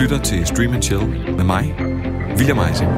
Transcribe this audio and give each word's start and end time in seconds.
lytter 0.00 0.18
til 0.18 0.46
Stream 0.46 0.72
and 0.72 0.82
Chill 0.82 1.06
med 1.36 1.44
mig, 1.44 1.74
William 2.36 2.58
Eising. 2.58 2.90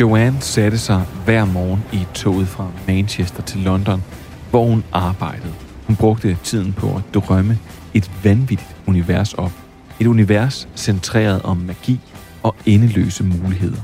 Joanne 0.00 0.40
satte 0.40 0.78
sig 0.78 1.02
hver 1.24 1.44
morgen 1.44 1.84
i 1.92 2.06
toget 2.14 2.48
fra 2.48 2.70
Manchester 2.86 3.42
til 3.42 3.60
London, 3.60 4.04
hvor 4.50 4.66
hun 4.66 4.84
arbejdede. 4.92 5.54
Hun 5.86 5.96
brugte 5.96 6.36
tiden 6.44 6.72
på 6.72 6.86
at 6.96 7.14
drømme 7.14 7.58
et 7.94 8.10
vanvittigt 8.24 8.77
univers 8.88 9.34
op. 9.34 9.52
Et 10.00 10.06
univers 10.06 10.68
centreret 10.76 11.42
om 11.42 11.56
magi 11.56 12.00
og 12.42 12.56
endeløse 12.66 13.24
muligheder. 13.24 13.82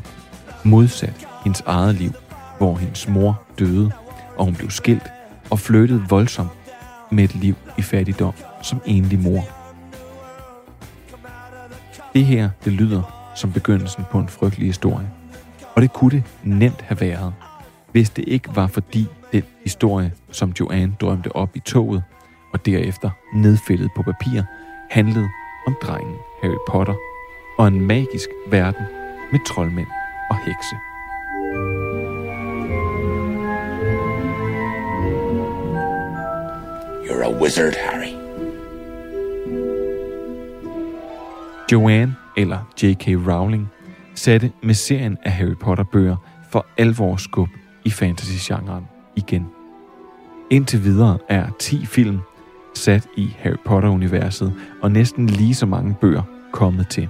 Modsat 0.64 1.26
hendes 1.44 1.62
eget 1.66 1.94
liv, 1.94 2.12
hvor 2.58 2.76
hendes 2.76 3.08
mor 3.08 3.42
døde, 3.58 3.90
og 4.36 4.44
hun 4.44 4.54
blev 4.54 4.70
skilt 4.70 5.12
og 5.50 5.58
flyttede 5.58 6.04
voldsomt 6.08 6.50
med 7.10 7.24
et 7.24 7.34
liv 7.34 7.54
i 7.78 7.82
fattigdom 7.82 8.32
som 8.62 8.80
enlig 8.86 9.18
mor. 9.18 9.44
Det 12.14 12.24
her, 12.24 12.50
det 12.64 12.72
lyder 12.72 13.32
som 13.36 13.52
begyndelsen 13.52 14.04
på 14.10 14.18
en 14.18 14.28
frygtelig 14.28 14.68
historie. 14.68 15.10
Og 15.74 15.82
det 15.82 15.92
kunne 15.92 16.10
det 16.10 16.22
nemt 16.44 16.82
have 16.82 17.00
været, 17.00 17.34
hvis 17.92 18.10
det 18.10 18.24
ikke 18.28 18.56
var 18.56 18.66
fordi 18.66 19.06
den 19.32 19.42
historie, 19.62 20.12
som 20.30 20.52
Joanne 20.60 20.94
drømte 21.00 21.36
op 21.36 21.56
i 21.56 21.60
toget, 21.60 22.02
og 22.52 22.66
derefter 22.66 23.10
nedfældet 23.34 23.90
på 23.96 24.02
papir, 24.02 24.42
handlede 24.94 25.30
om 25.66 25.76
drengen 25.82 26.16
Harry 26.42 26.58
Potter 26.68 26.94
og 27.58 27.68
en 27.68 27.80
magisk 27.80 28.28
verden 28.46 28.86
med 29.32 29.40
troldmænd 29.46 29.86
og 30.30 30.36
hekse. 30.36 30.76
You're 37.06 37.24
a 37.24 37.42
wizard, 37.42 37.74
Harry. 37.84 38.12
Joanne, 41.72 42.16
eller 42.36 42.58
J.K. 42.82 43.08
Rowling, 43.08 43.68
satte 44.14 44.52
med 44.62 44.74
serien 44.74 45.18
af 45.22 45.32
Harry 45.32 45.56
Potter-bøger 45.60 46.16
for 46.50 46.66
alvor 46.76 47.16
skub 47.16 47.48
i 47.84 47.90
fantasy-genren 47.90 48.84
igen. 49.16 49.46
Indtil 50.50 50.84
videre 50.84 51.18
er 51.28 51.46
10 51.58 51.86
film 51.86 52.18
sat 52.74 53.08
i 53.16 53.36
Harry 53.38 53.56
Potter-universet, 53.64 54.54
og 54.82 54.92
næsten 54.92 55.26
lige 55.26 55.54
så 55.54 55.66
mange 55.66 55.94
bøger 56.00 56.22
kommet 56.52 56.88
til. 56.88 57.08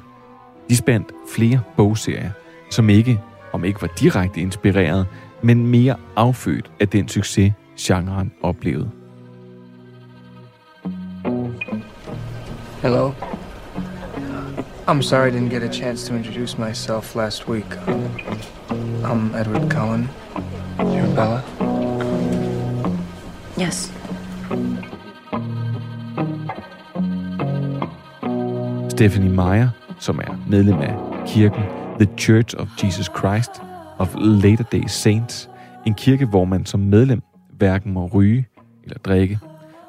De 0.69 0.77
spændt 0.77 1.13
flere 1.35 1.61
bogserier, 1.77 2.31
som 2.71 2.91
ikke, 2.91 3.21
om 3.53 3.65
ikke 3.65 3.83
var 3.83 3.89
direkte 4.01 4.41
inspireret, 4.41 5.07
men 5.43 5.67
mere 5.67 5.97
affødt 6.17 6.71
af 6.81 6.89
den 6.89 7.09
succes, 7.09 7.53
genren 7.81 8.33
oplevede. 8.43 8.91
Hello. 12.83 13.13
I'm 14.87 15.03
sorry 15.03 15.29
I 15.29 15.31
didn't 15.31 15.49
get 15.49 15.63
a 15.63 15.73
chance 15.73 16.07
to 16.07 16.15
introduce 16.15 16.59
myself 16.59 17.17
last 17.17 17.49
week. 17.49 17.65
I'm 19.03 19.35
Edward 19.35 19.71
Cullen. 19.71 20.11
You're 20.79 21.15
Bella? 21.15 21.41
Yes. 23.59 24.04
Stephanie 28.95 29.31
Meyer, 29.31 29.69
som 29.99 30.19
er 30.19 30.39
medlem 30.49 30.79
af 30.79 30.97
kirken 31.27 31.63
The 32.01 32.09
Church 32.19 32.55
of 32.59 32.69
Jesus 32.83 33.11
Christ 33.19 33.51
of 33.99 34.15
Latter-day 34.19 34.87
Saints, 34.87 35.51
en 35.87 35.95
kirke, 35.95 36.27
hvor 36.27 36.45
man 36.45 36.67
som 36.67 36.81
medlem 36.81 37.23
hverken 37.53 37.93
må 37.93 38.07
ryge 38.07 38.47
eller 38.85 38.99
drikke, 38.99 39.39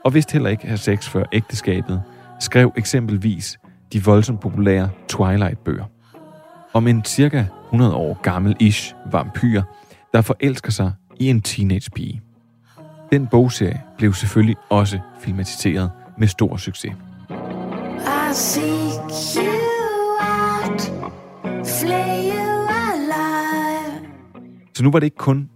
og 0.05 0.13
vist 0.13 0.31
heller 0.31 0.49
ikke 0.49 0.67
have 0.67 0.77
sex 0.77 1.09
før 1.09 1.23
ægteskabet, 1.33 2.01
skrev 2.39 2.73
eksempelvis 2.77 3.59
de 3.93 4.03
voldsomt 4.03 4.39
populære 4.39 4.89
Twilight-bøger. 5.09 5.85
Om 6.73 6.87
en 6.87 7.03
cirka 7.03 7.45
100 7.65 7.93
år 7.93 8.19
gammel 8.21 8.55
ish 8.59 8.95
vampyr, 9.11 9.61
der 10.13 10.21
forelsker 10.21 10.71
sig 10.71 10.91
i 11.19 11.29
en 11.29 11.41
teenage-pige. 11.41 12.21
Den 13.11 13.27
bogserie 13.27 13.81
blev 13.97 14.13
selvfølgelig 14.13 14.55
også 14.69 14.99
filmatiseret 15.19 15.91
med 16.17 16.27
stor 16.27 16.57
succes. 16.57 16.93
Seek 18.35 18.65
you 19.35 20.17
out, 20.19 20.81
flay 21.65 22.31
you 22.31 22.67
alive. 22.67 24.07
Så 24.73 24.83
nu 24.83 24.91
var 24.91 24.99
det 24.99 25.05
ikke 25.05 25.17
kun 25.17 25.49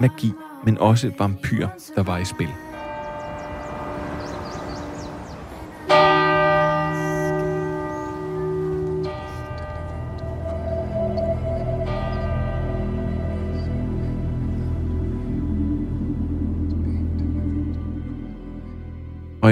magi, 0.00 0.32
men 0.64 0.78
også 0.78 1.10
vampyr, 1.18 1.68
der 1.96 2.02
var 2.02 2.18
i 2.18 2.24
spil. 2.24 2.48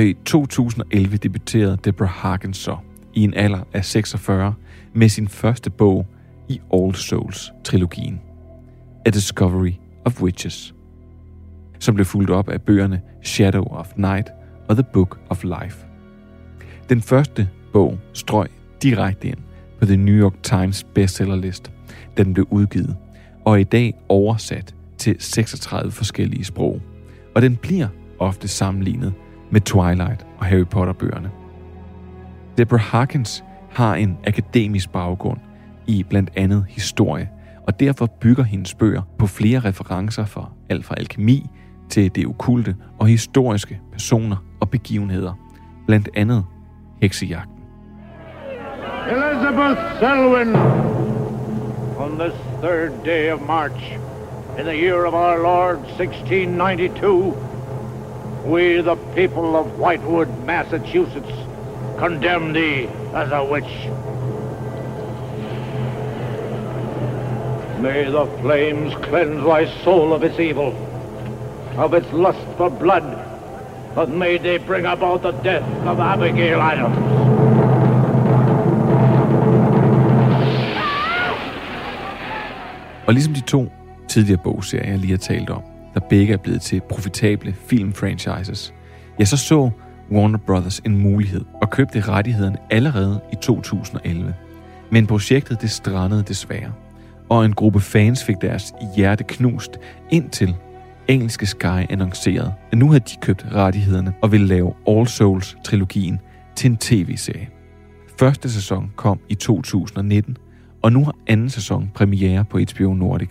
Og 0.01 0.07
i 0.07 0.15
2011 0.25 1.17
debuterede 1.17 1.79
Deborah 1.85 2.11
Harkins 2.11 2.57
så 2.57 2.77
i 3.15 3.25
en 3.25 3.35
alder 3.35 3.61
af 3.73 3.85
46 3.85 4.55
med 4.95 5.09
sin 5.09 5.29
første 5.29 5.71
bog 5.71 6.07
i 6.49 6.61
All 6.75 6.95
Souls-trilogien. 6.95 8.21
A 9.07 9.11
Discovery 9.11 9.73
of 10.05 10.23
Witches, 10.23 10.75
som 11.79 11.95
blev 11.95 12.05
fulgt 12.05 12.31
op 12.31 12.49
af 12.49 12.63
bøgerne 12.63 13.01
Shadow 13.23 13.65
of 13.65 13.87
Night 13.97 14.29
og 14.69 14.77
The 14.77 14.85
Book 14.93 15.21
of 15.29 15.45
Life. 15.45 15.87
Den 16.89 17.03
første 17.03 17.49
bog 17.73 17.99
strøg 18.13 18.49
direkte 18.83 19.29
ind 19.29 19.39
på 19.79 19.87
The 19.87 19.97
New 19.97 20.15
York 20.15 20.43
Times 20.43 20.85
bestsellerlist, 20.95 21.73
da 22.17 22.23
den 22.23 22.35
blev 22.35 22.47
udgivet, 22.51 22.97
og 23.45 23.53
er 23.53 23.57
i 23.57 23.65
dag 23.65 23.95
oversat 24.09 24.75
til 24.99 25.17
36 25.19 25.93
forskellige 25.93 26.45
sprog. 26.45 26.81
Og 27.35 27.43
den 27.43 27.57
bliver 27.57 27.89
ofte 28.19 28.49
sammenlignet 28.49 29.15
med 29.51 29.61
Twilight 29.61 30.27
og 30.39 30.47
Harry 30.47 30.65
Potter-bøgerne. 30.65 31.31
Deborah 32.59 32.83
Harkins 32.83 33.45
har 33.71 33.95
en 33.95 34.19
akademisk 34.27 34.93
baggrund 34.93 35.39
i 35.87 36.03
blandt 36.03 36.31
andet 36.37 36.65
historie, 36.69 37.29
og 37.67 37.81
derfor 37.81 38.07
bygger 38.07 38.43
hendes 38.43 38.75
bøger 38.75 39.03
på 39.19 39.27
flere 39.27 39.61
referencer 39.61 40.25
fra 40.25 40.51
alt 40.69 40.85
fra 40.85 40.95
alkemi 40.99 41.47
til 41.89 42.15
det 42.15 42.27
okulte 42.27 42.77
og 42.99 43.07
historiske 43.07 43.81
personer 43.93 44.37
og 44.61 44.71
begivenheder, 44.71 45.33
blandt 45.87 46.09
andet 46.15 46.45
heksejagten. 47.03 47.57
Elizabeth 49.11 49.81
Selwyn, 49.99 50.55
on 51.99 52.19
this 52.19 52.35
third 52.63 53.05
day 53.05 53.33
of 53.33 53.41
March, 53.47 53.99
in 54.59 54.65
the 54.65 54.87
year 54.87 55.07
of 55.07 55.15
our 55.15 55.43
Lord 55.43 55.77
1692, 55.77 57.50
we, 58.51 58.81
the 58.81 58.97
people 59.15 59.57
of 59.57 59.79
Whitewood, 59.79 60.29
Massachusetts, 60.45 61.33
condemn 61.99 62.53
thee 62.53 62.89
as 63.15 63.31
a 63.31 63.45
witch. 63.45 63.73
May 67.81 68.11
the 68.11 68.27
flames 68.43 68.95
cleanse 69.07 69.45
thy 69.45 69.67
soul 69.85 70.13
of 70.13 70.25
its 70.25 70.39
evil, 70.41 70.75
of 71.77 71.95
its 71.95 72.13
lust 72.13 72.45
for 72.57 72.71
blood, 72.71 73.05
but 73.95 74.09
may 74.09 74.39
they 74.39 74.59
bring 74.59 74.85
about 74.87 75.23
the 75.23 75.33
death 75.33 75.87
of 75.87 76.01
Abigail 76.01 76.61
Adams. 76.61 76.97
Og 83.07 83.15
ligesom 83.15 83.35
de 83.35 83.41
to 83.41 83.67
tidligere 84.09 84.39
bogserier, 84.45 84.91
jeg 84.91 84.99
lige 84.99 85.11
har 85.13 85.19
talt 85.19 85.51
om, 85.51 85.63
der 85.95 86.01
begge 86.01 86.33
er 86.33 86.37
blevet 86.37 86.61
til 86.61 86.81
profitable 86.89 87.55
filmfranchises, 87.67 88.75
ja, 89.19 89.25
så 89.25 89.37
så 89.37 89.71
Warner 90.13 90.39
Brothers 90.39 90.79
en 90.79 90.99
mulighed 90.99 91.45
og 91.63 91.71
købte 91.71 92.01
rettighederne 92.01 92.57
allerede 92.71 93.21
i 93.33 93.37
2011. 93.43 94.35
Men 94.91 95.07
projektet 95.07 95.61
det 95.61 95.71
strandede 95.71 96.23
desværre, 96.23 96.73
og 97.29 97.45
en 97.45 97.53
gruppe 97.53 97.81
fans 97.81 98.25
fik 98.25 98.37
deres 98.41 98.73
hjerte 98.97 99.25
knust, 99.25 99.79
indtil 100.11 100.55
engelske 101.09 101.47
Sky 101.47 101.91
annoncerede, 101.91 102.55
at 102.73 102.79
nu 102.79 102.89
havde 102.89 103.01
de 103.01 103.17
købt 103.21 103.47
rettighederne 103.53 104.15
og 104.23 104.33
ville 104.33 104.47
lave 104.47 104.75
All 104.89 105.07
Souls-trilogien 105.09 106.21
til 106.57 106.71
en 106.71 106.77
tv-serie. 106.77 107.49
Første 108.19 108.51
sæson 108.51 108.93
kom 108.97 109.21
i 109.29 109.35
2019, 109.35 110.37
og 110.83 110.93
nu 110.93 111.05
har 111.05 111.15
anden 111.27 111.51
sæson 111.51 111.91
premiere 111.95 112.45
på 112.45 112.59
HBO 112.59 112.95
Nordic. 112.95 113.31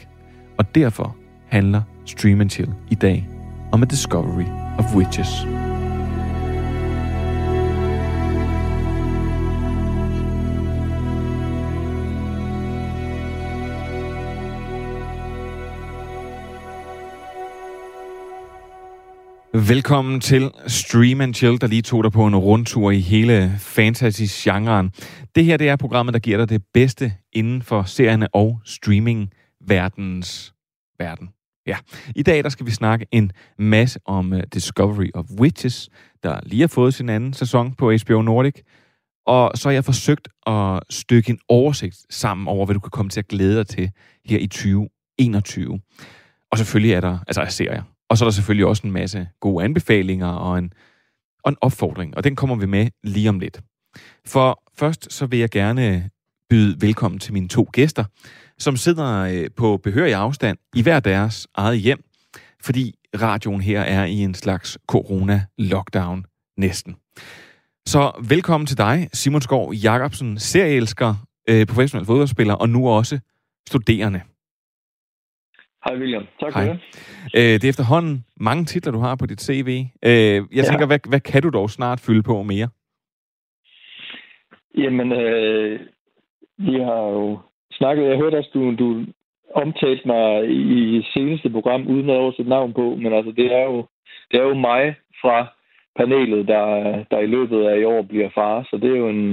Og 0.57 0.75
derfor 0.75 1.15
handler 1.47 1.81
Stream 2.09 2.41
and 2.41 2.49
Chill 2.49 2.69
i 2.91 2.95
dag 2.95 3.27
om 3.71 3.83
A 3.83 3.85
Discovery 3.85 4.45
of 4.79 4.95
Witches. 4.95 5.27
Velkommen 19.67 20.19
til 20.19 20.51
Stream 20.67 21.21
and 21.21 21.33
Chill, 21.33 21.61
der 21.61 21.67
lige 21.67 21.81
tog 21.81 22.03
dig 22.03 22.11
på 22.11 22.27
en 22.27 22.35
rundtur 22.35 22.91
i 22.91 22.99
hele 22.99 23.51
fantasy-genren. 23.59 24.91
Det 25.35 25.45
her 25.45 25.57
det 25.57 25.69
er 25.69 25.75
programmet, 25.75 26.13
der 26.13 26.19
giver 26.19 26.37
dig 26.37 26.49
det 26.49 26.63
bedste 26.73 27.13
inden 27.33 27.61
for 27.61 27.83
serierne 27.83 28.35
og 28.35 28.61
streaming-verdens 28.65 30.53
verden. 30.99 31.29
Ja, 31.67 31.77
i 32.15 32.23
dag 32.23 32.43
der 32.43 32.49
skal 32.49 32.65
vi 32.65 32.71
snakke 32.71 33.05
en 33.11 33.31
masse 33.57 33.99
om 34.05 34.31
uh, 34.33 34.39
Discovery 34.53 35.09
of 35.13 35.25
Witches, 35.39 35.89
der 36.23 36.39
lige 36.43 36.61
har 36.61 36.67
fået 36.67 36.93
sin 36.93 37.09
anden 37.09 37.33
sæson 37.33 37.73
på 37.73 37.91
HBO 37.91 38.21
Nordic. 38.21 38.55
Og 39.25 39.51
så 39.55 39.69
har 39.69 39.73
jeg 39.73 39.85
forsøgt 39.85 40.27
at 40.47 40.79
stykke 40.89 41.29
en 41.29 41.39
oversigt 41.49 41.97
sammen 42.09 42.47
over, 42.47 42.65
hvad 42.65 42.73
du 42.73 42.79
kan 42.79 42.89
komme 42.89 43.09
til 43.09 43.19
at 43.19 43.27
glæde 43.27 43.57
dig 43.57 43.67
til 43.67 43.91
her 44.25 44.37
i 44.37 44.47
2021. 44.47 45.79
Og 46.51 46.57
selvfølgelig 46.57 46.93
er 46.93 47.01
der, 47.01 47.19
altså 47.27 47.45
serier, 47.49 47.83
og 48.09 48.17
så 48.17 48.25
er 48.25 48.27
der 48.27 48.33
selvfølgelig 48.33 48.65
også 48.65 48.87
en 48.87 48.93
masse 48.93 49.27
gode 49.39 49.63
anbefalinger 49.63 50.27
og 50.27 50.57
en, 50.57 50.73
og 51.43 51.49
en 51.49 51.57
opfordring, 51.61 52.17
og 52.17 52.23
den 52.23 52.35
kommer 52.35 52.55
vi 52.55 52.65
med 52.65 52.87
lige 53.03 53.29
om 53.29 53.39
lidt. 53.39 53.61
For 54.25 54.63
først 54.77 55.13
så 55.13 55.25
vil 55.25 55.39
jeg 55.39 55.49
gerne 55.49 56.09
byde 56.49 56.81
velkommen 56.81 57.19
til 57.19 57.33
mine 57.33 57.47
to 57.47 57.69
gæster, 57.73 58.03
som 58.59 58.75
sidder 58.75 59.21
øh, 59.43 59.49
på 59.57 59.77
behørig 59.77 60.13
afstand 60.13 60.57
i 60.75 60.81
hver 60.83 60.99
deres 60.99 61.47
eget 61.55 61.79
hjem, 61.79 62.03
fordi 62.63 62.93
radioen 63.21 63.61
her 63.61 63.81
er 63.81 64.05
i 64.05 64.13
en 64.19 64.33
slags 64.33 64.77
corona-lockdown 64.91 66.23
næsten. 66.57 66.95
Så 67.85 68.11
velkommen 68.29 68.67
til 68.67 68.77
dig, 68.77 69.09
Simon 69.13 69.41
Skov 69.41 69.73
Jacobsen, 69.73 70.39
serieelsker, 70.39 71.15
øh, 71.49 71.65
professionel 71.67 72.05
fodboldspiller 72.05 72.53
og 72.53 72.69
nu 72.69 72.89
også 72.89 73.19
studerende. 73.69 74.21
Hej 75.85 75.95
William, 75.99 76.23
tak 76.39 76.53
Hej. 76.53 76.65
for 76.65 76.73
det. 76.73 76.79
Øh, 77.35 77.53
det 77.53 77.63
er 77.63 77.69
efterhånden 77.69 78.25
mange 78.39 78.65
titler, 78.65 78.91
du 78.91 78.99
har 78.99 79.15
på 79.15 79.25
dit 79.25 79.41
CV. 79.41 79.85
Øh, 80.05 80.11
jeg 80.11 80.43
Ja. 80.55 80.61
tænker, 80.63 80.85
hvad, 80.85 80.99
hvad 81.09 81.19
kan 81.19 81.41
du 81.41 81.49
dog 81.49 81.69
snart 81.69 81.99
fylde 81.99 82.23
på 82.23 82.43
mere? 82.43 82.69
Jamen, 84.77 85.11
øh, 85.11 85.79
vi 86.57 86.73
har 86.73 87.01
jo 87.11 87.39
snakket, 87.79 88.09
jeg 88.09 88.17
hørte 88.17 88.37
også, 88.39 88.51
du, 88.53 88.61
du 88.83 88.87
omtalte 89.55 90.07
mig 90.07 90.25
i 90.79 91.07
seneste 91.13 91.49
program, 91.49 91.87
uden 91.87 92.09
at 92.09 92.21
oversætte 92.23 92.49
navn 92.49 92.73
på, 92.73 92.85
men 93.01 93.13
altså, 93.13 93.31
det 93.31 93.47
er 93.59 93.63
jo, 93.71 93.77
det 94.31 94.37
er 94.39 94.45
jo 94.51 94.53
mig 94.69 94.83
fra 95.21 95.37
panelet, 95.99 96.47
der, 96.47 96.65
der 97.11 97.19
i 97.19 97.33
løbet 97.35 97.59
af 97.69 97.79
i 97.79 97.83
år 97.83 98.01
bliver 98.01 98.29
far, 98.35 98.67
så 98.69 98.77
det 98.81 98.89
er 98.91 98.97
jo 98.97 99.09
en, 99.09 99.31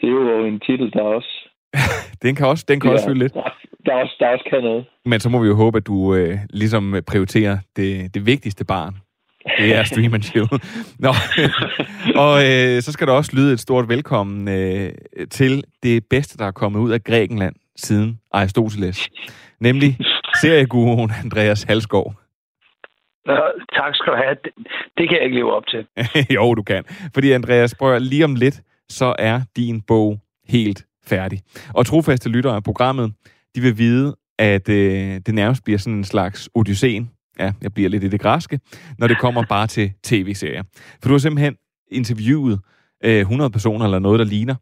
det 0.00 0.06
er 0.08 0.12
jo 0.38 0.46
en 0.46 0.60
titel, 0.60 0.92
der 0.92 1.02
også, 1.02 1.32
Den 2.22 2.34
kan 2.34 2.46
også, 2.46 2.64
den 2.68 2.80
kan 2.80 2.88
ja. 2.90 2.94
også 2.94 3.08
fylde 3.08 3.18
lidt. 3.18 3.34
der, 3.34 3.42
der, 3.86 3.94
også, 3.94 4.16
der 4.20 4.28
også 4.28 4.46
kan 4.50 4.62
noget. 4.62 4.84
Men 5.04 5.20
så 5.20 5.28
må 5.28 5.38
vi 5.42 5.48
jo 5.48 5.54
håbe, 5.54 5.76
at 5.76 5.86
du 5.86 6.14
øh, 6.14 6.38
ligesom 6.50 6.96
prioriterer 7.06 7.58
det, 7.76 8.14
det 8.14 8.26
vigtigste 8.26 8.64
barn. 8.64 8.94
Det 9.58 9.76
er 9.76 9.84
Stream 9.84 10.14
and 10.14 10.22
Chill. 10.22 10.48
Nå. 10.98 11.12
og 12.24 12.34
øh, 12.48 12.82
så 12.82 12.92
skal 12.92 13.06
der 13.06 13.12
også 13.12 13.36
lyde 13.36 13.52
et 13.52 13.60
stort 13.60 13.88
velkommen 13.88 14.48
øh, 14.48 14.92
til 15.30 15.64
det 15.82 16.04
bedste, 16.10 16.38
der 16.38 16.44
er 16.44 16.50
kommet 16.50 16.80
ud 16.80 16.90
af 16.90 17.04
Grækenland 17.04 17.54
siden 17.76 18.20
Aristoteles. 18.32 19.08
Nemlig 19.60 19.98
serieguruen 20.40 21.10
Andreas 21.24 21.62
Halskov. 21.62 22.14
Ja, 23.28 23.38
tak 23.78 23.94
skal 23.94 24.12
du 24.12 24.16
have. 24.16 24.36
Det, 24.44 24.52
det 24.98 25.08
kan 25.08 25.16
jeg 25.16 25.24
ikke 25.24 25.36
leve 25.36 25.52
op 25.52 25.66
til. 25.66 25.86
jo, 26.36 26.54
du 26.54 26.62
kan. 26.62 26.84
Fordi 27.14 27.32
Andreas, 27.32 27.74
prøv 27.74 27.98
lige 27.98 28.24
om 28.24 28.34
lidt, 28.34 28.60
så 28.88 29.14
er 29.18 29.40
din 29.56 29.80
bog 29.80 30.20
helt 30.48 30.84
færdig. 31.06 31.40
Og 31.74 31.86
trofaste 31.86 32.28
lyttere 32.28 32.54
af 32.56 32.64
programmet, 32.64 33.12
de 33.54 33.60
vil 33.60 33.78
vide, 33.78 34.16
at 34.38 34.68
øh, 34.68 35.20
det 35.26 35.34
nærmest 35.34 35.64
bliver 35.64 35.78
sådan 35.78 35.98
en 35.98 36.04
slags 36.04 36.48
odysseen. 36.54 37.10
Ja, 37.40 37.52
jeg 37.62 37.74
bliver 37.74 37.88
lidt 37.88 38.04
i 38.04 38.08
det 38.08 38.20
græske, 38.20 38.60
når 38.98 39.06
det 39.06 39.18
kommer 39.18 39.44
bare 39.48 39.66
til 39.66 39.92
tv-serier. 40.02 40.62
For 41.02 41.08
du 41.08 41.14
har 41.14 41.18
simpelthen 41.18 41.56
interviewet 41.90 42.60
øh, 43.04 43.20
100 43.20 43.50
personer 43.50 43.84
eller 43.84 43.98
noget, 43.98 44.18
der 44.18 44.24
ligner. 44.24 44.54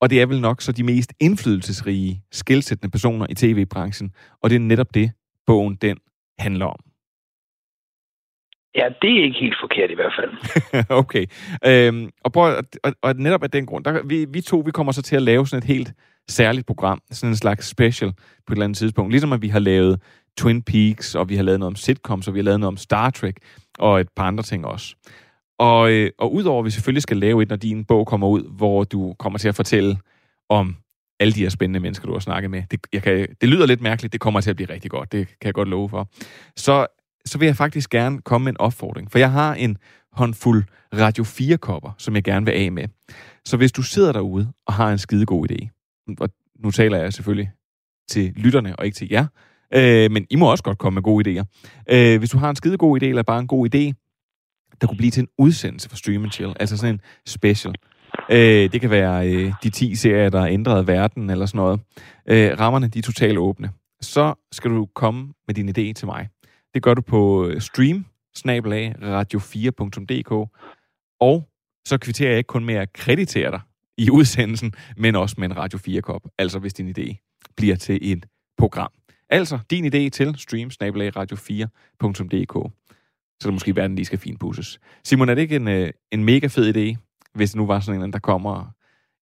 Og 0.00 0.10
det 0.10 0.20
er 0.20 0.26
vel 0.26 0.40
nok 0.40 0.62
så 0.62 0.72
de 0.72 0.82
mest 0.82 1.12
indflydelsesrige, 1.20 2.22
skilsættende 2.32 2.90
personer 2.90 3.26
i 3.30 3.34
tv-branchen. 3.34 4.10
Og 4.42 4.50
det 4.50 4.56
er 4.56 4.60
netop 4.60 4.94
det, 4.94 5.10
bogen 5.46 5.74
den 5.74 5.98
handler 6.38 6.66
om. 6.66 6.80
Ja, 8.74 8.88
det 9.02 9.10
er 9.18 9.24
ikke 9.24 9.38
helt 9.40 9.56
forkert 9.60 9.90
i 9.90 9.94
hvert 9.94 10.12
fald. 10.18 10.32
okay. 11.02 11.26
Øhm, 11.66 12.10
og, 12.24 12.32
prøv, 12.32 12.62
og, 12.84 12.92
og 13.02 13.14
netop 13.14 13.42
af 13.42 13.50
den 13.50 13.66
grund, 13.66 13.84
der, 13.84 14.02
vi, 14.06 14.26
vi 14.30 14.40
to 14.40 14.58
vi 14.58 14.70
kommer 14.70 14.92
så 14.92 15.02
til 15.02 15.16
at 15.16 15.22
lave 15.22 15.46
sådan 15.46 15.62
et 15.62 15.76
helt 15.76 15.92
særligt 16.28 16.66
program, 16.66 17.00
sådan 17.10 17.32
en 17.32 17.36
slags 17.36 17.66
special 17.68 18.12
på 18.12 18.52
et 18.52 18.56
eller 18.56 18.64
andet 18.64 18.78
tidspunkt. 18.78 19.10
Ligesom 19.10 19.32
at 19.32 19.42
vi 19.42 19.48
har 19.48 19.58
lavet 19.58 20.00
Twin 20.38 20.62
Peaks, 20.62 21.14
og 21.14 21.28
vi 21.28 21.36
har 21.36 21.42
lavet 21.42 21.60
noget 21.60 21.72
om 21.72 21.76
sitcoms, 21.76 22.28
og 22.28 22.34
vi 22.34 22.38
har 22.38 22.44
lavet 22.44 22.60
noget 22.60 22.68
om 22.68 22.76
Star 22.76 23.10
Trek, 23.10 23.36
og 23.78 24.00
et 24.00 24.08
par 24.16 24.24
andre 24.24 24.42
ting 24.42 24.66
også. 24.66 24.96
Og, 25.58 25.92
øh, 25.92 26.10
og 26.18 26.34
udover 26.34 26.58
at 26.58 26.64
vi 26.64 26.70
selvfølgelig 26.70 27.02
skal 27.02 27.16
lave 27.16 27.42
et, 27.42 27.48
når 27.48 27.56
din 27.56 27.84
bog 27.84 28.06
kommer 28.06 28.28
ud, 28.28 28.56
hvor 28.56 28.84
du 28.84 29.14
kommer 29.18 29.38
til 29.38 29.48
at 29.48 29.54
fortælle 29.54 29.98
om 30.48 30.76
alle 31.20 31.32
de 31.32 31.40
her 31.40 31.48
spændende 31.48 31.80
mennesker, 31.80 32.06
du 32.06 32.12
har 32.12 32.20
snakket 32.20 32.50
med. 32.50 32.62
Det, 32.70 32.80
jeg 32.92 33.02
kan, 33.02 33.28
det 33.40 33.48
lyder 33.48 33.66
lidt 33.66 33.80
mærkeligt, 33.80 34.12
det 34.12 34.20
kommer 34.20 34.40
til 34.40 34.50
at 34.50 34.56
blive 34.56 34.70
rigtig 34.70 34.90
godt, 34.90 35.12
det 35.12 35.28
kan 35.28 35.46
jeg 35.46 35.54
godt 35.54 35.68
love 35.68 35.88
for. 35.88 36.08
Så, 36.56 36.86
så 37.24 37.38
vil 37.38 37.46
jeg 37.46 37.56
faktisk 37.56 37.90
gerne 37.90 38.22
komme 38.22 38.44
med 38.44 38.52
en 38.52 38.60
opfordring, 38.60 39.12
for 39.12 39.18
jeg 39.18 39.32
har 39.32 39.54
en 39.54 39.78
håndfuld 40.12 40.64
Radio 40.94 41.24
4-kopper, 41.24 41.90
som 41.98 42.14
jeg 42.14 42.24
gerne 42.24 42.46
vil 42.46 42.52
af 42.52 42.72
med. 42.72 42.88
Så 43.44 43.56
hvis 43.56 43.72
du 43.72 43.82
sidder 43.82 44.12
derude 44.12 44.52
og 44.66 44.74
har 44.74 44.92
en 44.92 44.98
skide 44.98 45.26
god 45.26 45.50
idé, 45.50 45.68
og 46.20 46.28
nu 46.58 46.70
taler 46.70 46.98
jeg 46.98 47.12
selvfølgelig 47.12 47.50
til 48.08 48.32
lytterne 48.36 48.76
og 48.76 48.86
ikke 48.86 48.94
til 48.94 49.08
jer, 49.10 49.26
øh, 49.74 50.10
men 50.10 50.26
I 50.30 50.36
må 50.36 50.50
også 50.50 50.64
godt 50.64 50.78
komme 50.78 50.94
med 50.94 51.02
gode 51.02 51.40
idéer. 51.40 51.44
Øh, 51.90 52.18
hvis 52.18 52.30
du 52.30 52.38
har 52.38 52.50
en 52.50 52.56
skide 52.56 52.78
god 52.78 53.02
idé, 53.02 53.06
eller 53.06 53.22
bare 53.22 53.40
en 53.40 53.46
god 53.46 53.74
idé, 53.74 53.92
der 54.80 54.86
kunne 54.86 54.96
blive 54.96 55.10
til 55.10 55.20
en 55.20 55.28
udsendelse 55.38 55.88
for 55.88 55.96
Stream 55.96 56.30
Chill, 56.30 56.52
altså 56.60 56.76
sådan 56.76 56.94
en 56.94 57.00
special. 57.26 57.74
Øh, 58.30 58.72
det 58.72 58.80
kan 58.80 58.90
være 58.90 59.28
øh, 59.28 59.52
de 59.62 59.70
10 59.70 59.94
serier, 59.94 60.28
der 60.28 60.40
har 60.40 60.48
ændret 60.48 60.86
verden, 60.86 61.30
eller 61.30 61.46
sådan 61.46 61.58
noget. 61.58 61.80
Øh, 62.26 62.60
rammerne, 62.60 62.88
de 62.88 62.98
er 62.98 63.02
totalt 63.02 63.38
åbne. 63.38 63.70
Så 64.00 64.34
skal 64.52 64.70
du 64.70 64.86
komme 64.94 65.32
med 65.46 65.54
din 65.54 65.68
idé 65.68 65.92
til 65.92 66.06
mig. 66.06 66.28
Det 66.74 66.82
gør 66.82 66.94
du 66.94 67.02
på 67.02 67.46
øh, 67.46 67.60
stream, 67.60 68.06
radio4.dk, 68.36 70.32
og 71.20 71.48
så 71.86 71.98
kvitterer 71.98 72.30
jeg 72.30 72.38
ikke 72.38 72.48
kun 72.48 72.64
med 72.64 72.74
at 72.74 72.92
kreditere 72.92 73.50
dig 73.50 73.60
i 73.98 74.10
udsendelsen, 74.10 74.72
men 74.96 75.16
også 75.16 75.36
med 75.38 75.48
en 75.48 75.56
Radio 75.56 75.78
4-kop, 75.78 76.22
altså 76.38 76.58
hvis 76.58 76.74
din 76.74 76.94
idé 76.98 77.16
bliver 77.56 77.76
til 77.76 77.98
et 78.02 78.26
program. 78.58 78.90
Altså, 79.30 79.58
din 79.70 79.84
idé 79.84 80.08
til 80.08 80.34
stream, 80.38 80.68
radio4.dk. 81.20 82.72
Så 83.40 83.48
det 83.48 83.54
måske 83.54 83.76
verden 83.76 83.96
lige 83.96 84.04
skal 84.04 84.18
finpusses. 84.18 84.80
Simon, 85.04 85.28
er 85.28 85.34
det 85.34 85.42
ikke 85.42 85.56
en, 85.56 85.68
øh, 85.68 85.90
en 86.12 86.24
mega 86.24 86.46
fed 86.46 86.66
idé, 86.76 86.86
hvis 87.34 87.50
det 87.50 87.58
nu 87.60 87.66
var 87.66 87.80
sådan 87.80 87.92
en, 87.92 87.94
eller 87.94 88.04
anden, 88.04 88.12
der 88.12 88.28
kommer 88.32 88.56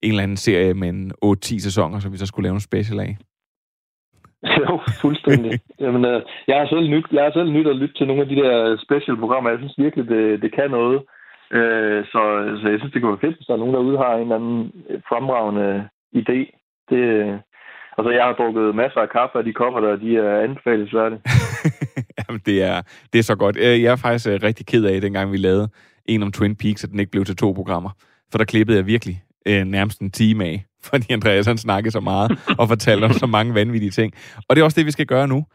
en 0.03 0.11
eller 0.11 0.23
anden 0.23 0.37
serie 0.37 0.75
med 0.75 0.89
en 0.89 1.13
8-10 1.25 1.59
sæsoner, 1.59 1.99
som 1.99 2.13
vi 2.13 2.17
så 2.17 2.27
skulle 2.27 2.47
lave 2.47 2.55
en 2.55 2.61
special 2.61 3.01
af? 3.01 3.17
Jo, 4.61 4.81
fuldstændig. 5.01 5.61
Jamen, 5.81 6.05
øh, 6.05 6.23
jeg 6.49 6.57
har 6.59 6.67
selv 6.67 6.89
nyt, 6.91 7.07
jeg 7.13 7.25
har 7.25 7.33
selv 7.33 7.51
nyt 7.53 7.67
at 7.67 7.77
lytte 7.77 7.95
til 7.95 8.07
nogle 8.07 8.23
af 8.23 8.29
de 8.29 8.37
der 8.37 8.71
øh, 8.71 8.79
special-programmer. 8.79 9.51
Jeg 9.51 9.59
synes 9.59 9.75
virkelig, 9.79 10.09
det, 10.09 10.43
det 10.43 10.55
kan 10.55 10.71
noget. 10.71 11.03
Øh, 11.51 12.05
så, 12.13 12.23
så 12.61 12.69
jeg 12.69 12.79
synes, 12.79 12.93
det 12.93 13.03
kunne 13.03 13.15
være 13.17 13.27
fedt, 13.27 13.37
hvis 13.37 13.47
der 13.47 13.55
er 13.55 13.63
nogen 13.63 13.75
derude 13.75 13.99
har 13.99 14.15
en 14.15 14.23
eller 14.23 14.37
anden 14.37 14.73
fremragende 15.09 15.89
idé. 16.21 16.39
Det, 16.91 17.05
altså, 17.99 18.11
jeg 18.11 18.25
har 18.25 18.33
drukket 18.33 18.75
masser 18.75 19.01
af 19.01 19.11
kaffe 19.11 19.39
af 19.39 19.45
de 19.45 19.53
kopper, 19.53 19.81
der 19.81 19.97
de 19.97 20.17
er 20.17 20.41
anbefalesværdige. 20.47 21.21
Jamen, 22.19 22.41
det 22.47 22.63
er, 22.63 22.83
det 23.13 23.19
er 23.19 23.23
så 23.23 23.35
godt. 23.35 23.57
Øh, 23.57 23.83
Jeg 23.83 23.93
er 23.93 23.97
faktisk 23.97 24.29
øh, 24.29 24.41
rigtig 24.43 24.67
ked 24.67 24.85
af, 24.85 25.01
dengang 25.01 25.33
vi 25.33 25.37
lavede 25.37 25.69
en 26.07 26.23
om 26.23 26.33
Twin 26.33 26.57
Peaks, 26.57 26.85
at 26.85 26.91
den 26.91 27.01
ikke 27.01 27.11
blev 27.11 27.25
til 27.25 27.37
to 27.37 27.53
programmer. 27.53 27.91
For 28.31 28.39
der 28.39 28.45
klippede 28.45 28.79
jeg 28.79 28.87
virkelig 28.87 29.23
øh, 29.47 29.65
nærmest 29.65 30.01
en 30.01 30.11
time 30.11 30.45
af, 30.45 30.65
fordi 30.89 31.13
Andreas 31.13 31.47
han 31.47 31.59
snakkede 31.59 31.91
så 31.91 32.01
meget 32.01 32.39
og 32.61 32.69
fortalte 32.69 33.05
om 33.05 33.13
så 33.13 33.27
mange 33.27 33.55
vanvittige 33.55 33.91
ting. 33.91 34.13
Og 34.49 34.57
det 34.57 34.61
er 34.61 34.65
også 34.65 34.81
det, 34.81 34.87
vi 34.87 34.91
skal 34.91 35.07
gøre 35.07 35.29
nu. 35.29 35.47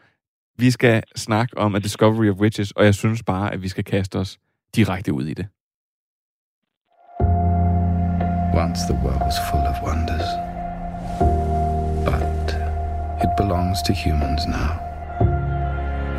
Vi 0.58 0.70
skal 0.70 1.02
snakke 1.16 1.58
om 1.58 1.74
A 1.74 1.78
Discovery 1.78 2.30
of 2.30 2.36
Witches, 2.36 2.70
og 2.70 2.84
jeg 2.84 2.94
synes 2.94 3.22
bare, 3.22 3.52
at 3.52 3.62
vi 3.62 3.68
skal 3.68 3.84
kaste 3.84 4.16
os 4.18 4.38
direkte 4.76 5.12
ud 5.12 5.24
i 5.26 5.34
det. 5.34 5.46
Once 8.54 8.80
the 8.90 8.96
world 9.04 9.22
was 9.22 9.38
full 9.50 9.66
of 9.72 9.76
wonders. 9.86 10.49
It 13.30 13.36
belongs 13.36 13.80
to 13.82 13.92
humans 13.92 14.48
now. 14.48 14.80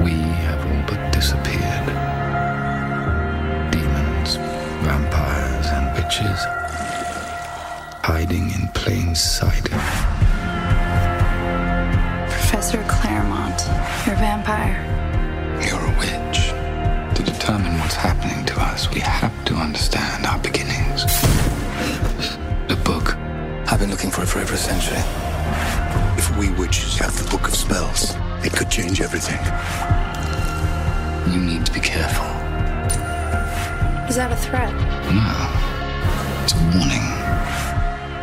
We 0.02 0.14
have 0.46 0.66
all 0.66 0.84
but 0.88 1.12
disappeared. 1.12 1.88
Demons, 3.70 4.38
vampires, 4.88 5.68
and 5.68 5.94
witches 5.94 6.40
hiding 8.02 8.52
in 8.52 8.70
plain 8.70 9.14
sight. 9.14 9.66
Professor 12.30 12.82
Claremont, 12.88 13.60
you're 14.06 14.16
a 14.16 14.20
vampire. 14.20 14.80
You're 15.68 15.86
a 15.86 15.98
witch. 16.00 16.40
To 17.18 17.24
determine 17.24 17.78
what's 17.80 17.96
happening 17.96 18.46
to 18.46 18.62
us, 18.62 18.90
we 18.90 19.02
have 19.02 19.34
to 19.46 19.56
understand 19.56 20.26
our 20.26 20.40
beginnings. 20.40 21.04
The 22.70 22.80
book. 22.86 23.18
I've 23.70 23.80
been 23.80 23.92
looking 23.92 24.12
for 24.12 24.24
it 24.24 24.28
for 24.28 24.40
over 24.40 24.54
a 24.54 24.58
century. 24.58 25.31
If 26.32 26.38
we 26.38 26.50
witches 26.52 26.98
have 26.98 27.14
the 27.22 27.30
book 27.30 27.50
of 27.50 27.54
spells, 27.54 28.16
it 28.46 28.54
could 28.54 28.70
change 28.72 29.02
everything. 29.02 29.40
You 31.34 31.42
need 31.42 31.66
to 31.66 31.74
be 31.74 31.82
careful. 31.82 32.26
Is 34.08 34.16
that 34.16 34.32
a 34.32 34.36
threat? 34.38 34.74
No. 35.12 36.44
It's 36.44 36.54
a 36.54 36.58
warning. 36.74 37.06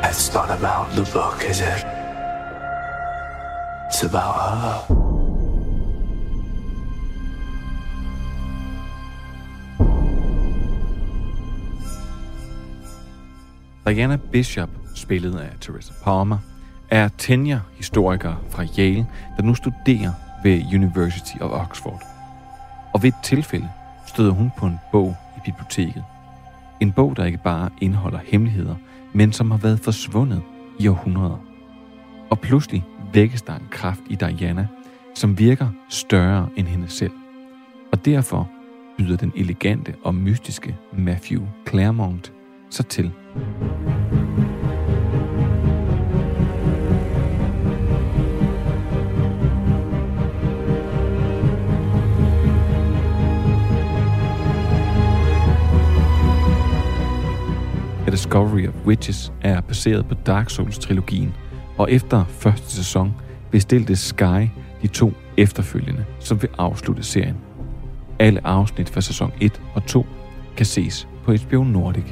It's 0.03 0.33
not 0.33 0.51
about 0.51 0.91
the 0.97 1.03
book, 1.13 1.45
is 1.45 1.61
it? 1.61 1.85
It's 3.89 4.03
about 4.03 4.35
her. 4.41 4.95
Diana 13.85 14.17
Bishop, 14.17 14.71
spillet 14.95 15.35
af 15.35 15.61
Teresa 15.61 15.93
Palmer, 16.03 16.39
er 16.91 17.09
tenure-historiker 17.19 18.35
fra 18.51 18.65
Yale, 18.79 19.07
der 19.37 19.43
nu 19.43 19.55
studerer 19.55 20.13
ved 20.43 20.63
University 20.75 21.37
of 21.41 21.51
Oxford. 21.51 22.03
Og 22.95 23.03
ved 23.03 23.09
et 23.09 23.15
tilfælde 23.25 23.69
støder 24.07 24.33
hun 24.33 24.51
på 24.59 24.67
en 24.67 24.79
bog 24.93 25.17
i 25.37 25.41
biblioteket. 25.45 26.05
En 26.81 26.93
bog, 26.93 27.17
der 27.17 27.25
ikke 27.25 27.39
bare 27.45 27.71
indeholder 27.81 28.19
hemmeligheder, 28.27 28.75
men 29.13 29.33
som 29.33 29.51
har 29.51 29.59
været 29.59 29.81
forsvundet 29.81 30.43
i 30.79 30.89
århundreder. 30.89 31.45
Og 32.31 32.41
pludselig 32.41 32.85
vækkes 33.13 33.43
der 33.43 33.55
en 33.55 33.69
kraft 33.71 34.01
i 34.11 34.15
Diana, 34.15 34.67
som 35.15 35.39
virker 35.39 35.69
større 35.89 36.49
end 36.57 36.67
hende 36.67 36.89
selv. 36.89 37.13
Og 37.93 38.05
derfor 38.05 38.49
byder 38.99 39.17
den 39.17 39.33
elegante 39.37 39.95
og 40.05 40.15
mystiske 40.15 40.77
Matthew 40.93 41.43
Claremont 41.69 42.33
sig 42.71 42.87
til. 42.87 43.13
Discovery 58.29 58.69
of 58.69 58.75
Witches 58.87 59.33
er 59.41 59.61
baseret 59.61 60.07
på 60.09 60.15
Dark 60.15 60.51
Souls-trilogien, 60.51 61.35
og 61.79 61.93
efter 61.93 62.25
første 62.25 62.71
sæson 62.71 63.15
bestilte 63.51 63.97
Sky 63.97 64.49
de 64.83 64.87
to 64.89 65.13
efterfølgende, 65.37 66.05
som 66.21 66.43
vil 66.43 66.51
afslutte 66.59 67.03
serien. 67.03 67.37
Alle 68.19 68.47
afsnit 68.47 68.91
fra 68.91 69.01
sæson 69.01 69.33
1 69.41 69.63
og 69.75 69.87
2 69.87 70.07
kan 70.57 70.67
ses 70.67 71.09
på 71.25 71.33
HBO 71.33 71.65
Nordic. 71.65 72.05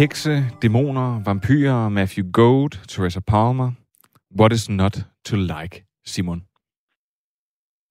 Hekse, 0.00 0.30
dæmoner, 0.62 1.22
vampyrer, 1.26 1.88
Matthew 1.88 2.24
Gold, 2.32 2.72
Teresa 2.88 3.20
Palmer. 3.20 3.70
What 4.40 4.52
is 4.52 4.70
not 4.70 4.94
to 5.24 5.36
like, 5.36 5.84
Simon? 6.04 6.42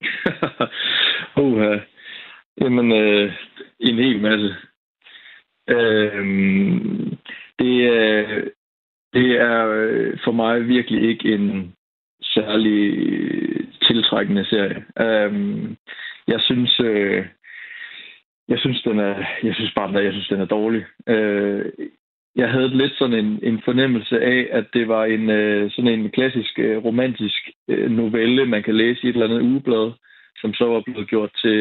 uh, 1.44 1.80
jamen, 2.62 2.92
øh, 2.92 3.34
en 3.80 3.96
hel 3.96 4.22
masse. 4.22 4.56
Øhm, 5.68 7.04
øh, 7.04 7.18
det, 7.60 7.86
er, 7.86 8.42
det 9.14 9.32
er 9.42 9.64
for 10.24 10.32
mig 10.32 10.68
virkelig 10.68 11.10
ikke 11.10 11.34
en 11.34 11.74
særlig 12.22 12.80
tiltrækkende 13.82 14.46
serie. 14.46 14.86
Øh, 15.00 15.32
jeg 16.28 16.40
synes, 16.42 16.80
øh, 16.80 17.26
jeg 18.48 18.60
synes, 18.60 18.82
den 18.82 19.00
er, 19.00 19.26
jeg 19.44 19.56
synes 19.56 19.74
bare, 19.76 20.04
jeg 20.04 20.12
synes, 20.12 20.28
den 20.28 20.42
er 20.42 20.46
dårlig. 20.46 20.86
Øh, 21.08 21.66
jeg 22.36 22.50
havde 22.50 22.78
lidt 22.78 22.94
sådan 22.98 23.26
en, 23.26 23.40
en 23.44 23.62
fornemmelse 23.66 24.22
af, 24.22 24.48
at 24.52 24.66
det 24.74 24.88
var 24.88 25.06
en 25.06 25.30
øh, 25.30 25.72
sådan 25.72 26.00
en 26.00 26.10
klassisk 26.10 26.60
øh, 26.60 26.78
romantisk 26.86 27.50
øh, 27.68 27.92
novelle, 27.92 28.46
man 28.46 28.64
kan 28.64 28.76
læse 28.76 29.04
i 29.04 29.10
et 29.10 29.14
eller 29.14 29.28
andet 29.28 29.42
ugeblad, 29.42 29.92
som 30.42 30.54
så 30.54 30.66
var 30.66 30.82
blevet 30.86 31.10
gjort 31.10 31.32
til, 31.42 31.58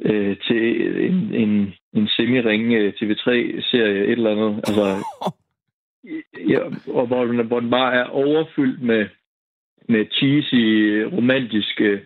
øh, 0.00 0.36
til 0.46 0.62
en, 1.10 1.34
en, 1.34 1.74
en 1.92 2.08
semi-ring 2.08 2.94
TV3-serie, 2.98 4.04
et 4.04 4.10
eller 4.10 4.30
andet. 4.30 4.56
Altså, 4.56 4.86
ja, 6.52 6.60
og 6.86 7.06
hvor, 7.06 7.24
den, 7.24 7.46
hvor 7.46 7.60
den 7.60 7.70
bare 7.70 7.94
er 7.94 8.04
overfyldt 8.04 8.82
med, 8.82 9.06
med 9.88 10.06
cheesy, 10.12 10.54
romantiske, 11.16 12.00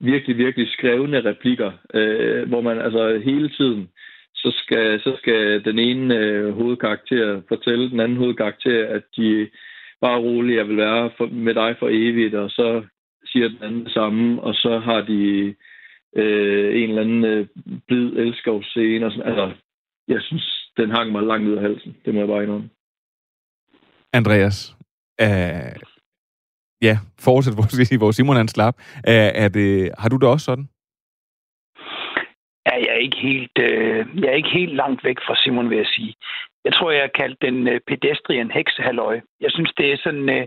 virkelig, 0.00 0.36
virkelig 0.36 0.68
skrevne 0.68 1.24
replikker, 1.24 1.72
øh, 1.94 2.48
hvor 2.48 2.60
man 2.60 2.78
altså 2.80 3.20
hele 3.24 3.48
tiden 3.48 3.88
så 4.42 4.50
skal, 4.62 5.00
så 5.00 5.16
skal 5.18 5.64
den 5.64 5.78
ene 5.78 6.16
øh, 6.16 6.54
hovedkarakter 6.54 7.42
fortælle 7.48 7.90
den 7.90 8.00
anden 8.00 8.18
hovedkarakter, 8.18 8.88
at 8.88 9.02
de 9.16 9.48
bare 10.00 10.18
roligt, 10.20 10.58
jeg 10.58 10.68
vil 10.68 10.76
være 10.76 11.10
for, 11.16 11.26
med 11.26 11.54
dig 11.54 11.76
for 11.78 11.88
evigt, 11.90 12.34
og 12.34 12.50
så 12.50 12.84
siger 13.26 13.48
den 13.48 13.62
anden 13.62 13.84
det 13.84 13.92
samme, 13.92 14.42
og 14.42 14.54
så 14.54 14.78
har 14.78 15.00
de 15.00 15.54
øh, 16.16 16.82
en 16.82 16.88
eller 16.88 17.02
anden 17.02 17.24
øh, 17.24 17.46
blid 17.86 18.12
elskovsscene. 18.16 19.06
Og 19.06 19.12
sådan. 19.12 19.28
Altså, 19.28 19.52
jeg 20.08 20.20
synes, 20.22 20.70
den 20.76 20.90
hang 20.90 21.12
mig 21.12 21.22
langt 21.22 21.48
ud 21.48 21.56
af 21.56 21.62
halsen. 21.62 21.96
Det 22.04 22.14
må 22.14 22.20
jeg 22.20 22.28
bare 22.28 22.42
indrømme. 22.42 22.70
Andreas, 24.12 24.76
øh, 25.20 25.76
ja, 26.82 26.98
fortsæt, 27.18 27.54
hvor, 27.98 28.10
Simon 28.10 28.36
han 28.36 28.48
slap. 28.48 28.74
Øh, 29.08 29.30
er 29.44 29.48
det, 29.48 29.90
har 29.98 30.08
du 30.08 30.16
det 30.16 30.28
også 30.28 30.44
sådan? 30.44 30.68
Jeg 32.80 32.92
er 32.96 33.02
ikke 33.06 33.20
helt, 33.28 33.56
øh, 33.66 34.06
jeg 34.22 34.28
er 34.30 34.40
ikke 34.40 34.58
helt 34.60 34.74
langt 34.82 35.04
væk 35.04 35.18
fra 35.26 35.36
Simon, 35.36 35.70
vil 35.70 35.78
jeg 35.78 35.86
sige. 35.86 36.14
Jeg 36.64 36.72
tror, 36.74 36.90
jeg 36.90 37.02
har 37.02 37.20
kaldt 37.22 37.42
den 37.42 37.68
øh, 37.68 37.80
pedestrian 37.86 38.50
heksehaløje. 38.50 39.22
Jeg 39.40 39.50
synes, 39.50 39.72
det 39.78 39.92
er 39.92 39.96
sådan... 40.04 40.28
Øh, 40.28 40.46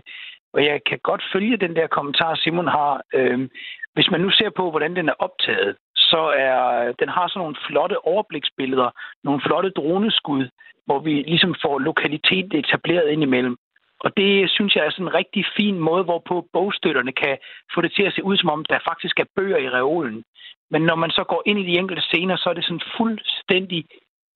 og 0.54 0.64
jeg 0.64 0.80
kan 0.88 0.98
godt 1.02 1.22
følge 1.32 1.56
den 1.56 1.76
der 1.76 1.86
kommentar, 1.86 2.34
Simon 2.34 2.68
har. 2.68 3.02
Øh, 3.14 3.48
hvis 3.94 4.10
man 4.10 4.20
nu 4.20 4.30
ser 4.30 4.50
på, 4.50 4.70
hvordan 4.70 4.96
den 4.96 5.08
er 5.08 5.16
optaget, 5.18 5.76
så 5.96 6.20
er 6.36 6.92
den 7.00 7.08
har 7.08 7.28
sådan 7.28 7.40
nogle 7.40 7.56
flotte 7.66 8.06
overbliksbilleder, 8.06 8.90
nogle 9.24 9.40
flotte 9.46 9.70
droneskud, 9.70 10.48
hvor 10.86 10.98
vi 10.98 11.14
ligesom 11.22 11.54
får 11.62 11.78
lokalitet 11.78 12.54
etableret 12.54 13.08
indimellem. 13.10 13.56
Og 14.04 14.10
det 14.16 14.50
synes 14.50 14.74
jeg 14.74 14.86
er 14.86 14.90
sådan 14.90 15.06
en 15.06 15.14
rigtig 15.14 15.44
fin 15.56 15.78
måde, 15.78 16.04
hvorpå 16.04 16.48
bogstøtterne 16.52 17.12
kan 17.12 17.36
få 17.74 17.80
det 17.80 17.92
til 17.92 18.02
at 18.02 18.14
se 18.14 18.24
ud, 18.24 18.36
som 18.36 18.50
om 18.50 18.64
der 18.64 18.88
faktisk 18.90 19.20
er 19.20 19.32
bøger 19.36 19.58
i 19.58 19.70
reolen. 19.70 20.24
Men 20.70 20.82
når 20.82 20.94
man 20.94 21.10
så 21.10 21.24
går 21.24 21.42
ind 21.46 21.58
i 21.58 21.66
de 21.70 21.78
enkelte 21.78 22.02
scener, 22.02 22.36
så 22.36 22.50
er 22.50 22.54
det 22.54 22.64
sådan 22.64 22.88
fuldstændig 22.96 23.84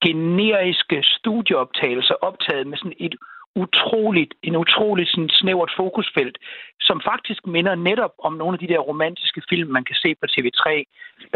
generiske 0.07 0.99
studieoptagelser 1.03 2.15
optaget 2.15 2.67
med 2.67 2.77
sådan 2.79 3.01
et 3.07 3.15
utroligt, 3.57 4.35
en 4.43 4.57
utroligt 4.57 5.11
sådan 5.11 5.29
snævert 5.29 5.73
fokusfelt, 5.77 6.39
som 6.81 7.01
faktisk 7.11 7.47
minder 7.47 7.75
netop 7.75 8.15
om 8.19 8.33
nogle 8.33 8.55
af 8.55 8.59
de 8.59 8.73
der 8.73 8.79
romantiske 8.79 9.43
film, 9.51 9.71
man 9.71 9.85
kan 9.85 9.97
se 10.03 10.15
på 10.21 10.27
TV3, 10.35 10.67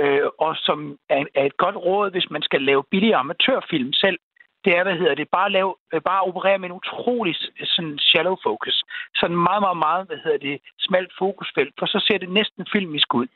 øh, 0.02 0.26
og 0.38 0.56
som 0.56 0.98
er, 1.08 1.24
er 1.34 1.44
et 1.44 1.56
godt 1.56 1.76
råd, 1.76 2.10
hvis 2.10 2.30
man 2.30 2.42
skal 2.42 2.62
lave 2.62 2.84
billige 2.90 3.16
amatørfilm 3.16 3.92
selv, 3.92 4.18
det 4.64 4.76
er, 4.78 4.82
hvad 4.82 4.96
hedder 5.00 5.14
det, 5.14 5.28
bare, 5.28 5.50
lav, 5.50 5.78
øh, 5.92 6.00
bare 6.00 6.22
operere 6.22 6.58
med 6.58 6.68
en 6.68 6.78
utrolig 6.80 7.34
øh, 7.60 7.66
sådan 7.66 7.98
shallow 7.98 8.36
focus. 8.42 8.84
Sådan 9.14 9.36
meget, 9.36 9.62
meget, 9.66 9.76
meget, 9.86 10.06
hvad 10.06 10.18
hedder 10.24 10.38
det, 10.38 10.60
smalt 10.78 11.12
fokusfelt, 11.18 11.74
for 11.78 11.86
så 11.86 11.98
ser 12.06 12.18
det 12.18 12.28
næsten 12.28 12.66
filmisk 12.72 13.14
ud. 13.14 13.26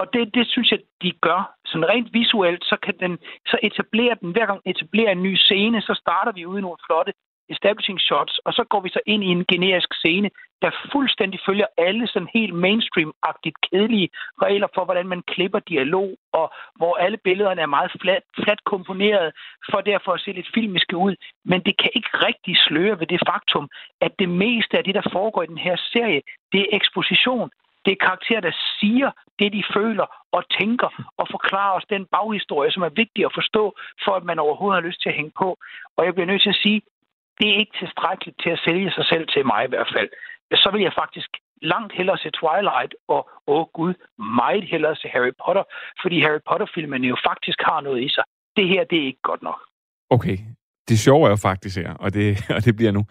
Og 0.00 0.06
det, 0.12 0.34
det 0.34 0.46
synes 0.48 0.70
jeg, 0.70 0.80
de 1.02 1.12
gør. 1.26 1.40
Sådan 1.66 1.88
rent 1.88 2.14
visuelt, 2.14 2.64
så 2.64 2.76
kan 2.82 2.94
den, 3.00 3.18
så 3.46 3.56
etablere 3.62 4.16
den, 4.20 4.30
hver 4.32 4.46
gang 4.46 4.60
etablerer 4.66 5.12
en 5.12 5.22
ny 5.22 5.34
scene, 5.34 5.82
så 5.82 5.94
starter 6.02 6.32
vi 6.32 6.46
ude 6.46 6.58
i 6.58 6.62
nogle 6.62 6.84
flotte 6.86 7.12
establishing 7.54 8.00
shots, 8.00 8.34
og 8.46 8.52
så 8.52 8.64
går 8.70 8.80
vi 8.80 8.88
så 8.88 9.00
ind 9.06 9.24
i 9.24 9.26
en 9.36 9.44
generisk 9.52 9.90
scene, 9.94 10.30
der 10.62 10.70
fuldstændig 10.92 11.40
følger 11.46 11.66
alle 11.78 12.06
sådan 12.06 12.28
helt 12.34 12.54
mainstream-agtigt 12.64 13.58
kedelige 13.66 14.08
regler 14.42 14.68
for, 14.74 14.84
hvordan 14.84 15.06
man 15.08 15.22
klipper 15.22 15.58
dialog, 15.58 16.08
og 16.32 16.52
hvor 16.78 16.94
alle 17.04 17.18
billederne 17.24 17.60
er 17.62 17.74
meget 17.76 17.92
flat, 18.00 18.22
flat 18.44 18.64
komponeret, 18.64 19.32
for 19.70 19.80
derfor 19.80 20.12
at 20.12 20.20
se 20.20 20.32
lidt 20.32 20.54
filmiske 20.54 20.96
ud. 20.96 21.14
Men 21.44 21.60
det 21.66 21.74
kan 21.80 21.90
ikke 21.94 22.12
rigtig 22.26 22.54
sløre 22.66 23.00
ved 23.00 23.06
det 23.06 23.20
faktum, 23.30 23.68
at 24.00 24.12
det 24.18 24.28
meste 24.28 24.78
af 24.78 24.84
det, 24.84 24.94
der 24.94 25.10
foregår 25.12 25.42
i 25.42 25.52
den 25.52 25.58
her 25.58 25.76
serie, 25.92 26.22
det 26.52 26.60
er 26.60 26.76
eksposition. 26.78 27.50
Det 27.84 27.92
er 27.92 28.04
karakterer, 28.06 28.40
der 28.40 28.54
siger 28.80 29.10
det, 29.38 29.52
de 29.52 29.64
føler 29.74 30.06
og 30.32 30.42
tænker, 30.60 30.88
og 31.20 31.26
forklarer 31.30 31.76
os 31.78 31.90
den 31.94 32.06
baghistorie, 32.06 32.72
som 32.72 32.82
er 32.82 32.98
vigtig 33.02 33.24
at 33.24 33.34
forstå, 33.34 33.64
for 34.04 34.12
at 34.12 34.24
man 34.24 34.38
overhovedet 34.38 34.82
har 34.82 34.88
lyst 34.88 35.02
til 35.02 35.08
at 35.08 35.14
hænge 35.14 35.32
på. 35.38 35.48
Og 35.96 36.04
jeg 36.04 36.14
bliver 36.14 36.26
nødt 36.26 36.42
til 36.42 36.54
at 36.56 36.62
sige, 36.64 36.82
det 37.38 37.46
er 37.50 37.60
ikke 37.62 37.76
tilstrækkeligt 37.82 38.38
til 38.42 38.50
at 38.50 38.62
sælge 38.66 38.90
sig 38.96 39.04
selv 39.12 39.24
til 39.34 39.46
mig 39.46 39.60
i 39.64 39.72
hvert 39.72 39.90
fald. 39.94 40.08
Så 40.62 40.68
vil 40.72 40.82
jeg 40.82 40.92
faktisk 41.02 41.30
langt 41.62 41.92
hellere 41.98 42.18
se 42.18 42.30
Twilight, 42.30 42.94
og 43.08 43.20
åh 43.46 43.66
gud, 43.78 43.94
meget 44.38 44.64
hellere 44.72 44.96
se 44.96 45.08
Harry 45.08 45.34
Potter, 45.44 45.64
fordi 46.02 46.16
Harry 46.20 46.42
Potter-filmene 46.48 47.06
jo 47.08 47.16
faktisk 47.28 47.58
har 47.68 47.80
noget 47.80 48.02
i 48.02 48.08
sig. 48.08 48.24
Det 48.56 48.68
her, 48.68 48.84
det 48.84 48.98
er 48.98 49.06
ikke 49.06 49.24
godt 49.30 49.42
nok. 49.42 49.60
Okay, 50.10 50.38
det 50.88 50.98
sjove 50.98 51.26
er 51.26 51.30
jo 51.30 51.36
faktisk 51.36 51.76
her, 51.76 51.94
og 51.94 52.14
det, 52.14 52.26
og 52.56 52.64
det 52.64 52.76
bliver 52.76 52.92
nu, 52.92 53.02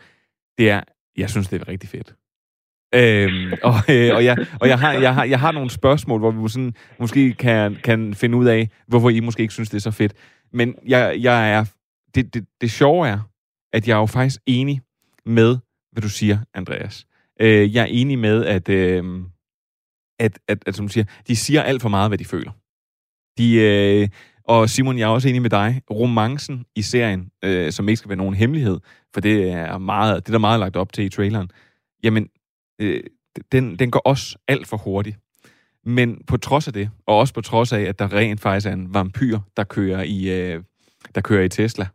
det 0.57 0.69
er, 0.69 0.81
jeg 1.17 1.29
synes, 1.29 1.47
det 1.47 1.61
er 1.61 1.67
rigtig 1.67 1.89
fedt. 1.89 2.09
Øhm, 2.95 3.53
og, 3.63 3.73
øh, 3.93 4.15
og, 4.15 4.25
jeg, 4.25 4.37
og 4.61 4.67
jeg, 4.67 4.79
har, 4.79 4.93
jeg, 4.93 5.13
har, 5.15 5.23
jeg 5.23 5.39
har 5.39 5.51
nogle 5.51 5.69
spørgsmål, 5.69 6.19
hvor 6.19 6.31
vi 6.31 6.49
sådan, 6.49 6.73
måske 6.99 7.33
kan, 7.33 7.75
kan 7.83 8.13
finde 8.13 8.37
ud 8.37 8.45
af, 8.45 8.69
hvorfor 8.87 9.09
I 9.09 9.19
måske 9.19 9.41
ikke 9.41 9.53
synes, 9.53 9.69
det 9.69 9.77
er 9.77 9.91
så 9.91 9.91
fedt. 9.91 10.13
Men 10.53 10.75
jeg, 10.87 11.17
jeg 11.21 11.51
er, 11.51 11.65
det, 12.15 12.33
det, 12.33 12.45
det 12.61 12.71
sjove 12.71 13.07
er, 13.07 13.19
at 13.73 13.87
jeg 13.87 13.93
er 13.93 13.99
jo 13.99 14.05
faktisk 14.05 14.41
enig 14.45 14.81
med, 15.25 15.57
hvad 15.91 16.01
du 16.01 16.09
siger, 16.09 16.39
Andreas. 16.53 17.07
Øh, 17.41 17.75
jeg 17.75 17.81
er 17.81 17.87
enig 17.89 18.19
med, 18.19 18.45
at, 18.45 18.69
øh, 18.69 19.23
at, 20.19 20.39
at, 20.47 20.63
at, 20.65 20.75
som 20.75 20.87
du 20.87 20.93
siger, 20.93 21.05
de 21.27 21.35
siger 21.35 21.63
alt 21.63 21.81
for 21.81 21.89
meget, 21.89 22.09
hvad 22.09 22.17
de 22.17 22.25
føler. 22.25 22.51
De, 23.37 23.55
øh, 23.55 24.09
og 24.43 24.69
Simon, 24.69 24.97
jeg 24.97 25.03
er 25.03 25.09
også 25.09 25.29
enig 25.29 25.41
med 25.41 25.49
dig. 25.49 25.81
Romancen 25.91 26.65
i 26.75 26.81
serien, 26.81 27.31
øh, 27.43 27.71
som 27.71 27.89
ikke 27.89 27.97
skal 27.97 28.09
være 28.09 28.17
nogen 28.17 28.35
hemmelighed, 28.35 28.79
for 29.13 29.21
det 29.21 29.51
er 29.51 29.77
meget, 29.77 30.15
det 30.15 30.29
er 30.29 30.33
der 30.33 30.39
meget 30.39 30.59
lagt 30.59 30.75
op 30.75 30.93
til 30.93 31.05
i 31.05 31.09
traileren, 31.09 31.51
jamen, 32.03 32.29
øh, 32.79 33.03
den, 33.51 33.79
den 33.79 33.91
går 33.91 33.99
også 33.99 34.37
alt 34.47 34.67
for 34.67 34.77
hurtigt. 34.77 35.17
Men 35.85 36.23
på 36.27 36.37
trods 36.37 36.67
af 36.67 36.73
det, 36.73 36.89
og 37.05 37.17
også 37.17 37.33
på 37.33 37.41
trods 37.41 37.73
af, 37.73 37.81
at 37.81 37.99
der 37.99 38.13
rent 38.13 38.41
faktisk 38.41 38.67
er 38.67 38.73
en 38.73 38.93
vampyr, 38.93 39.39
der 39.57 39.63
kører 39.63 40.03
i, 40.03 40.29
øh, 40.29 40.63
der 41.15 41.21
kører 41.21 41.43
i 41.43 41.49
Tesla, 41.49 41.87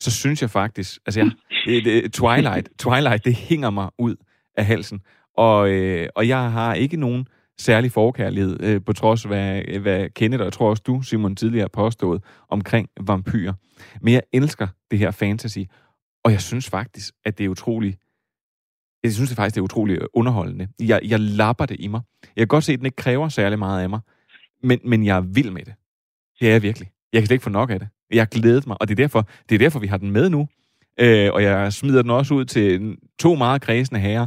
så 0.00 0.10
synes 0.10 0.42
jeg 0.42 0.50
faktisk, 0.50 0.98
altså 1.06 1.20
jeg, 1.20 1.30
det, 1.66 1.84
det, 1.84 2.12
Twilight, 2.12 2.68
Twilight, 2.78 3.24
det 3.24 3.34
hænger 3.34 3.70
mig 3.70 3.90
ud 3.98 4.16
af 4.56 4.66
halsen. 4.66 5.00
Og, 5.36 5.70
øh, 5.70 6.08
og 6.14 6.28
jeg 6.28 6.52
har 6.52 6.74
ikke 6.74 6.96
nogen 6.96 7.26
særlig 7.58 7.92
forkærlighed, 7.92 8.60
øh, 8.60 8.80
på 8.86 8.92
trods 8.92 9.24
af, 9.24 9.28
hvad, 9.28 9.78
hvad 9.78 10.10
Kenneth, 10.10 10.40
og 10.40 10.44
jeg 10.44 10.52
tror 10.52 10.70
også 10.70 10.82
du, 10.86 11.02
Simon, 11.02 11.36
tidligere 11.36 11.62
har 11.62 11.82
påstået 11.82 12.22
omkring 12.48 12.88
vampyrer. 13.00 13.52
Men 14.00 14.14
jeg 14.14 14.22
elsker 14.32 14.66
det 14.90 14.98
her 14.98 15.10
fantasy, 15.10 15.58
og 16.24 16.32
jeg 16.32 16.40
synes 16.40 16.70
faktisk, 16.70 17.14
at 17.24 17.38
det 17.38 17.44
er 17.44 17.48
utroligt 17.48 17.98
jeg 19.02 19.12
synes 19.12 19.30
det 19.30 19.36
faktisk, 19.36 19.54
det 19.54 19.60
er 19.60 19.64
utroligt 19.64 20.02
øh, 20.02 20.08
underholdende. 20.14 20.68
Jeg, 20.80 21.00
jeg 21.04 21.20
lapper 21.20 21.66
det 21.66 21.76
i 21.80 21.88
mig. 21.88 22.00
Jeg 22.22 22.40
kan 22.42 22.48
godt 22.48 22.64
se, 22.64 22.72
at 22.72 22.78
den 22.78 22.86
ikke 22.86 22.96
kræver 22.96 23.28
særlig 23.28 23.58
meget 23.58 23.82
af 23.82 23.90
mig, 23.90 24.00
men, 24.62 24.80
men 24.84 25.04
jeg 25.04 25.16
er 25.16 25.20
vild 25.20 25.50
med 25.50 25.64
det. 25.64 25.74
Det 26.40 26.48
er 26.48 26.52
jeg 26.52 26.62
virkelig. 26.62 26.90
Jeg 27.12 27.20
kan 27.20 27.26
slet 27.26 27.34
ikke 27.34 27.42
få 27.42 27.50
nok 27.50 27.70
af 27.70 27.78
det. 27.78 27.88
Jeg 28.10 28.26
glædet 28.28 28.66
mig, 28.66 28.76
og 28.80 28.88
det 28.88 28.94
er 28.94 29.02
derfor, 29.04 29.22
det 29.48 29.54
er 29.54 29.58
derfor 29.58 29.78
vi 29.78 29.86
har 29.86 29.96
den 29.96 30.10
med 30.10 30.30
nu. 30.30 30.48
Øh, 31.00 31.32
og 31.32 31.42
jeg 31.42 31.72
smider 31.72 32.02
den 32.02 32.10
også 32.10 32.34
ud 32.34 32.44
til 32.44 32.96
to 33.18 33.34
meget 33.34 33.62
kredsende 33.62 34.00
herrer, 34.00 34.26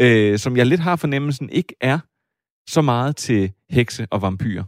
øh, 0.00 0.38
som 0.38 0.56
jeg 0.56 0.66
lidt 0.66 0.80
har 0.80 0.96
fornemmelsen 0.96 1.50
ikke 1.50 1.74
er 1.80 1.98
så 2.66 2.82
meget 2.82 3.16
til 3.16 3.52
hekse 3.70 4.06
og 4.10 4.22
vampyrer. 4.22 4.64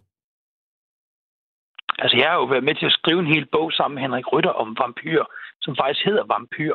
Altså, 1.98 2.16
jeg 2.16 2.28
har 2.30 2.36
jo 2.36 2.44
været 2.44 2.64
med 2.64 2.74
til 2.74 2.86
at 2.86 2.92
skrive 2.92 3.20
en 3.20 3.32
hel 3.34 3.46
bog 3.52 3.72
sammen 3.72 3.94
med 3.94 4.02
Henrik 4.02 4.32
Rytter 4.32 4.50
om 4.50 4.76
vampyr, 4.80 5.22
som 5.60 5.76
faktisk 5.80 6.04
hedder 6.04 6.24
Vampyr. 6.34 6.74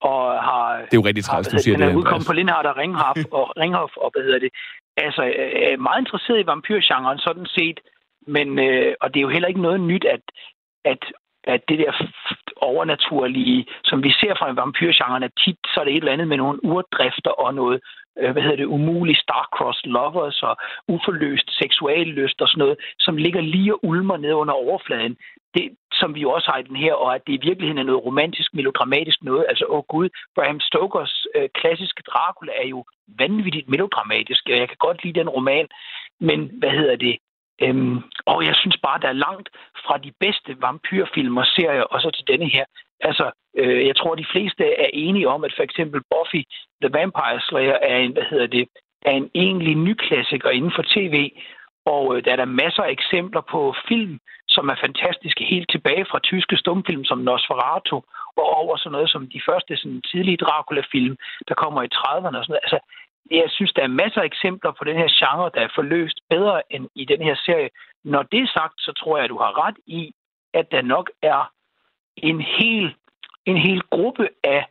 Og 0.00 0.22
har, 0.48 0.66
det 0.90 0.94
er 0.96 1.02
jo 1.02 1.08
rigtig 1.10 1.24
træls, 1.24 1.48
du 1.48 1.58
siger 1.58 1.76
det. 1.76 1.86
Den 1.86 1.92
er 1.92 1.98
udkommet 1.98 2.26
på 2.26 2.32
Lindhardt 2.32 2.66
og 2.66 2.76
Ringhof, 2.76 3.16
og, 3.38 3.44
Ringhof 3.62 3.92
og 3.96 4.10
hvad 4.12 4.22
hedder 4.22 4.38
det. 4.38 4.50
Altså, 4.96 5.22
er 5.72 5.76
meget 5.76 6.00
interesseret 6.00 6.40
i 6.40 6.46
vampyrgenren 6.46 7.18
sådan 7.18 7.46
set, 7.46 7.80
men, 8.26 8.58
øh, 8.58 8.94
og 9.00 9.06
det 9.14 9.18
er 9.20 9.26
jo 9.26 9.34
heller 9.36 9.48
ikke 9.48 9.66
noget 9.68 9.80
nyt, 9.80 10.04
at, 10.04 10.24
at 10.92 11.02
at 11.46 11.60
det 11.68 11.78
der 11.78 11.92
overnaturlige, 12.56 13.66
som 13.84 14.02
vi 14.02 14.10
ser 14.20 14.34
fra 14.38 14.50
en 14.50 14.56
vampyrgenre, 14.56 15.24
er 15.24 15.28
tit 15.44 15.58
så 15.74 15.80
er 15.80 15.84
det 15.84 15.92
et 15.92 15.96
eller 15.96 16.12
andet 16.12 16.28
med 16.28 16.36
nogle 16.36 16.64
urdrifter 16.64 17.30
og 17.30 17.54
noget, 17.54 17.80
øh, 18.18 18.30
hvad 18.32 18.42
hedder 18.42 18.56
det, 18.56 18.74
umulige 18.76 19.22
star-crossed 19.24 19.86
lovers 19.96 20.42
og 20.42 20.56
uforløst 20.88 21.48
seksuallyst 21.62 22.42
og 22.42 22.48
sådan 22.48 22.58
noget, 22.58 22.78
som 22.98 23.16
ligger 23.16 23.40
lige 23.40 23.74
og 23.74 23.80
ulmer 23.82 24.16
ned 24.16 24.32
under 24.32 24.54
overfladen. 24.54 25.16
Det, 25.54 25.76
som 25.92 26.14
vi 26.14 26.24
også 26.24 26.50
har 26.50 26.58
i 26.58 26.68
den 26.70 26.76
her, 26.76 26.94
og 26.94 27.14
at 27.14 27.22
det 27.26 27.32
i 27.32 27.46
virkeligheden 27.46 27.78
er 27.78 27.90
noget 27.90 28.04
romantisk, 28.04 28.54
melodramatisk 28.54 29.18
noget. 29.22 29.46
Altså, 29.48 29.64
åh 29.68 29.76
oh 29.76 29.84
gud, 29.88 30.08
Bram 30.34 30.60
Stokers 30.60 31.26
øh, 31.34 31.48
klassiske 31.54 32.02
Dracula 32.02 32.52
er 32.62 32.68
jo 32.68 32.84
vanvittigt 33.18 33.68
melodramatisk, 33.68 34.42
og 34.46 34.58
jeg 34.58 34.68
kan 34.68 34.76
godt 34.86 35.04
lide 35.04 35.20
den 35.20 35.28
roman, 35.28 35.66
men 36.20 36.50
hvad 36.60 36.70
hedder 36.70 36.96
det, 36.96 37.16
Øhm, 37.62 38.02
og 38.26 38.44
jeg 38.46 38.54
synes 38.54 38.78
bare, 38.82 39.00
der 39.00 39.08
er 39.08 39.22
langt 39.26 39.48
fra 39.86 39.98
de 39.98 40.12
bedste 40.20 40.56
vampyrfilm 40.60 41.36
og 41.36 41.46
serier, 41.46 41.82
og 41.82 42.00
så 42.00 42.10
til 42.10 42.28
denne 42.28 42.48
her. 42.48 42.64
Altså, 43.00 43.30
øh, 43.56 43.86
jeg 43.86 43.96
tror, 43.96 44.14
de 44.14 44.30
fleste 44.32 44.64
er 44.64 44.90
enige 44.92 45.28
om, 45.28 45.44
at 45.44 45.52
for 45.56 45.62
eksempel 45.62 46.00
Buffy 46.10 46.42
The 46.82 46.90
Vampire 46.98 47.40
Slayer 47.40 47.78
er 47.82 47.98
en, 47.98 48.12
hvad 48.12 48.26
hedder 48.30 48.46
det, 48.46 48.68
er 49.02 49.10
en 49.10 49.30
egentlig 49.34 49.74
ny 49.74 49.94
klassiker 49.94 50.50
inden 50.50 50.72
for 50.76 50.84
tv, 50.94 51.30
og 51.86 52.16
øh, 52.16 52.24
der 52.24 52.32
er 52.32 52.36
der 52.36 52.44
masser 52.62 52.82
af 52.82 52.90
eksempler 52.90 53.40
på 53.40 53.74
film, 53.88 54.18
som 54.48 54.68
er 54.68 54.82
fantastiske 54.86 55.44
helt 55.44 55.68
tilbage 55.70 56.06
fra 56.10 56.18
tyske 56.18 56.56
stumfilm 56.56 57.04
som 57.04 57.18
Nosferatu, 57.18 57.96
og 58.40 58.46
over 58.60 58.76
sådan 58.76 58.92
noget 58.92 59.10
som 59.10 59.28
de 59.34 59.40
første 59.48 59.76
sådan, 59.76 60.02
tidlige 60.10 60.36
Dracula-film, 60.36 61.16
der 61.48 61.54
kommer 61.54 61.82
i 61.82 61.88
30'erne 61.94 62.38
og 62.38 62.44
sådan 62.44 62.54
noget. 62.54 62.66
Altså, 62.66 62.78
jeg 63.30 63.50
synes, 63.50 63.72
der 63.72 63.82
er 63.82 63.98
masser 64.02 64.20
af 64.20 64.24
eksempler 64.24 64.72
på 64.78 64.84
den 64.84 64.96
her 64.96 65.08
genre, 65.18 65.50
der 65.54 65.60
er 65.60 65.74
forløst 65.74 66.18
bedre 66.30 66.62
end 66.72 66.88
i 66.94 67.04
den 67.04 67.22
her 67.22 67.36
serie. 67.46 67.70
Når 68.04 68.22
det 68.22 68.40
er 68.40 68.50
sagt, 68.54 68.74
så 68.78 68.92
tror 68.92 69.16
jeg, 69.16 69.24
at 69.24 69.30
du 69.30 69.38
har 69.38 69.66
ret 69.66 69.76
i, 69.86 70.12
at 70.54 70.70
der 70.70 70.82
nok 70.82 71.10
er 71.22 71.52
en 72.16 72.40
hel, 72.40 72.94
en 73.46 73.56
hel 73.56 73.82
gruppe 73.90 74.28
af 74.44 74.66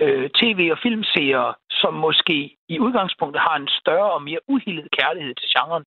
øh, 0.00 0.30
tv- 0.30 0.68
og 0.72 0.78
filmseere, 0.82 1.54
som 1.70 1.94
måske 1.94 2.56
i 2.68 2.78
udgangspunktet 2.78 3.42
har 3.42 3.56
en 3.56 3.68
større 3.68 4.12
og 4.12 4.22
mere 4.22 4.38
uhildet 4.48 4.88
kærlighed 4.98 5.34
til 5.34 5.48
genren, 5.56 5.84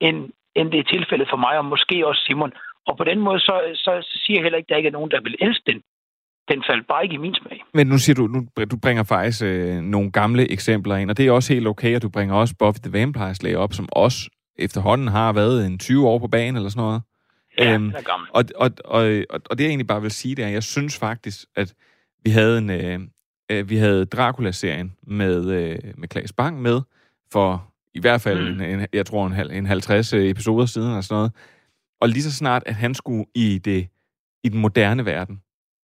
end, 0.00 0.32
end 0.54 0.72
det 0.72 0.80
er 0.80 0.92
tilfældet 0.92 1.28
for 1.30 1.36
mig, 1.36 1.58
og 1.58 1.64
måske 1.64 2.06
også 2.06 2.22
Simon. 2.26 2.52
Og 2.86 2.96
på 2.96 3.04
den 3.04 3.20
måde, 3.20 3.40
så, 3.40 3.54
så, 3.74 4.08
siger 4.22 4.36
jeg 4.38 4.42
heller 4.42 4.58
ikke, 4.58 4.66
at 4.66 4.70
der 4.70 4.76
ikke 4.76 4.86
er 4.86 4.98
nogen, 4.98 5.10
der 5.10 5.20
vil 5.20 5.36
elske 5.40 5.72
den 5.72 5.82
den 6.48 6.62
faldt 6.68 6.86
bare 6.86 7.02
ikke 7.02 7.14
i 7.14 7.18
min 7.18 7.34
smag. 7.34 7.64
Men 7.74 7.86
nu 7.86 7.98
siger 7.98 8.14
du, 8.14 8.26
nu, 8.26 8.46
du 8.70 8.76
bringer 8.76 9.02
faktisk 9.02 9.42
øh, 9.42 9.80
nogle 9.80 10.10
gamle 10.10 10.52
eksempler 10.52 10.96
ind, 10.96 11.10
og 11.10 11.16
det 11.16 11.26
er 11.26 11.32
også 11.32 11.54
helt 11.54 11.66
okay, 11.66 11.94
at 11.96 12.02
du 12.02 12.08
bringer 12.08 12.34
også 12.34 12.54
Buffy 12.58 12.78
the 12.78 12.92
Vampire 12.92 13.34
Slayer 13.34 13.58
op, 13.58 13.74
som 13.74 13.88
også 13.92 14.30
efterhånden 14.58 15.08
har 15.08 15.32
været 15.32 15.66
en 15.66 15.78
20 15.78 16.08
år 16.08 16.18
på 16.18 16.28
banen 16.28 16.56
eller 16.56 16.68
sådan 16.70 16.82
noget. 16.82 17.02
Ja, 17.58 17.74
øhm, 17.74 17.88
er 17.88 18.02
gammel. 18.02 18.28
Og, 18.32 18.44
og, 18.56 18.70
og, 18.84 19.02
og, 19.30 19.40
og 19.50 19.58
det 19.58 19.64
jeg 19.64 19.68
egentlig 19.68 19.86
bare 19.86 20.02
vil 20.02 20.10
sige, 20.10 20.34
det 20.34 20.42
er, 20.42 20.46
at 20.46 20.54
jeg 20.54 20.62
synes 20.62 20.98
faktisk, 20.98 21.38
at 21.56 21.74
vi 22.24 22.30
havde 22.30 22.58
en 22.58 22.70
øh, 22.70 23.00
øh, 23.50 23.70
vi 23.70 23.76
havde 23.76 24.04
Dracula-serien 24.04 24.92
med, 25.02 25.50
øh, 25.50 25.78
med 25.96 26.08
Klaas 26.08 26.32
Bang 26.32 26.62
med, 26.62 26.80
for 27.32 27.72
i 27.94 28.00
hvert 28.00 28.20
fald, 28.20 28.54
mm. 28.54 28.60
en, 28.60 28.80
en, 28.80 28.86
jeg 28.92 29.06
tror, 29.06 29.26
en, 29.26 29.50
en 29.50 29.66
50 29.66 30.12
episoder 30.12 30.66
siden 30.66 30.88
eller 30.88 31.00
sådan 31.00 31.16
noget. 31.16 31.32
Og 32.00 32.08
lige 32.08 32.22
så 32.22 32.32
snart, 32.32 32.62
at 32.66 32.74
han 32.74 32.94
skulle 32.94 33.24
i, 33.34 33.58
det, 33.58 33.88
i 34.44 34.48
den 34.48 34.60
moderne 34.60 35.04
verden, 35.04 35.40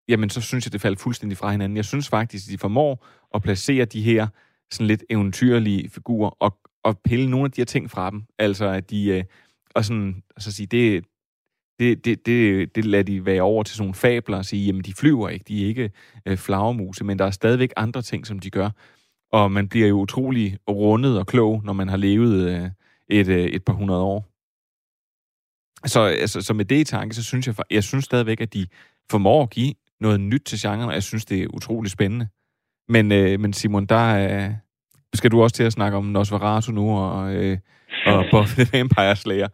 jamen 0.09 0.31
så 0.31 0.41
synes 0.41 0.67
jeg, 0.67 0.73
det 0.73 0.81
faldt 0.81 1.01
fuldstændig 1.01 1.39
fra 1.39 1.51
hinanden. 1.51 1.77
Jeg 1.77 1.85
synes 1.85 2.09
faktisk, 2.09 2.47
at 2.47 2.53
de 2.53 2.59
formår 2.59 3.07
at 3.35 3.43
placere 3.43 3.85
de 3.85 4.03
her 4.03 4.27
sådan 4.71 4.87
lidt 4.87 5.05
eventyrlige 5.11 5.91
figurer 5.91 6.31
og, 6.31 6.59
og 6.85 7.01
pille 7.05 7.31
nogle 7.31 7.45
af 7.45 7.51
de 7.51 7.61
her 7.61 7.67
ting 7.67 7.91
fra 7.91 8.11
dem. 8.11 8.25
Altså, 8.39 8.67
at 8.67 8.91
de... 8.91 9.09
Øh, 9.09 9.25
og 9.75 9.85
sådan, 9.85 10.23
så 10.39 10.53
sige, 10.53 10.67
det, 10.67 11.05
det, 11.79 12.05
det, 12.05 12.27
det, 12.27 12.75
det 12.75 12.85
lader 12.85 13.03
de 13.03 13.27
være 13.27 13.43
over 13.43 13.63
til 13.63 13.77
sådan 13.77 13.83
nogle 13.83 13.95
fabler 13.95 14.37
og 14.37 14.45
sige, 14.45 14.67
jamen 14.67 14.83
de 14.83 14.95
flyver 14.95 15.29
ikke, 15.29 15.45
de 15.49 15.63
er 15.63 15.67
ikke 15.67 15.91
øh, 16.27 16.37
flagermuse, 16.37 17.05
men 17.05 17.19
der 17.19 17.25
er 17.25 17.31
stadigvæk 17.31 17.73
andre 17.77 18.03
ting, 18.03 18.27
som 18.27 18.39
de 18.39 18.51
gør. 18.51 18.71
Og 19.33 19.53
man 19.53 19.69
bliver 19.69 19.89
jo 19.89 20.01
utrolig 20.01 20.59
rundet 20.71 21.19
og 21.19 21.27
klog, 21.27 21.65
når 21.65 21.73
man 21.73 21.89
har 21.89 21.97
levet 21.97 22.51
øh, 22.51 22.71
et, 23.09 23.29
øh, 23.29 23.45
et 23.45 23.65
par 23.65 23.73
hundrede 23.73 24.01
år. 24.01 24.29
Så, 25.87 26.01
altså, 26.01 26.41
så 26.41 26.55
med 26.55 26.65
det 26.65 26.79
i 26.81 26.85
tanke, 26.85 27.15
så 27.15 27.23
synes 27.23 27.47
jeg, 27.47 27.55
jeg 27.71 27.85
synes 27.85 28.05
stadigvæk, 28.05 28.41
at 28.41 28.55
de 28.55 28.67
formår 29.11 29.43
at 29.43 29.51
give 29.51 29.75
noget 30.03 30.21
nyt 30.21 30.45
til 30.47 30.59
genren, 30.63 30.89
og 30.89 30.95
jeg 30.95 31.03
synes, 31.03 31.25
det 31.25 31.43
er 31.43 31.55
utrolig 31.55 31.91
spændende. 31.91 32.27
Men, 32.89 33.13
øh, 33.13 33.41
men 33.41 33.53
Simon, 33.53 33.87
der 33.87 34.07
øh, 34.25 34.51
skal 35.15 35.31
du 35.31 35.43
også 35.43 35.57
til 35.57 35.65
at 35.65 35.73
snakke 35.73 35.97
om 35.99 36.05
Nosferatu 36.05 36.73
nu, 36.73 36.85
og, 36.99 37.35
øh, 37.35 37.59
og 38.07 38.25
Buffy 38.31 38.55
the 38.61 38.79
Vampire 38.79 39.17
Slayer. 39.17 39.49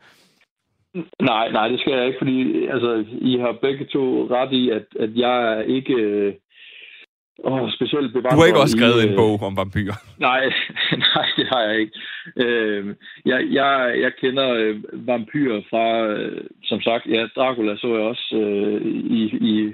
Nej, 1.22 1.46
nej, 1.52 1.68
det 1.68 1.80
skal 1.80 1.92
jeg 1.92 2.06
ikke, 2.06 2.18
fordi 2.18 2.66
altså, 2.66 3.04
I 3.30 3.38
har 3.38 3.58
begge 3.62 3.84
to 3.84 4.26
ret 4.30 4.52
i, 4.52 4.70
at, 4.70 4.86
at 5.00 5.10
jeg 5.16 5.36
er 5.52 5.60
ikke... 5.62 5.94
Øh, 5.94 6.34
Oh, 7.44 7.70
specielt 7.70 8.14
Du 8.14 8.38
har 8.38 8.46
ikke 8.46 8.60
også 8.60 8.76
skrevet 8.76 9.04
i, 9.04 9.08
en 9.08 9.16
bog 9.16 9.42
om 9.42 9.56
vampyrer? 9.56 9.98
Nej, 10.28 10.40
nej, 11.06 11.26
det 11.36 11.46
har 11.52 11.60
jeg 11.60 11.80
ikke. 11.80 11.92
Øh, 12.36 12.94
jeg, 13.24 13.40
jeg, 13.50 13.94
jeg 14.00 14.12
kender 14.20 14.48
øh, 14.50 14.76
vampyrer 14.92 15.60
fra, 15.70 16.06
øh, 16.06 16.44
som 16.62 16.80
sagt, 16.80 17.06
ja, 17.06 17.26
Dracula 17.36 17.76
så 17.76 17.86
jeg 17.86 18.04
også 18.12 18.34
øh, 18.34 18.80
i, 19.20 19.22
i 19.52 19.72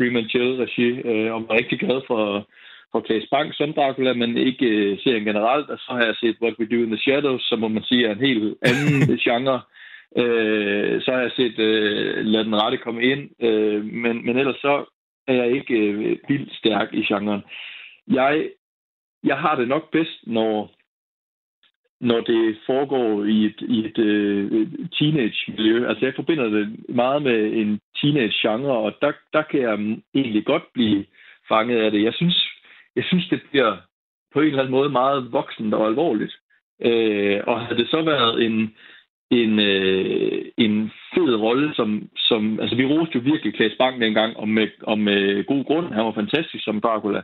Scream 0.00 0.16
and 0.16 0.30
Chill-regi, 0.30 0.88
øh, 1.10 1.34
og 1.34 1.40
er 1.40 1.54
rigtig 1.54 1.78
glad 1.78 2.00
for, 2.06 2.48
for 2.92 3.00
Claes 3.06 3.28
Bang 3.30 3.54
som 3.54 3.72
Dracula, 3.72 4.12
men 4.12 4.36
ikke 4.36 4.66
øh, 4.66 4.98
serien 4.98 5.24
generelt. 5.24 5.70
Og 5.70 5.78
så 5.78 5.88
har 5.92 6.04
jeg 6.04 6.16
set 6.16 6.36
What 6.42 6.54
We 6.58 6.66
Do 6.72 6.82
in 6.82 6.92
the 6.94 6.98
Shadows, 6.98 7.42
som 7.42 7.58
må 7.58 7.68
man 7.68 7.82
sige 7.82 8.06
er 8.06 8.12
en 8.12 8.26
helt 8.28 8.58
anden 8.62 9.18
genre. 9.26 9.60
Øh, 10.16 11.02
så 11.02 11.12
har 11.12 11.20
jeg 11.20 11.32
set 11.36 11.58
øh, 11.58 12.24
Lad 12.24 12.44
den 12.44 12.62
rette 12.62 12.78
komme 12.78 13.02
ind, 13.02 13.44
øh, 13.46 13.84
men, 13.84 14.26
men 14.26 14.36
ellers 14.36 14.56
så 14.56 14.84
er 15.28 15.34
jeg 15.34 15.52
ikke 15.52 15.74
øh, 15.78 16.16
vildt 16.28 16.54
stærk 16.54 16.88
i 16.92 17.02
genren. 17.08 17.42
Jeg, 18.08 18.50
jeg 19.24 19.36
har 19.38 19.54
det 19.56 19.68
nok 19.68 19.90
bedst, 19.92 20.18
når 20.26 20.74
når 22.00 22.20
det 22.20 22.56
foregår 22.66 23.24
i 23.24 23.44
et, 23.44 23.60
i 23.60 23.78
et 23.86 23.98
øh, 23.98 24.68
teenage-miljø. 24.98 25.88
Altså, 25.88 26.04
jeg 26.04 26.14
forbinder 26.16 26.48
det 26.48 26.76
meget 26.88 27.22
med 27.22 27.52
en 27.52 27.80
teenage-genre, 28.00 28.72
og 28.72 28.94
der, 29.02 29.12
der 29.32 29.42
kan 29.42 29.60
jeg 29.60 29.74
egentlig 30.14 30.44
godt 30.44 30.62
blive 30.74 31.04
fanget 31.48 31.78
af 31.78 31.90
det. 31.90 32.02
Jeg 32.02 32.14
synes, 32.14 32.48
jeg 32.96 33.04
synes 33.04 33.28
det 33.28 33.40
bliver 33.50 33.76
på 34.32 34.40
en 34.40 34.46
eller 34.46 34.58
anden 34.58 34.70
måde 34.70 34.90
meget 34.90 35.32
voksent 35.32 35.74
og 35.74 35.86
alvorligt. 35.86 36.34
Øh, 36.82 37.40
og 37.46 37.60
havde 37.60 37.80
det 37.80 37.90
så 37.90 38.02
været 38.02 38.44
en, 38.44 38.74
en, 39.30 39.60
øh, 39.60 40.44
en 40.56 40.92
fed 41.14 41.34
rolle, 41.34 41.74
som, 41.74 42.08
som... 42.16 42.60
Altså, 42.60 42.76
vi 42.76 42.86
roste 42.86 43.14
jo 43.14 43.20
virkelig 43.24 43.54
Klaas 43.54 43.76
Bang 43.78 44.00
dengang, 44.00 44.36
og 44.36 44.48
med, 44.48 44.68
og 44.82 44.98
med 44.98 45.44
god 45.44 45.64
grund. 45.64 45.92
Han 45.92 46.04
var 46.04 46.12
fantastisk 46.12 46.64
som 46.64 46.80
Dracula. 46.80 47.22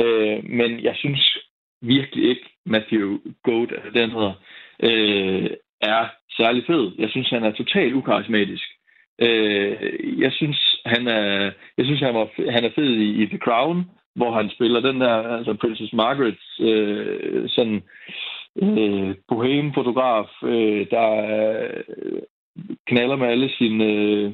Øh, 0.00 0.44
men 0.44 0.80
jeg 0.82 0.94
synes 0.96 1.38
virkelig 1.82 2.28
ikke, 2.28 2.46
Matthew 2.66 3.18
Goat, 3.42 3.72
eller 3.72 3.92
den 3.92 4.10
hedder, 4.10 4.32
øh, 4.82 5.50
er 5.80 6.06
særlig 6.36 6.64
fed. 6.66 6.92
Jeg 6.98 7.10
synes, 7.10 7.28
han 7.28 7.44
er 7.44 7.52
totalt 7.52 7.94
ukarismatisk. 7.94 8.68
Øh, 9.18 9.76
jeg 10.20 10.32
synes, 10.32 10.80
han 10.86 11.08
er, 11.08 11.50
jeg 11.76 11.84
synes, 11.84 12.00
han, 12.00 12.14
var, 12.14 12.50
han 12.50 12.64
er 12.64 12.70
fed 12.74 12.92
i, 12.92 13.22
i 13.22 13.26
The 13.26 13.38
Crown, 13.38 13.84
hvor 14.14 14.32
han 14.32 14.50
spiller 14.50 14.80
den 14.80 15.00
der, 15.00 15.14
altså 15.38 15.54
Princess 15.54 15.92
Margaret's 15.92 16.64
øh, 16.64 17.48
sådan 17.48 17.82
øh, 18.62 19.14
boheme-fotograf, 19.28 20.28
øh, 20.44 20.86
der 20.90 21.08
øh, 21.96 22.22
knaller 22.86 23.16
med 23.16 23.28
alle 23.28 23.50
sine, 23.58 23.84
øh, 23.84 24.32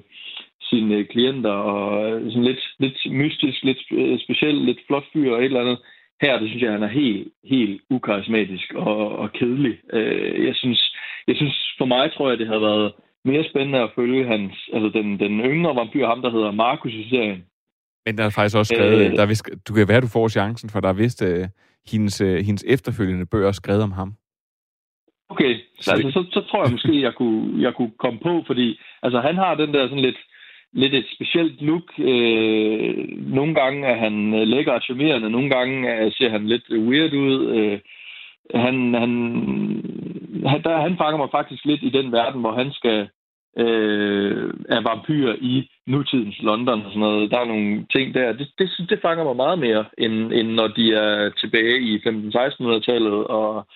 sine 0.63 1.05
klienter, 1.05 1.51
og 1.51 2.21
sådan 2.21 2.45
lidt, 2.45 2.65
lidt 2.79 3.13
mystisk, 3.13 3.65
lidt 3.65 3.79
øh, 3.93 4.19
speciel, 4.21 4.55
lidt 4.55 4.79
flot 4.87 5.05
fyr 5.13 5.33
og 5.33 5.39
et 5.39 5.45
eller 5.45 5.61
andet. 5.61 5.79
Her, 6.23 6.39
det 6.39 6.49
synes 6.49 6.63
jeg, 6.63 6.73
han 6.73 6.83
er 6.83 6.99
helt, 7.03 7.29
helt 7.45 7.83
ukarismatisk 7.91 8.73
og, 8.75 9.19
og 9.19 9.33
kedelig. 9.33 9.79
Øh, 9.93 10.47
jeg 10.47 10.55
synes, 10.57 10.97
jeg 11.29 11.37
synes, 11.37 11.75
for 11.79 11.85
mig 11.85 12.13
tror 12.13 12.29
jeg, 12.29 12.39
det 12.39 12.47
havde 12.47 12.61
været 12.61 12.93
mere 13.25 13.45
spændende 13.51 13.79
at 13.79 13.91
følge 13.97 14.27
hans, 14.27 14.53
altså 14.73 14.89
den, 14.99 15.21
den 15.21 15.41
yngre 15.41 15.77
vampyr, 15.77 16.07
ham 16.07 16.23
der 16.23 16.31
hedder 16.31 16.51
Markus 16.51 16.93
i 16.93 17.09
serien. 17.11 17.45
Men 18.07 18.19
der 18.19 18.25
er 18.25 18.31
faktisk 18.31 18.57
også 18.57 18.75
skrevet, 18.75 19.07
øh, 19.07 19.17
der 19.17 19.23
er 19.23 19.27
vist, 19.27 19.51
du 19.69 19.75
kan 19.75 19.89
være, 19.89 20.01
du 20.01 20.15
får 20.17 20.29
chancen, 20.29 20.71
for 20.71 20.81
der 20.81 20.89
er 20.89 20.93
vist 21.05 21.23
uh, 21.23 21.45
hendes, 21.93 22.21
uh, 22.21 22.37
hendes 22.47 22.65
efterfølgende 22.69 23.27
bøger 23.27 23.53
skrevet 23.53 23.83
om 23.83 23.93
ham. 23.93 24.15
Okay, 25.29 25.53
så, 25.81 25.93
altså, 25.93 26.11
så, 26.11 26.21
så 26.33 26.41
tror 26.49 26.65
jeg 26.65 26.73
måske, 26.73 27.03
jeg 27.03 27.15
kunne, 27.15 27.63
jeg 27.63 27.75
kunne 27.75 27.93
komme 27.99 28.19
på, 28.23 28.43
fordi 28.47 28.81
altså, 29.03 29.21
han 29.21 29.37
har 29.37 29.55
den 29.55 29.75
der 29.75 29.89
sådan 29.89 30.07
lidt, 30.09 30.17
lidt 30.77 30.95
et 30.95 31.07
specielt 31.15 31.63
look. 31.63 31.89
Øh, 31.99 32.95
nogle 33.39 33.55
gange 33.55 33.87
er 33.87 33.97
han 33.97 34.15
lækker 34.49 34.73
og 34.73 34.83
charmerende, 34.83 35.31
nogle 35.31 35.51
gange 35.51 36.11
ser 36.11 36.31
han 36.31 36.47
lidt 36.47 36.67
weird 36.71 37.13
ud. 37.13 37.39
Øh, 37.57 37.79
han, 38.55 38.95
han, 38.95 39.13
han, 40.47 40.63
der, 40.63 40.81
han 40.87 40.97
fanger 40.97 41.17
mig 41.17 41.29
faktisk 41.31 41.65
lidt 41.65 41.83
i 41.83 41.91
den 41.91 42.13
verden, 42.13 42.41
hvor 42.41 42.53
han 42.53 42.73
skal 42.73 43.09
øh, 43.59 44.55
er 44.69 44.81
vampyr 44.89 45.35
i 45.41 45.71
nutidens 45.87 46.39
London 46.43 46.83
og 46.85 46.91
sådan 46.91 47.01
noget. 47.01 47.31
Der 47.31 47.39
er 47.39 47.45
nogle 47.45 47.87
ting 47.95 48.15
der. 48.15 48.33
Det, 48.33 48.49
det, 48.59 48.71
det 48.91 48.99
fanger 49.03 49.25
mig 49.25 49.37
meget 49.37 49.59
mere, 49.59 49.85
end, 49.99 50.33
end 50.33 50.49
når 50.49 50.69
de 50.69 50.95
er 50.95 51.31
tilbage 51.31 51.81
i 51.81 51.97
15-1600-tallet 51.97 53.27
og 53.27 53.67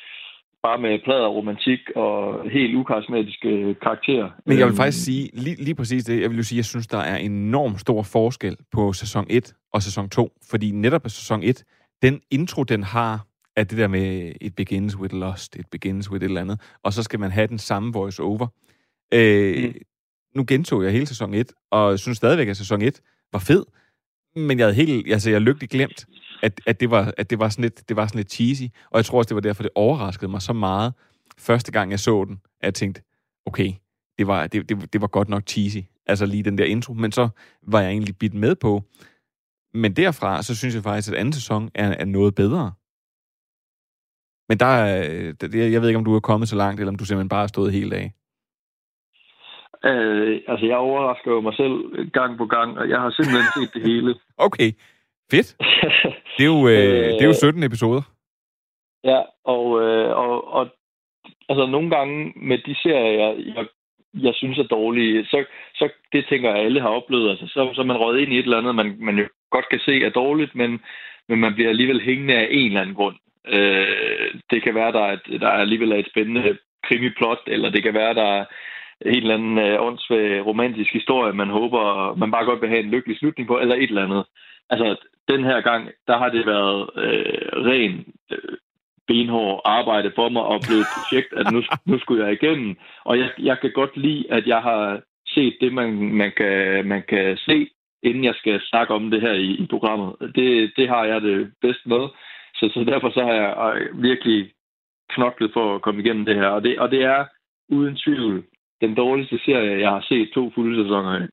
bare 0.63 0.79
med 0.81 0.99
plader 1.05 1.29
romantik 1.29 1.81
og 1.97 2.51
helt 2.51 2.75
ukarismatiske 2.77 3.75
karakterer. 3.83 4.31
Men 4.47 4.59
jeg 4.59 4.67
vil 4.67 4.77
faktisk 4.77 5.05
sige 5.05 5.31
lige, 5.33 5.57
lige 5.65 5.75
præcis 5.75 6.05
det. 6.05 6.21
Jeg 6.21 6.31
vil 6.31 6.37
jo 6.37 6.43
sige, 6.43 6.57
at 6.57 6.59
jeg 6.59 6.65
synes, 6.65 6.87
der 6.87 6.99
er 6.99 7.17
enormt 7.17 7.81
stor 7.81 8.03
forskel 8.03 8.57
på 8.73 8.93
sæson 8.93 9.27
1 9.31 9.55
og 9.73 9.83
sæson 9.83 10.09
2. 10.09 10.33
Fordi 10.51 10.71
netop 10.71 11.03
på 11.03 11.09
sæson 11.09 11.43
1, 11.43 11.65
den 12.03 12.21
intro, 12.31 12.65
den 12.65 12.83
har, 12.83 13.27
er 13.57 13.65
det 13.65 13.79
der 13.79 13.89
med 13.89 14.33
it 14.41 14.57
begins 14.57 14.97
with 14.97 15.15
lust, 15.15 15.57
it 15.57 15.67
begins 15.71 16.11
with 16.11 16.25
et 16.25 16.29
eller 16.29 16.41
andet, 16.41 16.61
og 16.83 16.93
så 16.93 17.03
skal 17.03 17.21
man 17.21 17.31
have 17.31 17.47
den 17.47 17.59
samme 17.59 17.93
voice 17.93 18.23
over. 18.23 18.47
Øh, 19.15 19.65
mm. 19.65 19.75
Nu 20.35 20.45
gentog 20.49 20.85
jeg 20.85 20.93
hele 20.93 21.07
sæson 21.07 21.35
1, 21.35 21.53
og 21.71 21.99
synes 21.99 22.17
stadigvæk, 22.19 22.49
at 22.49 22.57
sæson 22.57 22.83
1 22.83 23.01
var 23.33 23.39
fed, 23.39 23.65
men 24.37 24.59
jeg 24.59 24.67
havde 24.67 24.87
helt, 24.87 25.13
altså 25.13 25.31
jeg 25.31 25.41
lykkeligt 25.41 25.73
glemt, 25.73 26.07
at, 26.43 26.61
at, 26.67 26.81
det 26.81 26.91
var, 26.91 27.13
at 27.17 27.31
det, 27.31 27.39
var 27.39 27.49
sådan 27.49 27.63
lidt, 27.63 27.89
det 27.89 27.97
var 27.97 28.07
sådan 28.07 28.19
lidt 28.19 28.33
cheesy, 28.33 28.63
og 28.91 28.97
jeg 28.97 29.05
tror 29.05 29.19
også, 29.19 29.29
det 29.29 29.35
var 29.35 29.41
derfor, 29.41 29.63
det 29.63 29.73
overraskede 29.75 30.31
mig 30.31 30.43
så 30.43 30.53
meget, 30.53 30.95
første 31.39 31.73
gang 31.73 31.91
jeg 31.91 32.01
så 32.01 32.25
den, 32.25 32.41
at 32.61 32.67
jeg 32.67 32.75
tænkte, 32.75 33.03
okay, 33.47 33.73
det 34.19 34.27
var, 34.27 34.47
det, 34.47 34.69
det, 34.69 34.93
det 34.93 35.01
var 35.01 35.07
godt 35.07 35.29
nok 35.29 35.43
cheesy, 35.47 35.79
altså 36.07 36.27
lige 36.27 36.43
den 36.43 36.59
der 36.59 36.65
intro, 36.65 36.93
men 36.93 37.13
så 37.13 37.29
var 37.63 37.81
jeg 37.81 37.91
egentlig 37.91 38.19
bidt 38.19 38.35
med 38.35 38.55
på, 38.55 38.83
men 39.75 39.97
derfra, 39.97 40.43
så 40.43 40.57
synes 40.57 40.75
jeg 40.75 40.83
faktisk, 40.83 41.13
at 41.13 41.19
anden 41.19 41.33
sæson 41.33 41.71
er, 41.75 41.89
er 41.89 42.05
noget 42.05 42.35
bedre. 42.35 42.73
Men 44.49 44.59
der 44.59 44.67
er, 44.67 44.95
jeg 45.55 45.81
ved 45.81 45.89
ikke, 45.89 45.99
om 45.99 46.05
du 46.05 46.15
er 46.15 46.21
kommet 46.21 46.49
så 46.49 46.57
langt, 46.57 46.81
eller 46.81 46.93
om 46.93 46.99
du 46.99 47.05
simpelthen 47.05 47.29
bare 47.29 47.41
har 47.41 47.47
stået 47.47 47.73
helt 47.73 47.93
af. 47.93 48.13
Øh, 49.85 50.41
altså, 50.49 50.67
jeg 50.67 50.77
overrasker 50.77 51.31
jo 51.31 51.41
mig 51.41 51.55
selv 51.55 51.75
gang 52.11 52.39
på 52.39 52.47
gang, 52.47 52.79
og 52.79 52.89
jeg 52.89 53.01
har 53.01 53.11
simpelthen 53.11 53.47
set 53.57 53.75
det 53.75 53.83
hele. 53.83 54.15
Okay, 54.47 54.73
fedt. 55.31 55.57
Det 56.37 56.47
er 56.47 56.53
jo, 56.57 56.69
øh, 56.69 57.09
det 57.17 57.23
er 57.23 57.27
jo 57.27 57.33
17 57.33 57.63
episoder. 57.63 58.03
Ja, 59.05 59.21
og, 59.45 59.83
øh, 59.83 60.17
og, 60.17 60.55
og 60.55 60.69
altså, 61.49 61.67
nogle 61.67 61.91
gange 61.91 62.33
med 62.37 62.59
de 62.59 62.75
serier, 62.83 63.13
jeg, 63.21 63.55
jeg, 63.57 63.67
jeg 64.15 64.35
synes 64.35 64.59
er 64.59 64.63
dårlige, 64.63 65.25
så, 65.25 65.45
så 65.75 65.89
det 66.13 66.27
tænker 66.29 66.51
jeg, 66.51 66.65
alle 66.65 66.81
har 66.81 66.89
oplevet. 66.89 67.31
Altså, 67.31 67.47
så, 67.47 67.71
så 67.75 67.81
er 67.81 67.85
man 67.85 67.97
røget 67.97 68.21
ind 68.21 68.33
i 68.33 68.39
et 68.39 68.43
eller 68.43 68.59
andet, 68.59 68.75
man, 68.75 68.97
man 68.99 69.19
jo 69.19 69.29
godt 69.51 69.69
kan 69.69 69.81
se 69.85 70.05
er 70.05 70.11
dårligt, 70.11 70.55
men, 70.55 70.81
men 71.29 71.39
man 71.41 71.55
bliver 71.55 71.69
alligevel 71.69 72.01
hængende 72.01 72.35
af 72.35 72.49
en 72.51 72.67
eller 72.67 72.81
anden 72.81 72.95
grund. 72.95 73.17
Øh, 73.49 74.35
det 74.51 74.63
kan 74.63 74.75
være, 74.75 74.93
der 74.93 75.05
er, 75.05 75.17
der 75.41 75.49
er 75.49 75.61
alligevel 75.65 75.93
et 75.93 76.11
spændende 76.11 76.59
krimiplot, 76.83 77.43
eller 77.47 77.71
det 77.71 77.83
kan 77.83 77.95
være, 77.95 78.15
der 78.15 78.23
er 78.23 78.45
en 79.07 79.23
eller 79.23 79.35
anden 79.35 79.59
øh, 79.59 79.83
åndssvag 79.83 80.47
romantisk 80.47 80.93
historie, 80.93 81.33
man 81.33 81.51
håber, 81.51 82.15
man 82.15 82.31
bare 82.31 82.45
godt 82.45 82.61
vil 82.61 82.69
have 82.69 82.81
en 82.81 82.91
lykkelig 82.91 83.17
slutning 83.19 83.49
på, 83.49 83.59
eller 83.61 83.75
et 83.75 83.83
eller 83.83 84.05
andet. 84.05 84.25
Altså, 84.71 84.97
den 85.29 85.45
her 85.45 85.61
gang, 85.61 85.91
der 86.07 86.19
har 86.19 86.29
det 86.29 86.47
været 86.47 86.91
øh, 86.97 87.65
ren 87.69 87.95
øh, 88.33 88.57
benhård 89.07 89.63
arbejde 89.65 90.13
for 90.15 90.29
mig 90.29 90.43
og 90.43 90.61
blevet 90.67 90.81
et 90.81 90.95
projekt, 90.97 91.31
at 91.41 91.53
nu, 91.53 91.63
nu 91.91 91.99
skulle 91.99 92.25
jeg 92.25 92.33
igennem. 92.33 92.77
Og 93.05 93.19
jeg, 93.19 93.31
jeg 93.39 93.57
kan 93.61 93.73
godt 93.75 93.97
lide, 93.97 94.25
at 94.31 94.47
jeg 94.47 94.61
har 94.63 95.01
set 95.27 95.57
det, 95.61 95.73
man, 95.73 95.91
man, 96.21 96.33
kan, 96.37 96.87
man 96.87 97.03
kan 97.09 97.37
se, 97.37 97.69
inden 98.03 98.25
jeg 98.25 98.35
skal 98.35 98.61
snakke 98.71 98.95
om 98.95 99.11
det 99.11 99.21
her 99.21 99.33
i, 99.33 99.51
i 99.63 99.67
programmet. 99.71 100.11
Det, 100.37 100.73
det 100.77 100.89
har 100.89 101.05
jeg 101.05 101.21
det 101.23 101.53
bedst 101.61 101.87
med. 101.87 102.05
Så, 102.55 102.71
så 102.75 102.85
derfor 102.93 103.11
så 103.11 103.23
har 103.25 103.33
jeg 103.33 103.77
øh, 103.77 104.03
virkelig 104.03 104.51
knoklet 105.15 105.51
for 105.53 105.75
at 105.75 105.83
komme 105.83 106.03
igennem 106.03 106.25
det 106.25 106.37
her. 106.37 106.47
Og 106.47 106.63
det, 106.63 106.79
og 106.79 106.91
det 106.91 107.03
er 107.05 107.25
uden 107.69 107.97
tvivl 107.97 108.45
den 108.81 108.95
dårligste 108.95 109.39
serie, 109.45 109.81
jeg 109.81 109.91
har 109.91 110.05
set 110.09 110.31
to 110.35 110.53
fulde 110.55 110.85
sæsoner 110.85 111.11
af. 111.11 111.27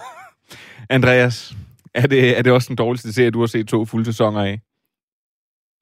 Andreas, 0.96 1.56
er 1.94 2.06
det, 2.06 2.38
er 2.38 2.42
det 2.42 2.52
også 2.52 2.68
den 2.68 2.76
dårligste 2.76 3.12
serie, 3.12 3.30
du 3.30 3.40
har 3.40 3.46
set 3.46 3.68
to 3.68 3.84
fulde 3.84 4.04
sæsoner 4.04 4.40
af? 4.44 4.60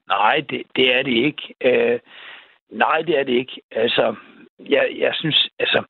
Nej, 0.09 0.45
det, 0.51 0.63
det 0.77 0.95
er 0.95 1.03
det 1.03 1.17
ikke. 1.29 1.43
Øh, 1.61 1.99
nej, 2.71 3.03
det 3.03 3.19
er 3.19 3.25
det 3.25 3.33
ikke. 3.33 3.61
Altså, 3.71 4.15
jeg, 4.59 4.85
jeg 4.99 5.13
synes, 5.15 5.49
altså, 5.59 5.85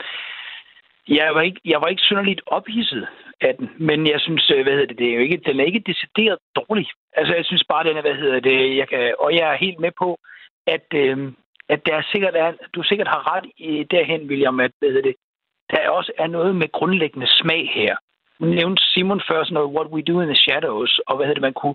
jeg 1.08 1.34
var 1.34 1.40
ikke, 1.40 1.60
jeg 1.64 1.80
var 1.80 1.88
ikke 1.88 2.02
synderligt 2.02 2.40
ophidset 2.46 3.08
af 3.40 3.54
den, 3.58 3.70
men 3.78 4.06
jeg 4.06 4.20
synes, 4.20 4.50
øh, 4.54 4.62
hvad 4.62 4.72
hedder 4.72 4.86
det, 4.86 4.98
det 4.98 5.08
er 5.10 5.14
jo 5.14 5.20
ikke, 5.20 5.42
den 5.46 5.60
er 5.60 5.64
ikke 5.64 5.82
decideret 5.86 6.38
dårlig. 6.56 6.86
Altså, 7.12 7.34
jeg 7.34 7.44
synes 7.44 7.64
bare, 7.68 7.84
den 7.84 7.96
er, 7.96 8.00
hvad 8.00 8.14
hedder 8.14 8.40
det, 8.40 8.76
jeg 8.76 8.88
kan, 8.88 9.14
og 9.18 9.34
jeg 9.34 9.52
er 9.52 9.56
helt 9.56 9.80
med 9.80 9.92
på, 9.98 10.18
at, 10.66 10.86
øh, 10.94 11.32
at 11.68 11.86
der 11.86 12.02
sikkert 12.12 12.34
er, 12.34 12.52
du 12.74 12.82
sikkert 12.82 13.08
har 13.08 13.36
ret 13.36 13.46
i 13.56 13.84
derhen, 13.90 14.28
William, 14.28 14.60
at 14.60 14.72
hvad 14.78 14.88
hedder 14.88 15.08
det, 15.10 15.16
der 15.70 15.88
også 15.88 16.12
er 16.18 16.26
noget 16.26 16.56
med 16.56 16.72
grundlæggende 16.72 17.26
smag 17.28 17.70
her. 17.74 17.96
Nu 18.40 18.46
nævnte 18.46 18.82
Simon 18.92 19.22
før 19.28 19.44
sådan 19.44 19.54
noget, 19.54 19.74
What 19.76 19.88
We 19.92 20.02
Do 20.02 20.20
in 20.20 20.28
the 20.28 20.42
Shadows, 20.44 21.00
og 21.06 21.16
hvad 21.16 21.26
hedder 21.26 21.40
det, 21.40 21.48
man 21.48 21.60
kunne... 21.60 21.74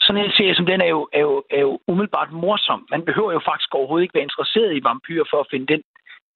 Sådan 0.00 0.24
en 0.24 0.36
serie 0.36 0.54
som 0.54 0.66
den 0.66 0.80
er 0.80 0.90
jo, 0.96 1.08
er 1.12 1.20
jo, 1.20 1.44
er 1.50 1.60
jo 1.60 1.80
umiddelbart 1.86 2.32
morsom. 2.32 2.86
Man 2.90 3.04
behøver 3.04 3.32
jo 3.32 3.40
faktisk 3.50 3.74
overhovedet 3.74 4.02
ikke 4.04 4.14
være 4.14 4.28
interesseret 4.28 4.76
i 4.76 4.84
vampyrer 4.84 5.24
for 5.30 5.40
at 5.40 5.50
finde 5.50 5.66
den 5.72 5.82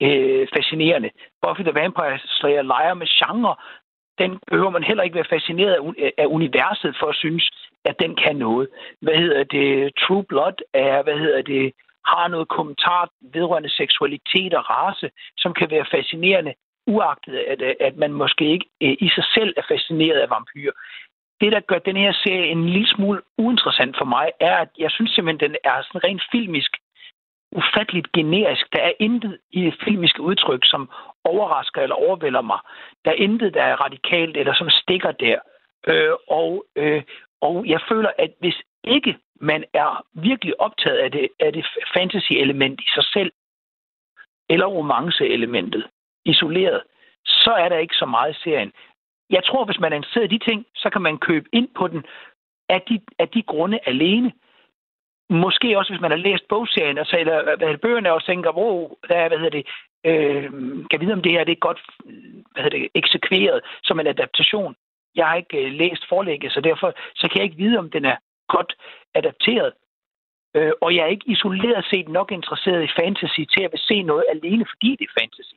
øh, 0.07 0.48
fascinerende. 0.57 1.11
Buffy 1.42 1.62
the 1.62 1.74
Vampire 1.81 2.18
Slayer 2.38 2.62
leger 2.62 2.94
med 2.94 3.07
genre. 3.18 3.55
Den 4.18 4.38
behøver 4.50 4.70
man 4.70 4.85
heller 4.85 5.02
ikke 5.02 5.14
være 5.20 5.33
fascineret 5.35 5.74
af, 5.74 6.12
af 6.18 6.26
universet 6.26 6.96
for 7.00 7.07
at 7.07 7.16
synes, 7.16 7.50
at 7.85 8.00
den 8.00 8.16
kan 8.24 8.37
noget. 8.37 8.68
Hvad 9.00 9.16
hedder 9.16 9.44
det? 9.44 9.92
True 10.02 10.24
Blood 10.24 10.59
er, 10.74 11.02
hvad 11.02 11.18
hedder 11.18 11.42
det? 11.42 11.72
har 12.12 12.29
noget 12.29 12.48
kommentar 12.48 13.11
vedrørende 13.35 13.76
seksualitet 13.81 14.52
og 14.55 14.64
race, 14.70 15.09
som 15.42 15.55
kan 15.59 15.70
være 15.70 15.87
fascinerende, 15.94 16.55
uagtet 16.87 17.37
at, 17.37 17.62
øh, 17.62 17.75
at 17.81 17.96
man 17.96 18.12
måske 18.12 18.44
ikke 18.44 18.66
øh, 18.83 18.96
i 19.01 19.09
sig 19.09 19.25
selv 19.35 19.55
er 19.57 19.62
fascineret 19.68 20.20
af 20.20 20.31
vampyrer. 20.31 20.72
Det, 21.40 21.53
der 21.53 21.61
gør 21.61 21.79
den 21.79 21.96
her 21.96 22.12
serie 22.12 22.46
en 22.46 22.68
lille 22.68 22.88
smule 22.88 23.20
uinteressant 23.38 23.96
for 23.99 24.05
mig, 24.05 24.31
er, 24.40 24.57
at 24.57 24.68
jeg 24.79 24.90
synes 24.90 25.11
simpelthen, 25.11 25.51
den 25.51 25.57
er 25.64 25.83
sådan 25.83 26.05
rent 26.05 26.22
filmisk 26.33 26.70
ufatteligt 27.53 28.12
generisk. 28.12 28.72
Der 28.72 28.83
er 28.83 28.92
intet 29.01 29.38
i 29.51 29.61
det 29.64 29.75
filmiske 29.85 30.22
udtryk, 30.22 30.62
som 30.64 30.90
overrasker 31.25 31.83
eller 31.83 31.96
overvælder 31.96 32.40
mig. 32.40 32.59
Der 33.05 33.11
er 33.11 33.14
intet, 33.27 33.55
der 33.55 33.62
er 33.62 33.77
radikalt 33.77 34.37
eller 34.37 34.55
som 34.55 34.70
stikker 34.70 35.12
der. 35.12 35.38
Øh, 35.88 36.12
og, 36.29 36.64
øh, 36.77 37.03
og 37.40 37.66
jeg 37.66 37.81
føler, 37.88 38.11
at 38.18 38.31
hvis 38.40 38.62
ikke 38.85 39.16
man 39.40 39.64
er 39.72 40.07
virkelig 40.14 40.61
optaget 40.61 40.99
af 40.99 41.11
det, 41.12 41.29
af 41.40 41.53
det 41.53 41.66
fantasy-element 41.96 42.81
i 42.81 42.88
sig 42.94 43.05
selv, 43.05 43.33
eller 44.49 44.66
romance-elementet, 44.66 45.87
isoleret, 46.33 46.83
så 47.27 47.51
er 47.51 47.69
der 47.69 47.79
ikke 47.79 47.95
så 47.95 48.07
meget 48.07 48.37
i 48.37 48.41
serien. 48.45 48.73
Jeg 49.31 49.45
tror, 49.45 49.65
hvis 49.65 49.81
man 49.81 49.93
er 49.93 49.97
interesseret 49.97 50.33
i 50.33 50.37
de 50.37 50.45
ting, 50.49 50.67
så 50.75 50.91
kan 50.91 51.03
man 51.03 51.19
købe 51.19 51.49
ind 51.53 51.69
på 51.79 51.89
den 51.89 52.05
af 52.69 52.83
de, 52.89 53.01
af 53.19 53.29
de 53.29 53.43
grunde 53.43 53.79
alene. 53.87 54.33
måske 55.31 55.79
også, 55.79 55.93
hvis 55.93 56.01
man 56.01 56.11
har 56.11 56.19
læst 56.19 56.49
bogserien, 56.49 56.99
og 56.99 57.07
så, 57.07 57.17
eller 57.19 57.43
hvad 57.43 57.69
hedder, 57.69 57.87
bøgerne, 57.87 58.12
og 58.12 58.25
tænker, 58.25 58.53
wow, 58.53 58.97
der 59.09 59.17
er, 59.17 59.29
hvad 59.29 59.39
hedder 59.39 59.59
det, 59.59 59.67
øh, 60.05 60.43
kan 60.91 61.01
vide, 61.01 61.12
om 61.12 61.23
det 61.23 61.33
her 61.33 61.45
det 61.45 61.53
er 61.53 61.67
godt 61.69 61.81
hvad 62.53 62.62
hedder 62.62 62.79
det, 62.79 62.89
eksekveret 62.95 63.61
som 63.85 64.01
en 64.01 64.07
adaptation. 64.07 64.77
Jeg 65.15 65.27
har 65.27 65.37
ikke 65.37 65.59
øh, 65.67 65.73
læst 65.73 66.09
forlægget, 66.09 66.53
så 66.53 66.61
derfor 66.61 66.95
så 67.15 67.29
kan 67.29 67.39
jeg 67.39 67.45
ikke 67.45 67.65
vide, 67.65 67.79
om 67.79 67.91
den 67.91 68.05
er 68.05 68.17
godt 68.49 68.73
adapteret. 69.15 69.73
Øh, 70.57 70.73
og 70.81 70.95
jeg 70.95 71.03
er 71.03 71.15
ikke 71.17 71.31
isoleret 71.31 71.85
set 71.91 72.09
nok 72.09 72.33
interesseret 72.33 72.85
i 72.85 72.95
fantasy 73.01 73.41
til 73.53 73.62
at 73.65 73.73
vil 73.73 73.81
se 73.81 74.03
noget 74.03 74.25
alene, 74.31 74.67
fordi 74.73 74.97
det 74.99 75.05
er 75.09 75.21
fantasy. 75.21 75.57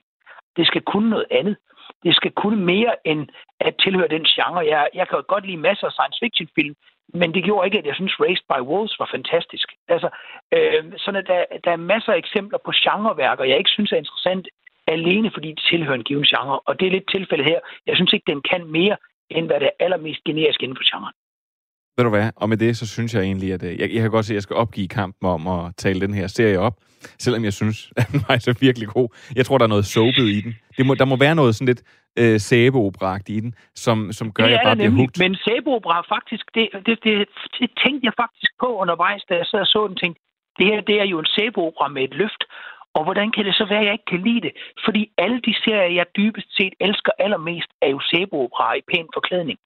Det 0.57 0.67
skal 0.67 0.81
kunne 0.81 1.09
noget 1.09 1.27
andet. 1.31 1.57
Det 2.03 2.15
skal 2.15 2.31
kunne 2.31 2.59
mere 2.73 2.93
end 3.12 3.21
at 3.59 3.73
tilhøre 3.83 4.13
den 4.15 4.25
genre. 4.35 4.59
Jeg, 4.73 4.89
jeg 4.93 5.07
kan 5.07 5.23
godt 5.33 5.45
lide 5.45 5.65
masser 5.67 5.85
af 5.88 5.93
science 5.93 6.19
fiction 6.23 6.47
film, 6.57 6.75
men 7.19 7.33
det 7.33 7.43
gjorde 7.43 7.67
ikke, 7.67 7.79
at 7.79 7.85
jeg 7.85 7.95
synes 7.95 8.19
Raised 8.19 8.45
by 8.51 8.62
Wolves 8.69 8.99
var 8.99 9.09
fantastisk. 9.15 9.67
Altså, 9.88 10.09
øh, 10.55 10.83
sådan 11.03 11.21
at 11.21 11.27
der, 11.31 11.41
der 11.63 11.71
er 11.71 11.88
masser 11.93 12.12
af 12.13 12.17
eksempler 12.17 12.59
på 12.65 12.71
genreværker, 12.83 13.43
jeg 13.43 13.57
ikke 13.57 13.75
synes 13.75 13.91
er 13.91 14.03
interessant 14.03 14.47
alene 14.95 15.31
fordi 15.35 15.49
de 15.57 15.62
tilhører 15.71 15.97
en 15.97 16.07
given 16.09 16.27
genre. 16.31 16.59
Og 16.67 16.79
det 16.79 16.85
er 16.88 16.91
lidt 16.91 17.09
tilfældet 17.15 17.45
her. 17.51 17.59
Jeg 17.88 17.95
synes 17.95 18.13
ikke, 18.13 18.31
den 18.33 18.41
kan 18.51 18.62
mere, 18.77 18.97
end 19.29 19.45
hvad 19.47 19.59
det 19.59 19.69
er 19.69 19.83
allermest 19.85 20.23
generisk 20.23 20.63
inden 20.63 20.77
for 20.77 20.85
genren. 20.91 21.15
Ved 21.97 22.03
du 22.05 22.09
hvad? 22.09 22.31
Og 22.35 22.49
med 22.49 22.57
det, 22.57 22.77
så 22.77 22.88
synes 22.88 23.13
jeg 23.15 23.23
egentlig, 23.23 23.53
at 23.53 23.63
øh, 23.63 23.79
jeg, 23.79 23.88
jeg 23.93 24.01
kan 24.01 24.12
godt 24.12 24.25
se, 24.25 24.33
at 24.33 24.35
jeg 24.35 24.43
skal 24.43 24.55
opgive 24.55 24.88
kampen 24.88 25.29
om 25.29 25.47
at 25.47 25.63
tale 25.77 26.01
den 26.01 26.13
her 26.13 26.27
serie 26.27 26.59
op. 26.59 26.75
Selvom 27.25 27.43
jeg 27.43 27.53
synes, 27.53 27.77
at 27.99 28.07
den 28.12 28.21
er 28.29 28.39
så 28.39 28.57
virkelig 28.62 28.88
god. 28.88 29.07
Jeg 29.35 29.45
tror, 29.45 29.57
der 29.57 29.65
er 29.65 29.73
noget 29.75 29.85
soapet 29.85 30.25
i 30.38 30.41
den. 30.41 30.53
Det 30.77 30.85
må, 30.85 30.95
der 30.95 31.05
må 31.05 31.15
være 31.25 31.35
noget 31.35 31.55
sådan 31.55 31.71
lidt 31.71 31.83
øh, 32.21 32.39
sæbeopera 32.39 33.19
i 33.27 33.39
den, 33.39 33.53
som, 33.75 33.97
som 34.12 34.31
gør, 34.33 34.43
at 34.43 34.51
jeg 34.51 34.62
bare 34.63 34.75
bliver 34.75 34.97
hugt. 35.01 35.19
Men 35.19 35.35
sæbeopera 35.35 36.01
faktisk, 36.15 36.45
det, 36.55 36.67
det, 36.85 36.95
det, 37.05 37.15
det, 37.59 37.69
tænkte 37.83 38.03
jeg 38.07 38.13
faktisk 38.23 38.51
på 38.63 38.67
undervejs, 38.81 39.21
da 39.29 39.33
jeg 39.41 39.45
sad 39.45 39.59
og 39.59 39.67
så 39.67 39.88
den, 39.88 39.97
tænkte, 40.03 40.21
det 40.57 40.65
her 40.71 40.81
det 40.89 40.95
er 41.03 41.07
jo 41.13 41.19
en 41.19 41.29
sæbeopera 41.35 41.88
med 41.88 42.03
et 42.03 42.13
løft. 42.21 42.43
Og 42.97 43.03
hvordan 43.03 43.31
kan 43.31 43.45
det 43.45 43.55
så 43.55 43.65
være, 43.69 43.79
at 43.79 43.85
jeg 43.85 43.93
ikke 43.93 44.12
kan 44.13 44.23
lide 44.27 44.41
det? 44.47 44.53
Fordi 44.85 45.01
alle 45.17 45.39
de 45.47 45.53
serier, 45.63 45.95
jeg 45.99 46.05
dybest 46.17 46.49
set 46.57 46.73
elsker 46.79 47.12
allermest, 47.19 47.69
er 47.81 47.89
jo 47.95 47.99
sæbeopera 48.12 48.73
i 48.73 48.83
pæn 48.91 49.07
forklædning. 49.13 49.57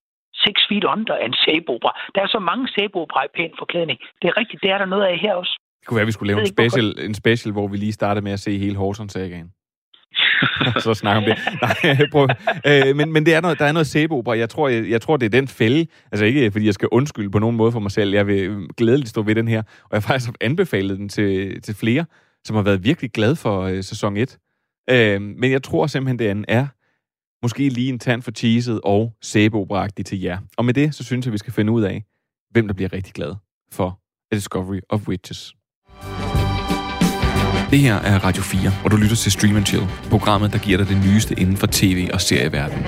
Six 0.43 0.55
Feet 0.67 0.83
Under 0.83 1.13
er 1.13 1.25
en 1.25 1.39
sæbeopera. 1.43 1.93
Der 2.15 2.21
er 2.21 2.27
så 2.27 2.39
mange 2.39 2.65
sæbeopera 2.75 3.23
i 3.25 3.33
pæn 3.37 3.53
forklædning. 3.59 3.99
Det 4.21 4.27
er 4.27 4.37
rigtigt, 4.41 4.63
det 4.63 4.71
er 4.71 4.77
der 4.77 4.85
noget 4.85 5.05
af 5.11 5.17
her 5.17 5.33
også. 5.33 5.55
Det 5.83 5.87
kunne 5.87 5.95
være, 5.95 6.01
at 6.01 6.07
vi 6.07 6.11
skulle 6.11 6.33
lave 6.33 6.41
en 6.41 6.47
special, 6.47 6.95
en 6.99 7.13
special, 7.13 7.51
hvor 7.51 7.67
vi 7.67 7.77
lige 7.77 7.91
startede 7.91 8.23
med 8.23 8.31
at 8.31 8.39
se 8.39 8.57
hele 8.57 8.75
Horson-sagaen. 8.75 9.51
så 10.83 10.93
snakke 10.93 11.17
om 11.17 11.23
det. 11.23 11.37
Nej, 11.61 12.07
prøv. 12.11 12.27
Øh, 12.67 12.95
men, 12.95 13.13
men 13.13 13.25
det 13.25 13.33
er 13.33 13.41
noget, 13.41 13.59
der 13.59 13.65
er 13.65 13.71
noget 13.71 13.87
sæbeopera. 13.87 14.37
Jeg 14.37 14.49
tror, 14.49 14.67
jeg, 14.67 14.89
jeg 14.89 15.01
tror, 15.01 15.17
det 15.17 15.25
er 15.25 15.29
den 15.29 15.47
fælde. 15.47 15.87
Altså 16.11 16.25
ikke, 16.25 16.51
fordi 16.51 16.65
jeg 16.65 16.73
skal 16.73 16.89
undskylde 16.91 17.31
på 17.31 17.39
nogen 17.39 17.55
måde 17.55 17.71
for 17.71 17.79
mig 17.79 17.91
selv. 17.91 18.13
Jeg 18.13 18.27
vil 18.27 18.67
glædeligt 18.77 19.09
stå 19.09 19.21
ved 19.21 19.35
den 19.35 19.47
her. 19.47 19.59
Og 19.59 19.89
jeg 19.91 19.97
har 19.97 20.07
faktisk 20.07 20.31
anbefalet 20.41 20.97
den 20.97 21.09
til, 21.09 21.61
til 21.61 21.75
flere 21.75 22.05
som 22.45 22.55
har 22.55 22.63
været 22.63 22.83
virkelig 22.83 23.11
glad 23.11 23.35
for 23.35 23.61
øh, 23.61 23.83
sæson 23.83 24.17
1. 24.17 24.39
Øh, 24.89 25.21
men 25.21 25.51
jeg 25.51 25.63
tror 25.63 25.87
simpelthen, 25.87 26.19
det 26.19 26.27
andet 26.27 26.45
er 26.47 26.67
måske 27.43 27.69
lige 27.69 27.89
en 27.89 27.99
tand 27.99 28.21
for 28.21 28.31
cheeset 28.31 28.81
og 28.83 29.13
sæbeoperagtigt 29.21 30.07
til 30.07 30.21
jer. 30.21 30.39
Og 30.57 30.65
med 30.65 30.73
det, 30.73 30.95
så 30.95 31.03
synes 31.03 31.25
jeg, 31.25 31.33
vi 31.33 31.37
skal 31.37 31.53
finde 31.53 31.71
ud 31.71 31.83
af, 31.83 32.03
hvem 32.51 32.67
der 32.67 32.73
bliver 32.73 32.93
rigtig 32.93 33.13
glad 33.13 33.35
for 33.71 33.99
A 34.31 34.35
Discovery 34.35 34.79
of 34.89 35.07
Witches. 35.07 35.53
Det 37.73 37.81
her 37.81 37.97
er 38.11 38.17
Radio 38.27 38.43
4, 38.43 38.71
hvor 38.81 38.89
du 38.93 38.97
lytter 39.03 39.19
til 39.23 39.31
Stream 39.37 39.55
and 39.59 39.67
Chill, 39.69 39.85
programmet, 40.13 40.47
der 40.53 40.59
giver 40.65 40.77
dig 40.81 40.87
det 40.93 40.99
nyeste 41.07 41.33
inden 41.41 41.57
for 41.61 41.67
tv- 41.79 42.09
og 42.15 42.19
serieverdenen. 42.29 42.85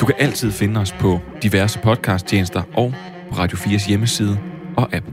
Du 0.00 0.04
kan 0.08 0.16
altid 0.24 0.50
finde 0.60 0.76
os 0.84 0.92
på 1.02 1.10
diverse 1.44 1.76
podcasttjenester 1.86 2.62
og 2.82 2.88
på 3.28 3.32
Radio 3.40 3.56
4's 3.62 3.84
hjemmeside 3.90 4.34
og 4.80 4.86
app. 4.96 5.06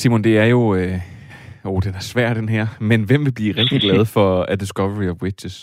Simon, 0.00 0.24
det 0.26 0.34
er 0.42 0.48
jo... 0.56 0.60
Øh, 0.78 0.96
oh, 1.70 1.80
den 1.86 1.94
er 2.00 2.04
svær, 2.12 2.30
den 2.40 2.48
her. 2.56 2.66
Men 2.90 3.00
hvem 3.08 3.20
vil 3.26 3.34
blive 3.38 3.52
rigtig 3.60 3.80
glad 3.86 4.04
for 4.16 4.28
A 4.52 4.54
Discovery 4.62 5.06
of 5.12 5.16
Witches? 5.24 5.56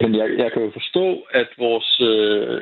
Men 0.00 0.10
jeg, 0.20 0.26
jeg 0.42 0.48
kan 0.52 0.62
jo 0.66 0.70
forstå, 0.78 1.06
at 1.40 1.48
vores 1.64 1.90
øh, 2.10 2.60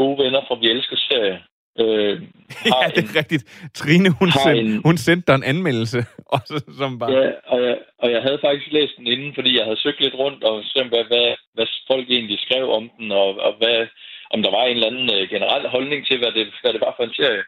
gode 0.00 0.16
venner 0.22 0.40
fra 0.46 0.54
Vi 0.60 0.66
Elsker 0.74 0.98
Serie 1.08 1.38
øh, 1.82 2.14
har 2.72 2.82
Ja, 2.82 2.88
det 2.94 3.02
er 3.04 3.08
en, 3.10 3.16
rigtigt. 3.20 3.44
Trine, 3.74 4.08
hun, 4.20 4.30
send, 4.44 4.58
en, 4.58 4.80
hun 4.88 4.96
sendte 4.96 5.26
dig 5.28 5.36
en 5.40 5.48
anmeldelse. 5.52 5.98
Også, 6.36 6.54
som 6.78 6.98
bare... 6.98 7.10
Ja, 7.12 7.30
og 7.52 7.58
jeg, 7.66 7.76
og 8.02 8.08
jeg 8.14 8.22
havde 8.22 8.38
faktisk 8.46 8.72
læst 8.72 8.94
den 8.98 9.06
inden, 9.06 9.32
fordi 9.34 9.50
jeg 9.58 9.64
havde 9.64 9.82
søgt 9.84 10.00
lidt 10.00 10.14
rundt 10.14 10.44
og 10.44 10.64
set, 10.64 10.88
hvad, 10.92 11.04
hvad, 11.10 11.28
hvad 11.54 11.66
folk 11.90 12.06
egentlig 12.10 12.38
skrev 12.40 12.66
om 12.78 12.90
den, 12.98 13.12
og, 13.12 13.28
og 13.46 13.52
hvad, 13.60 13.86
om 14.34 14.42
der 14.42 14.50
var 14.56 14.64
en 14.64 14.76
eller 14.76 14.90
anden 14.90 15.08
øh, 15.16 15.28
generel 15.34 15.68
holdning 15.68 16.06
til, 16.06 16.18
hvad 16.18 16.32
det, 16.36 16.46
hvad 16.62 16.72
det 16.72 16.80
var 16.86 16.94
for 16.96 17.04
en 17.04 17.18
serie. 17.20 17.44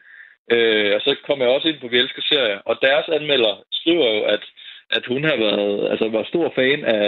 Øh, 0.53 0.91
og 0.95 1.01
så 1.01 1.15
kom 1.27 1.39
jeg 1.41 1.49
også 1.49 1.67
ind 1.67 1.79
på 1.79 1.87
Vi 1.87 1.97
Elsker 1.97 2.21
Serier, 2.21 2.59
og 2.69 2.75
deres 2.81 3.07
anmelder 3.17 3.53
skriver 3.71 4.07
jo, 4.15 4.21
at, 4.35 4.43
at 4.89 5.03
hun 5.05 5.23
har 5.23 5.37
været, 5.45 5.91
altså, 5.91 6.09
var 6.09 6.23
stor 6.23 6.51
fan 6.55 6.85
af, 6.85 7.03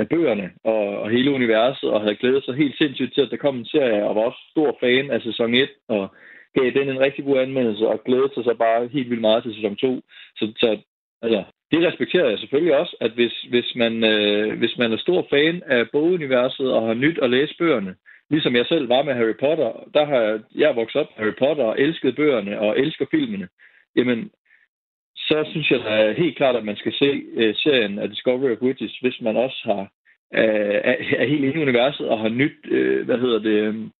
af 0.00 0.08
bøgerne 0.08 0.50
og, 0.64 0.84
og 1.02 1.10
hele 1.10 1.30
universet, 1.30 1.88
og 1.90 2.00
havde 2.00 2.20
glædet 2.22 2.44
sig 2.44 2.54
helt 2.54 2.76
sindssygt 2.78 3.14
til, 3.14 3.20
at 3.22 3.30
der 3.30 3.44
kom 3.44 3.56
en 3.58 3.66
serie, 3.74 4.04
og 4.08 4.16
var 4.16 4.22
også 4.22 4.42
stor 4.50 4.76
fan 4.80 5.10
af 5.10 5.20
sæson 5.22 5.54
1, 5.54 5.70
og 5.88 6.14
gav 6.54 6.70
den 6.70 6.88
en 6.88 7.00
rigtig 7.00 7.24
god 7.24 7.38
anmeldelse, 7.38 7.88
og 7.88 8.04
glædede 8.04 8.34
sig 8.34 8.44
så 8.44 8.54
bare 8.54 8.88
helt 8.88 9.10
vildt 9.10 9.20
meget 9.20 9.42
til 9.42 9.54
sæson 9.54 9.76
2. 9.76 10.00
Så, 10.36 10.52
så 10.56 10.78
altså, 11.22 11.44
det 11.70 11.86
respekterer 11.86 12.28
jeg 12.28 12.38
selvfølgelig 12.38 12.76
også, 12.76 12.96
at 13.00 13.10
hvis, 13.10 13.42
hvis, 13.42 13.74
man, 13.76 14.04
øh, 14.04 14.58
hvis 14.58 14.78
man 14.78 14.92
er 14.92 14.96
stor 14.96 15.26
fan 15.30 15.62
af 15.66 15.90
boguniverset 15.90 16.72
og 16.72 16.86
har 16.86 16.94
nyt 16.94 17.18
at 17.22 17.30
læse 17.30 17.54
bøgerne, 17.58 17.94
ligesom 18.30 18.56
jeg 18.56 18.66
selv 18.66 18.88
var 18.88 19.02
med 19.02 19.14
Harry 19.14 19.36
Potter, 19.40 19.70
der 19.94 20.04
har 20.04 20.20
jeg, 20.20 20.40
jeg 20.54 20.76
vokset 20.76 21.00
op 21.00 21.06
med 21.10 21.24
Harry 21.24 21.36
Potter 21.38 21.64
og 21.64 21.80
elsket 21.80 22.16
bøgerne 22.16 22.60
og 22.60 22.78
elsker 22.78 23.06
filmene, 23.10 23.48
jamen, 23.96 24.30
så 25.16 25.44
synes 25.50 25.70
jeg 25.70 25.80
da 25.80 26.12
helt 26.12 26.36
klart, 26.36 26.56
at 26.56 26.64
man 26.64 26.76
skal 26.76 26.92
se 26.92 27.22
øh, 27.34 27.54
serien 27.54 27.98
af 27.98 28.08
Discovery 28.08 28.50
of 28.50 28.62
Witches, 28.62 28.98
hvis 28.98 29.20
man 29.20 29.36
også 29.36 29.60
har 29.64 29.82
øh, 30.34 30.80
er, 30.90 30.96
er 31.16 31.26
helt 31.26 31.44
inde 31.44 31.58
i 31.58 31.62
universet 31.62 32.08
og 32.08 32.18
har 32.18 32.28
nyt, 32.28 32.58
øh, 32.64 33.04
hvad 33.06 33.18
hedder 33.18 33.38
det, 33.38 33.58
øhm, 33.66 33.90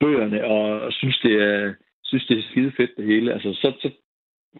bøgerne, 0.00 0.44
og, 0.44 0.92
synes, 0.92 1.18
det 1.18 1.34
er, 1.42 1.74
synes, 2.04 2.26
det 2.26 2.38
er 2.38 2.42
skide 2.50 2.72
fedt 2.76 2.96
det 2.96 3.04
hele. 3.04 3.32
Altså, 3.32 3.52
så, 3.52 3.72
så 3.82 3.90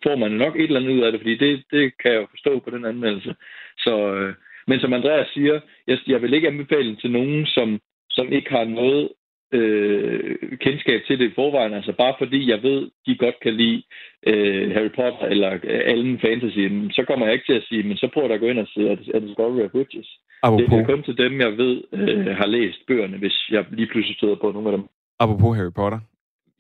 får 0.03 0.17
man 0.17 0.31
nok 0.31 0.57
et 0.57 0.63
eller 0.63 0.81
andet 0.81 0.93
ud 0.93 1.01
af 1.01 1.13
det, 1.13 1.21
fordi 1.21 1.37
det, 1.37 1.63
det 1.71 1.99
kan 1.99 2.13
jeg 2.13 2.21
jo 2.21 2.27
forstå 2.31 2.59
på 2.59 2.71
den 2.71 2.85
anmeldelse. 2.85 3.35
Så, 3.79 3.95
uh, 4.13 4.35
men 4.67 4.81
som 4.81 4.93
Andreas 4.93 5.29
siger, 5.35 5.61
jeg, 5.87 5.99
jeg 6.07 6.23
vil 6.23 6.35
ikke 6.35 6.49
anbefale 6.49 6.89
den 6.89 6.97
til 6.97 7.11
nogen, 7.11 7.47
som 7.47 7.81
som 8.17 8.33
ikke 8.33 8.51
har 8.51 8.65
noget 8.65 9.09
øh, 9.53 10.37
kendskab 10.61 11.01
til 11.07 11.19
det 11.19 11.31
i 11.31 11.35
forvejen. 11.35 11.75
Altså 11.75 11.93
bare 11.93 12.15
fordi 12.19 12.51
jeg 12.51 12.63
ved, 12.63 12.91
de 13.07 13.17
godt 13.17 13.41
kan 13.43 13.55
lide 13.55 13.83
øh, 14.27 14.75
Harry 14.75 14.93
Potter 14.99 15.27
eller 15.27 15.53
øh, 15.53 15.81
alle 15.85 16.19
fantasy, 16.19 16.65
så 16.91 17.05
kommer 17.07 17.27
jeg 17.27 17.35
ikke 17.35 17.47
til 17.47 17.61
at 17.61 17.67
sige, 17.69 17.83
men 17.83 17.97
så 17.97 18.09
prøv 18.15 18.31
at 18.31 18.41
gå 18.41 18.47
ind 18.47 18.59
og 18.59 18.69
se 18.75 18.91
A 19.15 19.19
Discovery 19.19 19.65
of 19.65 19.75
Witches. 19.75 20.09
Apropos. 20.43 20.67
Det 20.71 20.81
er 20.81 20.85
kun 20.85 21.03
til 21.03 21.19
dem, 21.19 21.41
jeg 21.41 21.59
ved 21.59 21.83
øh, 21.93 22.27
har 22.27 22.47
læst 22.47 22.87
bøgerne, 22.87 23.17
hvis 23.19 23.37
jeg 23.51 23.65
lige 23.71 23.87
pludselig 23.87 24.17
støder 24.17 24.35
på 24.35 24.53
nogle 24.53 24.71
af 24.71 24.77
dem. 24.77 24.87
Apropos 25.23 25.57
Harry 25.57 25.73
Potter. 25.73 25.99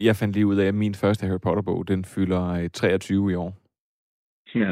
Jeg 0.00 0.16
fandt 0.16 0.34
lige 0.34 0.46
ud 0.46 0.56
af, 0.56 0.66
at 0.66 0.74
min 0.74 0.94
første 0.94 1.26
Harry 1.26 1.40
Potter-bog, 1.42 1.88
den 1.88 2.04
fylder 2.04 2.68
23 2.68 3.26
øh, 3.26 3.32
i 3.32 3.34
år. 3.34 3.56
Ja. 4.54 4.70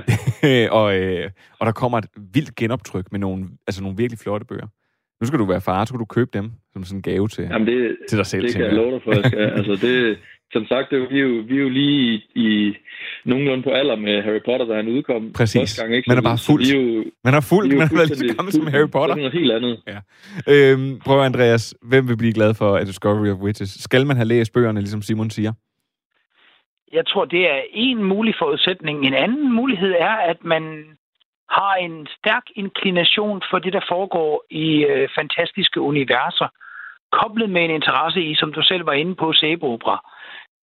og, 0.79 0.99
øh, 0.99 1.31
og 1.59 1.67
der 1.67 1.73
kommer 1.73 1.99
et 1.99 2.07
vildt 2.35 2.55
genoptryk 2.55 3.13
med 3.13 3.21
nogle, 3.21 3.49
altså 3.67 3.83
nogle 3.83 3.97
virkelig 3.97 4.19
flotte 4.19 4.47
bøger. 4.47 4.67
Nu 5.21 5.27
skal 5.27 5.39
du 5.39 5.45
være 5.45 5.61
far, 5.61 5.85
så 5.85 5.89
skal 5.89 6.01
du 6.01 6.05
købe 6.05 6.31
dem 6.33 6.53
som 6.73 6.85
sådan 6.85 6.99
en 6.99 7.03
gave 7.03 7.29
til, 7.29 7.45
Jamen 7.45 7.67
det, 7.67 7.97
til 8.09 8.19
dig 8.19 8.27
selv. 8.27 8.43
Det 8.47 8.53
kan 8.53 8.65
jeg 8.65 8.73
love 8.73 8.91
dig 8.91 9.03
for, 9.03 9.13
jeg 9.13 9.25
skal. 9.25 9.39
altså 9.39 9.87
det, 9.87 10.19
som 10.53 10.67
sagt, 10.67 10.91
det 10.91 11.03
er, 11.03 11.09
vi, 11.09 11.19
er 11.19 11.23
jo, 11.23 11.43
vi 11.49 11.57
er 11.57 11.63
jo 11.63 11.69
lige 11.69 12.01
i, 12.13 12.21
i 12.35 12.75
nogenlunde 13.25 13.63
på 13.63 13.71
alder 13.71 13.97
med 13.97 14.23
Harry 14.23 14.43
Potter, 14.45 14.67
da 14.67 14.75
han 14.75 14.89
udkom 14.89 15.33
Præcis. 15.33 15.61
første 15.61 15.83
gang. 15.83 15.95
Ikke? 15.97 16.11
Man 16.11 16.19
er 16.19 16.23
bare 16.23 16.39
fuldt. 16.47 16.67
Så 16.67 16.77
jo, 16.77 17.05
man 17.25 17.35
er 17.35 17.41
fuldt, 17.41 17.73
man 17.73 17.83
er 17.83 18.07
lige 18.07 18.29
så 18.29 18.37
gammel 18.37 18.53
som 18.53 18.67
Harry 18.67 18.91
Potter. 18.97 19.15
Det 19.15 19.25
er 19.25 19.29
noget 19.29 19.39
helt 19.41 19.53
andet. 19.53 19.75
Ja. 19.93 19.99
Øhm, 20.53 20.99
prøv 21.07 21.21
Andreas, 21.21 21.75
hvem 21.83 22.09
vil 22.09 22.17
blive 22.17 22.33
glad 22.33 22.55
for 22.55 22.77
A 22.77 22.85
Discovery 22.85 23.31
of 23.35 23.39
Witches? 23.39 23.71
Skal 23.71 24.07
man 24.07 24.17
have 24.17 24.29
læst 24.29 24.53
bøgerne, 24.53 24.81
ligesom 24.81 25.03
Simon 25.03 25.31
siger? 25.31 25.53
Jeg 26.93 27.07
tror, 27.07 27.25
det 27.25 27.51
er 27.51 27.61
en 27.73 28.05
mulig 28.05 28.35
forudsætning. 28.39 29.07
En 29.07 29.15
anden 29.15 29.53
mulighed 29.55 29.93
er, 29.99 30.15
at 30.31 30.45
man 30.45 30.63
har 31.51 31.75
en 31.75 32.07
stærk 32.19 32.43
inklination 32.57 33.43
for 33.51 33.59
det, 33.59 33.73
der 33.73 33.85
foregår 33.89 34.45
i 34.51 34.85
øh, 34.91 35.09
fantastiske 35.19 35.81
universer, 35.81 36.49
koblet 37.13 37.51
med 37.51 37.63
en 37.65 37.71
interesse 37.71 38.21
i, 38.31 38.35
som 38.35 38.53
du 38.53 38.63
selv 38.63 38.87
var 38.87 38.93
inde 38.93 39.15
på, 39.15 39.33
sæbeopera. 39.33 39.99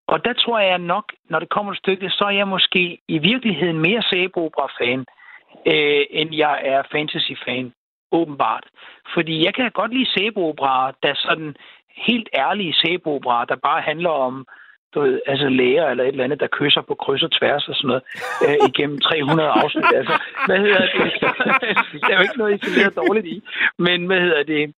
Og 0.08 0.26
der 0.26 0.34
tror 0.34 0.60
jeg 0.60 0.78
nok, 0.78 1.06
når 1.30 1.40
det 1.40 1.50
kommer 1.50 1.72
et 1.72 1.78
stykke, 1.78 2.10
så 2.10 2.24
er 2.24 2.36
jeg 2.42 2.48
måske 2.48 3.00
i 3.08 3.18
virkeligheden 3.18 3.80
mere 3.80 4.04
sæbeopera-fan, 4.10 5.06
øh, 5.74 6.06
end 6.10 6.36
jeg 6.36 6.62
er 6.64 6.84
fantasy-fan, 6.92 7.74
åbenbart. 8.12 8.66
Fordi 9.14 9.46
jeg 9.46 9.54
kan 9.54 9.72
godt 9.72 9.94
lide 9.94 10.12
sæbeopera, 10.12 10.92
der 11.04 11.14
sådan 11.16 11.56
helt 12.08 12.30
ærlige 12.34 12.74
sæbeopera, 12.74 13.46
der 13.46 13.56
bare 13.56 13.82
handler 13.82 14.10
om 14.10 14.48
du 14.94 15.02
ved, 15.02 15.22
altså 15.26 15.50
læger 15.50 15.86
eller 15.90 16.04
et 16.04 16.08
eller 16.08 16.24
andet, 16.24 16.40
der 16.40 16.48
kysser 16.60 16.82
på 16.82 16.96
kryds 16.96 17.24
og 17.24 17.32
tværs 17.32 17.68
og 17.68 17.76
sådan 17.76 17.88
noget, 17.88 18.04
øh, 18.46 18.58
igennem 18.70 19.00
300 19.00 19.50
afsnit. 19.50 19.86
Altså, 19.96 20.16
hvad 20.46 20.60
hedder 20.60 20.82
det? 20.82 20.92
der 22.02 22.12
er 22.12 22.18
jo 22.18 22.22
ikke 22.28 22.38
noget 22.38 22.64
isoleret 22.64 22.96
dårligt 22.96 23.28
i. 23.28 23.42
Men 23.78 24.06
hvad 24.06 24.20
hedder 24.20 24.44
det? 24.44 24.74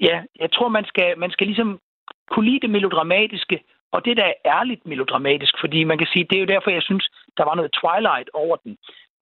Ja, 0.00 0.22
jeg 0.40 0.52
tror, 0.52 0.68
man 0.68 0.84
skal, 0.84 1.18
man 1.18 1.30
skal 1.30 1.46
ligesom 1.46 1.78
kunne 2.30 2.50
lide 2.50 2.60
det 2.60 2.70
melodramatiske, 2.70 3.56
og 3.92 4.04
det 4.04 4.16
der 4.16 4.24
er 4.24 4.40
ærligt 4.44 4.86
melodramatisk, 4.86 5.54
fordi 5.60 5.84
man 5.84 5.98
kan 5.98 6.06
sige, 6.12 6.26
det 6.30 6.36
er 6.36 6.40
jo 6.40 6.52
derfor, 6.54 6.70
jeg 6.70 6.82
synes, 6.82 7.10
der 7.36 7.44
var 7.44 7.54
noget 7.54 7.76
Twilight 7.80 8.30
over 8.34 8.56
den. 8.56 8.76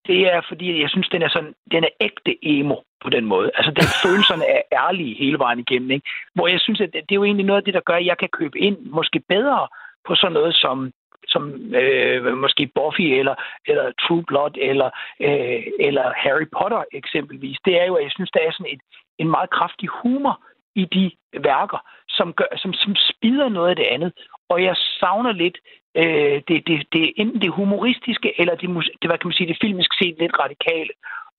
Det 0.07 0.33
er 0.33 0.41
fordi, 0.49 0.81
jeg 0.81 0.91
synes, 0.91 1.09
den 1.09 1.23
er 1.23 1.29
sådan, 1.29 1.55
den 1.71 1.85
er 1.85 1.93
ægte 2.01 2.33
emo 2.43 2.77
på 3.03 3.09
den 3.11 3.25
måde. 3.25 3.51
Altså, 3.55 3.71
den 3.71 3.89
følelserne 4.05 4.45
er 4.57 4.63
ærlige 4.73 5.15
hele 5.15 5.39
vejen 5.39 5.59
igennem, 5.59 5.91
ikke? 5.91 6.09
Hvor 6.35 6.49
jeg 6.49 6.61
synes, 6.61 6.81
at 6.81 6.93
det 6.93 7.13
er 7.13 7.21
jo 7.21 7.25
egentlig 7.25 7.47
noget 7.47 7.61
af 7.61 7.65
det, 7.65 7.75
der 7.75 7.89
gør, 7.89 7.95
at 7.95 8.07
jeg 8.07 8.19
kan 8.19 8.29
købe 8.29 8.59
ind 8.59 8.79
måske 8.81 9.21
bedre 9.29 9.69
på 10.07 10.15
sådan 10.15 10.33
noget 10.33 10.55
som 10.55 10.93
som 11.35 11.75
øh, 11.75 12.37
måske 12.37 12.71
Buffy 12.75 13.07
eller, 13.21 13.35
eller 13.67 13.93
True 14.03 14.25
Blood 14.29 14.55
eller, 14.71 14.91
øh, 15.21 15.63
eller 15.81 16.13
Harry 16.17 16.47
Potter 16.59 16.83
eksempelvis, 16.93 17.59
det 17.65 17.81
er 17.81 17.85
jo, 17.85 17.95
at 17.95 18.03
jeg 18.03 18.13
synes, 18.15 18.31
der 18.31 18.41
er 18.41 18.53
sådan 18.53 18.73
et, 18.73 18.81
en 19.19 19.31
meget 19.31 19.51
kraftig 19.51 19.89
humor 19.89 20.41
i 20.83 20.85
de 20.97 21.05
værker, 21.49 21.81
som, 22.09 22.33
gør, 22.33 22.51
som, 22.57 22.73
som 22.73 22.95
spider 23.09 23.49
noget 23.49 23.71
af 23.71 23.77
det 23.77 23.89
andet. 23.95 24.13
Og 24.49 24.63
jeg 24.63 24.77
savner 25.01 25.33
lidt 25.33 25.59
øh, 25.97 26.43
det, 26.49 26.59
det, 26.69 26.77
det, 26.93 27.13
enten 27.17 27.41
det 27.43 27.59
humoristiske, 27.61 28.41
eller 28.41 28.55
det, 28.55 28.69
det, 29.01 29.07
hvad 29.09 29.19
kan 29.19 29.29
man 29.29 29.39
sige, 29.39 29.49
det 29.49 29.59
filmisk 29.61 29.91
set 29.99 30.17
lidt 30.19 30.39
radikale. 30.45 30.93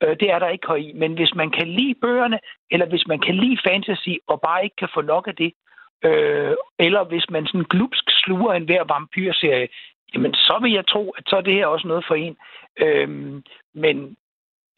Øh, 0.04 0.15
det 0.19 0.28
er 0.32 0.39
der 0.39 0.49
ikke 0.49 0.80
i. 0.80 0.93
Men 0.93 1.13
hvis 1.13 1.36
man 1.36 1.52
kan 1.52 1.67
lide 1.67 1.95
bøgerne, 2.02 2.39
eller 2.71 2.86
hvis 2.86 3.08
man 3.08 3.19
kan 3.19 3.36
lide 3.36 3.58
fantasy, 3.67 4.13
og 4.28 4.41
bare 4.41 4.63
ikke 4.63 4.75
kan 4.75 4.89
få 4.93 5.02
nok 5.02 5.28
af 5.28 5.36
det, 5.36 5.52
øh, 6.08 6.56
eller 6.80 7.04
hvis 7.04 7.30
man 7.30 7.45
sådan 7.47 7.71
glupsk 7.73 8.06
sluger 8.23 8.54
en 8.54 8.65
hver 8.65 8.84
vampyrserie, 8.93 9.67
jamen 10.13 10.34
så 10.34 10.60
vil 10.62 10.71
jeg 10.71 10.88
tro, 10.88 11.10
at 11.17 11.23
så 11.28 11.36
er 11.36 11.41
det 11.41 11.54
her 11.54 11.67
også 11.67 11.88
noget 11.88 12.06
for 12.08 12.15
en. 12.15 12.38
Øh, 12.78 13.10
men 13.73 14.15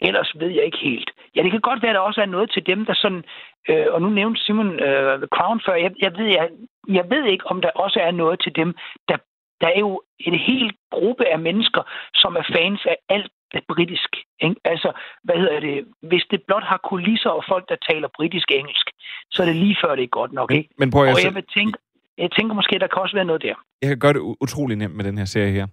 ellers 0.02 0.32
ved 0.40 0.50
jeg 0.58 0.66
ikke 0.66 0.78
helt. 0.90 1.10
Ja, 1.36 1.44
det 1.44 1.52
kan 1.52 1.62
godt 1.70 1.82
være, 1.82 1.92
at 1.92 1.96
der 1.96 2.10
også 2.10 2.22
er 2.22 2.26
noget 2.36 2.52
til 2.52 2.66
dem, 2.66 2.86
der 2.86 2.94
sådan... 2.94 3.24
Øh, 3.70 3.86
og 3.94 4.02
nu 4.02 4.10
nævnte 4.10 4.44
Simon 4.44 4.80
øh, 4.80 5.28
Crown 5.36 5.62
før. 5.66 5.76
Jeg, 5.76 5.92
jeg, 6.06 6.12
ved, 6.18 6.26
jeg, 6.26 6.50
jeg 6.88 7.06
ved 7.10 7.24
ikke, 7.26 7.48
om 7.48 7.62
der 7.62 7.70
også 7.70 8.00
er 8.00 8.12
noget 8.12 8.40
til 8.44 8.56
dem, 8.56 8.76
der... 9.10 9.18
Der 9.62 9.68
er 9.68 9.80
jo 9.80 10.02
en 10.20 10.36
hel 10.40 10.72
gruppe 10.92 11.26
af 11.34 11.40
mennesker, 11.40 11.82
som 12.16 12.36
er 12.36 12.46
fans 12.56 12.82
af 12.86 12.98
alt 13.10 13.32
det 13.54 13.62
britisk. 13.70 14.12
Ikke? 14.46 14.56
Altså, 14.66 14.90
hvad 15.24 15.36
hedder 15.36 15.60
det? 15.60 15.86
Hvis 16.10 16.24
det 16.32 16.40
blot 16.48 16.64
har 16.64 16.80
kulisser 16.90 17.30
og 17.30 17.44
folk, 17.52 17.70
der 17.70 17.76
taler 17.90 18.08
britisk-engelsk, 18.18 18.88
så 19.32 19.42
er 19.44 19.48
det 19.48 19.56
lige 19.56 19.78
før, 19.84 19.96
det 19.96 20.04
er 20.04 20.08
godt 20.08 20.34
nok. 20.34 20.52
Ikke? 20.52 20.70
Men 20.78 20.92
prøv, 20.92 21.04
jeg, 21.06 21.14
og 21.14 21.24
jeg, 21.24 21.36
vil 21.36 21.46
tænke, 21.58 21.78
jeg 22.18 22.32
tænker 22.32 22.54
måske, 22.56 22.80
der 22.80 22.88
kan 22.88 23.02
også 23.02 23.16
være 23.16 23.26
noget 23.26 23.42
der. 23.42 23.56
Jeg 23.82 23.90
kan 23.90 24.00
gøre 24.00 24.14
det 24.14 24.20
utrolig 24.20 24.78
nemt 24.78 24.96
med 24.96 25.06
den 25.06 25.18
her 25.18 25.26
serie 25.26 25.52
her. 25.52 25.68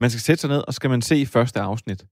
Man 0.00 0.10
skal 0.10 0.20
sætte 0.20 0.40
sig 0.40 0.50
ned, 0.50 0.62
og 0.68 0.74
skal 0.74 0.90
man 0.90 1.02
se 1.02 1.26
første 1.32 1.60
afsnit. 1.60 2.04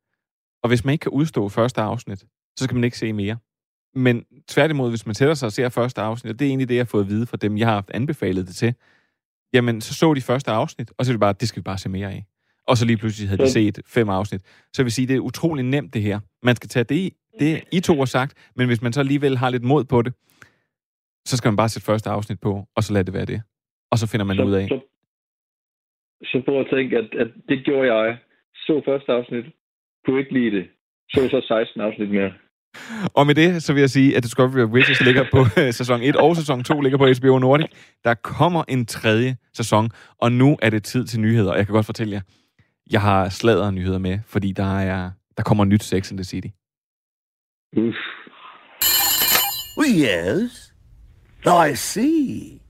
Og 0.62 0.68
hvis 0.68 0.84
man 0.84 0.92
ikke 0.92 1.02
kan 1.02 1.12
udstå 1.12 1.48
første 1.48 1.80
afsnit, 1.80 2.18
så 2.56 2.64
skal 2.64 2.74
man 2.74 2.84
ikke 2.84 2.98
se 2.98 3.12
mere. 3.12 3.36
Men 3.94 4.24
tværtimod, 4.48 4.90
hvis 4.90 5.06
man 5.06 5.14
sætter 5.14 5.34
sig 5.34 5.46
og 5.46 5.52
ser 5.52 5.68
første 5.68 6.00
afsnit, 6.00 6.32
og 6.32 6.38
det 6.38 6.44
er 6.44 6.48
egentlig 6.48 6.68
det, 6.68 6.74
jeg 6.74 6.80
har 6.80 6.92
fået 6.94 7.02
at 7.02 7.08
vide 7.08 7.26
fra 7.26 7.36
dem, 7.36 7.58
jeg 7.58 7.66
har 7.66 7.74
haft 7.74 7.90
anbefalet 7.94 8.46
det 8.46 8.56
til, 8.56 8.74
jamen, 9.52 9.80
så 9.80 9.94
så 9.94 10.14
de 10.14 10.20
første 10.20 10.50
afsnit, 10.50 10.92
og 10.98 11.04
så 11.04 11.10
er 11.10 11.14
det 11.14 11.20
bare, 11.20 11.32
det 11.32 11.48
skal 11.48 11.60
vi 11.60 11.64
bare 11.64 11.78
se 11.78 11.88
mere 11.88 12.12
af. 12.12 12.24
Og 12.66 12.76
så 12.76 12.86
lige 12.86 12.96
pludselig 12.96 13.28
havde 13.28 13.42
de 13.42 13.50
set 13.50 13.80
fem 13.86 14.08
afsnit. 14.08 14.42
Så 14.72 14.82
jeg 14.82 14.84
vil 14.84 14.92
sige, 14.92 15.08
det 15.08 15.16
er 15.16 15.20
utrolig 15.20 15.64
nemt 15.64 15.94
det 15.94 16.02
her. 16.02 16.20
Man 16.42 16.56
skal 16.56 16.68
tage 16.68 16.84
det, 16.84 17.12
det 17.40 17.64
I 17.72 17.80
to 17.80 17.94
har 17.98 18.04
sagt, 18.04 18.50
men 18.56 18.66
hvis 18.66 18.82
man 18.82 18.92
så 18.92 19.00
alligevel 19.00 19.36
har 19.36 19.50
lidt 19.50 19.62
mod 19.62 19.84
på 19.84 20.02
det, 20.02 20.12
så 21.26 21.36
skal 21.36 21.48
man 21.48 21.56
bare 21.56 21.68
sætte 21.68 21.86
første 21.86 22.10
afsnit 22.10 22.40
på, 22.40 22.52
og 22.76 22.82
så 22.82 22.92
lade 22.92 23.04
det 23.04 23.14
være 23.14 23.24
det. 23.24 23.42
Og 23.90 23.98
så 23.98 24.06
finder 24.06 24.26
man 24.26 24.36
så, 24.36 24.42
ud 24.42 24.52
af. 24.52 24.68
Så, 24.68 24.80
så 26.24 26.42
prøv 26.44 26.60
at 26.60 26.66
tænke, 26.72 26.96
at, 26.96 27.08
at 27.22 27.28
det 27.48 27.64
gjorde 27.64 27.94
jeg. 27.94 28.18
Så 28.54 28.82
første 28.84 29.12
afsnit, 29.12 29.44
kunne 30.08 30.20
ikke 30.20 30.32
lide 30.32 30.56
det. 30.56 30.66
Så 31.10 31.28
så 31.30 31.40
16 31.48 31.80
afsnit 31.80 32.10
mere. 32.10 32.32
Og 33.14 33.26
med 33.26 33.34
det, 33.34 33.62
så 33.62 33.72
vil 33.72 33.80
jeg 33.80 33.90
sige, 33.90 34.16
at 34.16 34.22
Discovery 34.22 34.62
of 34.62 34.70
Witches 34.70 35.00
ligger 35.00 35.24
på 35.32 35.38
øh, 35.60 35.72
sæson 35.72 36.02
1 36.02 36.16
og 36.16 36.36
sæson 36.36 36.64
2 36.64 36.80
ligger 36.80 36.98
på 36.98 37.06
HBO 37.18 37.38
Nordic. 37.38 37.66
Der 38.04 38.14
kommer 38.14 38.64
en 38.68 38.86
tredje 38.86 39.36
sæson, 39.54 39.90
og 40.18 40.32
nu 40.32 40.58
er 40.62 40.70
det 40.70 40.84
tid 40.84 41.04
til 41.06 41.20
nyheder. 41.20 41.50
Og 41.50 41.58
jeg 41.58 41.66
kan 41.66 41.72
godt 41.72 41.86
fortælle 41.86 42.12
jer, 42.12 42.20
jeg 42.90 43.00
har 43.00 43.28
sladret 43.28 43.74
nyheder 43.74 43.98
med, 43.98 44.18
fordi 44.26 44.52
der 44.52 44.78
er 44.78 45.10
der 45.36 45.42
kommer 45.42 45.64
nyt 45.64 45.82
Sex 45.82 46.10
in 46.10 46.16
the 46.16 46.24
City. 46.24 46.48
Uff. 47.76 47.96
Yes. 49.78 50.74
I 51.46 51.74
see. 51.74 52.60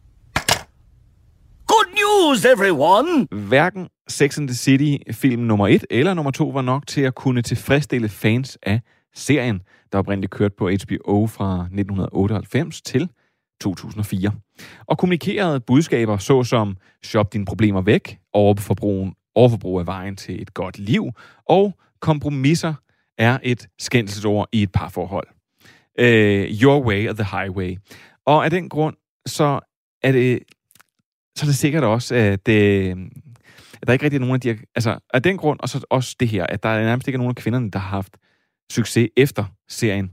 Good 1.66 1.88
news, 2.00 2.44
everyone! 2.44 3.26
Hverken 3.48 3.88
Sex 4.08 4.38
and 4.38 4.48
the 4.48 4.54
City 4.54 5.12
film 5.12 5.42
nummer 5.42 5.68
1 5.68 5.84
eller 5.90 6.14
nummer 6.14 6.30
2 6.30 6.48
var 6.48 6.62
nok 6.62 6.86
til 6.86 7.00
at 7.00 7.14
kunne 7.14 7.42
tilfredsstille 7.42 8.08
fans 8.08 8.58
af 8.62 8.80
serien, 9.14 9.62
der 9.92 9.98
oprindeligt 9.98 10.32
kørte 10.32 10.54
på 10.58 10.68
HBO 10.68 11.26
fra 11.26 11.60
1998 11.60 12.82
til 12.82 13.08
2004. 13.60 14.32
Og 14.86 14.98
kommunikerede 14.98 15.60
budskaber 15.60 16.16
såsom 16.16 16.76
shop 17.04 17.32
dine 17.32 17.44
problemer 17.44 17.80
væk, 17.80 18.18
overforbrugen, 18.32 19.14
overforbrug 19.34 19.80
af 19.80 19.86
vejen 19.86 20.16
til 20.16 20.42
et 20.42 20.54
godt 20.54 20.78
liv, 20.78 21.10
og 21.48 21.74
kompromisser 22.00 22.74
er 23.18 23.38
et 23.42 23.68
skændselsord 23.78 24.48
i 24.52 24.62
et 24.62 24.72
parforhold. 24.72 25.26
Uh, 26.00 26.04
your 26.62 26.86
way 26.86 27.08
or 27.08 27.12
the 27.12 27.38
highway. 27.38 27.76
Og 28.26 28.44
af 28.44 28.50
den 28.50 28.68
grund, 28.68 28.96
så 29.26 29.60
er 30.02 30.12
det 30.12 30.42
så 31.36 31.44
er 31.44 31.46
det 31.46 31.56
sikkert 31.56 31.84
også, 31.84 32.14
at, 32.14 32.46
det, 32.46 32.96
at 33.82 33.86
der 33.86 33.92
ikke 33.92 34.04
rigtig 34.04 34.16
er 34.16 34.20
nogen 34.20 34.34
af 34.34 34.40
de 34.40 34.58
altså 34.74 34.98
af 35.14 35.22
den 35.22 35.36
grund, 35.36 35.60
og 35.60 35.68
så 35.68 35.86
også 35.90 36.16
det 36.20 36.28
her, 36.28 36.46
at 36.46 36.62
der 36.62 36.68
er 36.68 36.84
nærmest 36.84 37.08
ikke 37.08 37.16
er 37.16 37.18
nogen 37.18 37.30
af 37.30 37.36
kvinderne, 37.36 37.70
der 37.70 37.78
har 37.78 37.88
haft 37.88 38.16
succes 38.72 39.08
efter 39.16 39.44
serien, 39.68 40.10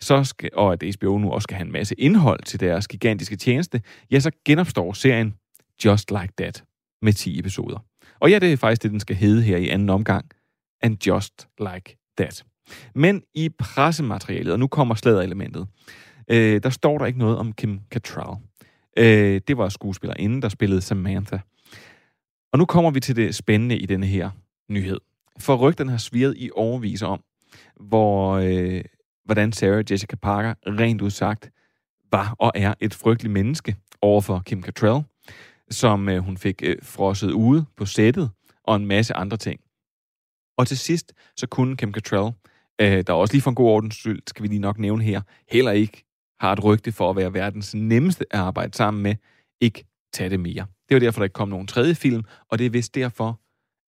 så 0.00 0.24
skal, 0.24 0.50
og 0.52 0.72
at 0.72 0.82
HBO 0.94 1.18
nu 1.18 1.30
også 1.30 1.42
skal 1.42 1.56
have 1.56 1.66
en 1.66 1.72
masse 1.72 1.94
indhold 1.94 2.42
til 2.42 2.60
deres 2.60 2.88
gigantiske 2.88 3.36
tjeneste, 3.36 3.82
ja, 4.10 4.20
så 4.20 4.30
genopstår 4.44 4.92
serien 4.92 5.34
Just 5.84 6.10
Like 6.10 6.32
That 6.38 6.64
med 7.02 7.12
10 7.12 7.38
episoder. 7.38 7.84
Og 8.20 8.30
ja, 8.30 8.38
det 8.38 8.52
er 8.52 8.56
faktisk 8.56 8.82
det, 8.82 8.90
den 8.90 9.00
skal 9.00 9.16
hedde 9.16 9.42
her 9.42 9.56
i 9.56 9.68
anden 9.68 9.90
omgang, 9.90 10.30
And 10.82 11.06
Just 11.06 11.48
Like 11.58 11.98
That. 12.18 12.44
Men 12.94 13.22
i 13.34 13.48
pressematerialet, 13.58 14.52
og 14.52 14.58
nu 14.58 14.66
kommer 14.66 14.94
sladerelementet, 14.94 15.66
øh, 16.30 16.62
der 16.62 16.70
står 16.70 16.98
der 16.98 17.06
ikke 17.06 17.18
noget 17.18 17.38
om 17.38 17.52
Kim 17.52 17.80
Cattrall. 17.90 18.36
Øh, 18.96 19.40
det 19.48 19.56
var 19.56 19.68
skuespillerinden, 19.68 20.42
der 20.42 20.48
spillede 20.48 20.80
Samantha. 20.80 21.38
Og 22.52 22.58
nu 22.58 22.64
kommer 22.64 22.90
vi 22.90 23.00
til 23.00 23.16
det 23.16 23.34
spændende 23.34 23.78
i 23.78 23.86
denne 23.86 24.06
her 24.06 24.30
nyhed. 24.68 25.00
For 25.38 25.56
rygten 25.56 25.88
har 25.88 25.98
svirret 25.98 26.34
i 26.36 26.50
overvis 26.54 27.02
om, 27.02 27.22
hvor, 27.80 28.32
øh, 28.32 28.84
hvordan 29.24 29.52
Sarah 29.52 29.84
Jessica 29.90 30.16
Parker 30.16 30.54
rent 30.66 31.00
udsagt 31.00 31.50
var 32.12 32.36
og 32.38 32.52
er 32.54 32.74
et 32.80 32.94
frygteligt 32.94 33.32
menneske 33.32 33.76
overfor 34.02 34.42
Kim 34.46 34.62
Cattrall, 34.62 35.04
som 35.70 36.08
øh, 36.08 36.18
hun 36.18 36.36
fik 36.36 36.62
øh, 36.62 36.76
frosset 36.82 37.32
ude 37.32 37.64
på 37.76 37.86
sættet 37.86 38.30
og 38.64 38.76
en 38.76 38.86
masse 38.86 39.14
andre 39.14 39.36
ting. 39.36 39.60
Og 40.58 40.66
til 40.66 40.78
sidst, 40.78 41.12
så 41.36 41.46
kunne 41.46 41.76
Kim 41.76 41.92
Cattrall, 41.94 42.32
øh, 42.80 43.04
der 43.06 43.12
også 43.12 43.34
lige 43.34 43.42
for 43.42 43.50
en 43.50 43.54
god 43.54 43.68
ordens 43.68 43.94
skyld, 43.94 44.22
skal 44.26 44.42
vi 44.42 44.48
lige 44.48 44.58
nok 44.58 44.78
nævne 44.78 45.04
her, 45.04 45.20
heller 45.50 45.72
ikke 45.72 46.04
har 46.40 46.52
et 46.52 46.64
rygte 46.64 46.92
for 46.92 47.10
at 47.10 47.16
være 47.16 47.34
verdens 47.34 47.74
nemmeste 47.74 48.24
at 48.30 48.40
arbejde 48.40 48.76
sammen 48.76 49.02
med, 49.02 49.14
ikke 49.60 49.84
tage 50.12 50.30
det 50.30 50.40
mere. 50.40 50.66
Det 50.90 50.94
var 50.94 51.00
derfor, 51.00 51.20
der 51.20 51.24
ikke 51.24 51.34
kom 51.34 51.48
nogen 51.48 51.66
tredje 51.66 51.94
film, 51.94 52.22
og 52.48 52.58
det 52.58 52.66
er 52.66 52.70
vist 52.70 52.94
derfor, 52.94 53.40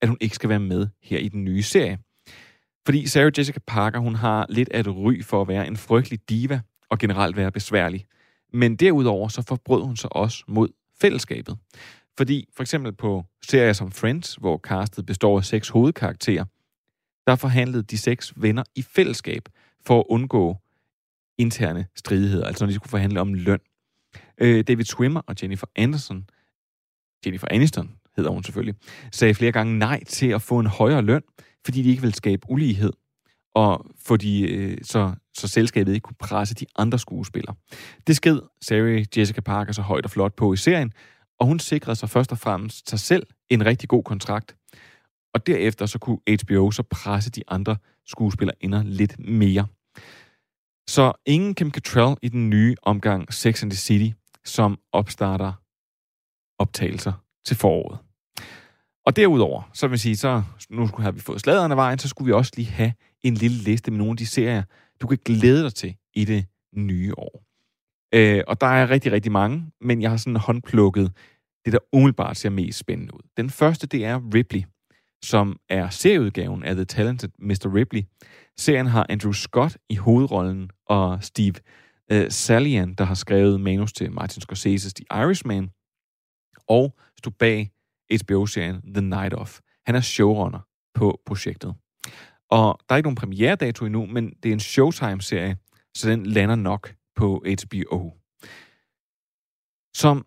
at 0.03 0.09
hun 0.09 0.17
ikke 0.21 0.35
skal 0.35 0.49
være 0.49 0.61
med 0.61 0.89
her 1.03 1.19
i 1.19 1.29
den 1.29 1.45
nye 1.45 1.63
serie. 1.63 1.99
Fordi 2.87 3.07
Sarah 3.07 3.33
Jessica 3.39 3.59
Parker, 3.67 3.99
hun 3.99 4.15
har 4.15 4.47
lidt 4.49 4.69
af 4.69 4.81
et 4.81 4.89
ry 4.89 5.23
for 5.23 5.41
at 5.41 5.49
være 5.49 5.67
en 5.67 5.77
frygtelig 5.77 6.29
diva 6.29 6.61
og 6.91 6.99
generelt 6.99 7.37
være 7.37 7.53
besværlig. 7.53 8.07
Men 8.53 8.77
derudover 8.77 9.29
så 9.29 9.43
forbrød 9.43 9.83
hun 9.83 9.97
sig 9.97 10.17
også 10.17 10.45
mod 10.49 10.69
fællesskabet. 11.01 11.59
Fordi 12.17 12.49
for 12.57 12.63
eksempel 12.63 12.93
på 12.93 13.25
serier 13.49 13.73
som 13.73 13.93
Friends, 13.93 14.35
hvor 14.35 14.59
castet 14.59 15.07
består 15.07 15.39
af 15.39 15.45
seks 15.45 15.69
hovedkarakterer, 15.69 16.45
der 17.27 17.37
forhandlede 17.37 17.83
de 17.83 17.99
seks 17.99 18.33
venner 18.37 18.63
i 18.77 18.83
fællesskab 18.83 19.49
for 19.87 19.99
at 19.99 20.05
undgå 20.09 20.57
interne 21.39 21.87
stridigheder, 21.97 22.47
altså 22.47 22.65
når 22.65 22.69
de 22.69 22.75
skulle 22.75 22.91
forhandle 22.91 23.21
om 23.21 23.35
løn. 23.35 23.61
Øh, 24.39 24.65
David 24.65 24.85
Swimmer 24.85 25.21
og 25.27 25.35
Jennifer 25.43 25.67
Anderson, 25.77 26.27
Jennifer 27.27 27.47
Aniston 27.51 27.91
hedder 28.17 28.31
hun 28.31 28.45
selvfølgelig, 28.45 28.75
sagde 29.13 29.35
flere 29.35 29.53
gange 29.53 29.79
nej 29.79 30.05
til 30.05 30.27
at 30.27 30.43
få 30.43 30.59
en 30.59 30.67
højere 30.67 31.03
løn, 31.03 31.23
fordi 31.65 31.83
de 31.83 31.91
ikke 31.91 32.03
ville 32.03 32.15
skabe 32.15 32.43
ulighed, 32.49 32.93
og 33.55 33.87
fordi 34.07 34.45
øh, 34.45 34.79
så, 34.83 35.15
så 35.35 35.49
selskabet 35.49 35.95
ikke 35.95 36.05
kunne 36.05 36.17
presse 36.19 36.55
de 36.55 36.67
andre 36.77 36.99
skuespillere. 36.99 37.55
Det 38.07 38.17
sked 38.17 38.41
Sarah 38.63 39.05
Jessica 39.17 39.41
Parker 39.41 39.73
så 39.73 39.83
højt 39.83 40.05
og 40.05 40.11
flot 40.11 40.35
på 40.37 40.53
i 40.53 40.57
serien, 40.57 40.93
og 41.41 41.47
hun 41.47 41.59
sikrede 41.59 41.97
sig 41.97 42.11
først 42.11 42.33
og 42.33 42.39
fremmest 42.39 42.91
sig 42.91 43.01
selv 43.01 43.27
en 43.51 43.67
rigtig 43.67 43.89
god 43.89 44.05
kontrakt. 44.05 44.57
Og 45.35 45.47
derefter 45.47 45.87
så 45.87 45.99
kunne 45.99 46.19
HBO 46.43 46.71
så 46.71 46.83
presse 46.83 47.31
de 47.31 47.43
andre 47.49 47.77
skuespillere 48.07 48.57
ind 48.61 48.75
lidt 48.75 49.19
mere. 49.19 49.67
Så 50.89 51.13
ingen 51.27 51.55
Kim 51.55 51.71
Cattrall 51.71 52.17
i 52.23 52.29
den 52.29 52.51
nye 52.51 52.75
omgang 52.83 53.33
Sex 53.35 53.63
and 53.63 53.71
the 53.71 53.79
City, 53.79 54.17
som 54.45 54.79
opstarter 54.93 55.53
optagelser 56.63 57.13
til 57.47 57.57
foråret. 57.57 57.99
Og 59.07 59.17
derudover, 59.17 59.71
så 59.75 59.87
vil 59.87 59.93
jeg 59.93 60.01
sige, 60.01 60.17
så 60.17 60.43
nu 60.71 60.87
har 60.99 61.11
vi 61.11 61.21
fået 61.21 61.41
sladeren 61.41 61.73
af 61.73 61.77
vejen, 61.77 61.99
så 61.99 62.09
skulle 62.09 62.27
vi 62.27 62.33
også 62.33 62.53
lige 62.57 62.71
have 62.71 62.93
en 63.23 63.35
lille 63.35 63.57
liste 63.57 63.91
med 63.91 63.99
nogle 63.99 64.11
af 64.11 64.17
de 64.17 64.27
serier, 64.27 64.63
du 65.01 65.07
kan 65.07 65.19
glæde 65.25 65.63
dig 65.63 65.75
til 65.75 65.97
i 66.15 66.25
det 66.25 66.47
nye 66.75 67.15
år. 67.19 67.45
Øh, 68.15 68.45
og 68.47 68.61
der 68.61 68.67
er 68.67 68.91
rigtig, 68.91 69.13
rigtig 69.13 69.33
mange, 69.33 69.67
men 69.81 70.03
jeg 70.03 70.11
har 70.11 70.17
sådan 70.17 70.37
håndplukket 70.37 71.13
det, 71.65 71.73
der 71.73 71.79
umiddelbart 71.93 72.37
ser 72.37 72.51
mest 72.51 72.79
spændende 72.79 73.15
ud. 73.15 73.21
Den 73.37 73.51
første, 73.51 73.87
det 73.87 74.05
er 74.05 74.35
Ripley, 74.35 74.63
som 75.25 75.57
er 75.69 75.89
serieudgaven 75.89 76.65
af 76.65 76.75
The 76.75 76.85
Talented 76.85 77.29
Mr. 77.39 77.75
Ripley. 77.75 78.03
Serien 78.59 78.87
har 78.87 79.07
Andrew 79.09 79.33
Scott 79.33 79.79
i 79.89 79.95
hovedrollen, 79.95 80.71
og 80.87 81.25
Steve 81.25 81.55
øh, 82.13 82.31
Salian, 82.31 82.95
der 82.95 83.05
har 83.05 83.15
skrevet 83.15 83.61
manus 83.61 83.93
til 83.93 84.13
Martin 84.13 84.43
Scorsese's 84.43 84.93
The 84.97 85.23
Irishman, 85.23 85.71
og 86.69 86.99
stod 87.19 87.33
bag 87.33 87.71
HBO-serien 88.23 88.95
The 88.95 89.01
Night 89.01 89.35
Of. 89.35 89.61
Han 89.87 89.95
er 89.95 90.01
showrunner 90.01 90.61
på 90.95 91.21
projektet. 91.27 91.75
Og 92.51 92.79
der 92.89 92.95
er 92.95 92.97
ikke 92.97 93.07
nogen 93.07 93.17
premieredato 93.17 93.85
endnu, 93.85 94.07
men 94.07 94.33
det 94.43 94.49
er 94.49 94.53
en 94.53 94.61
Showtime-serie, 94.61 95.57
så 95.95 96.11
den 96.11 96.27
lander 96.27 96.55
nok 96.55 96.95
på 97.17 97.45
HBO. 97.47 98.13
Som 99.97 100.27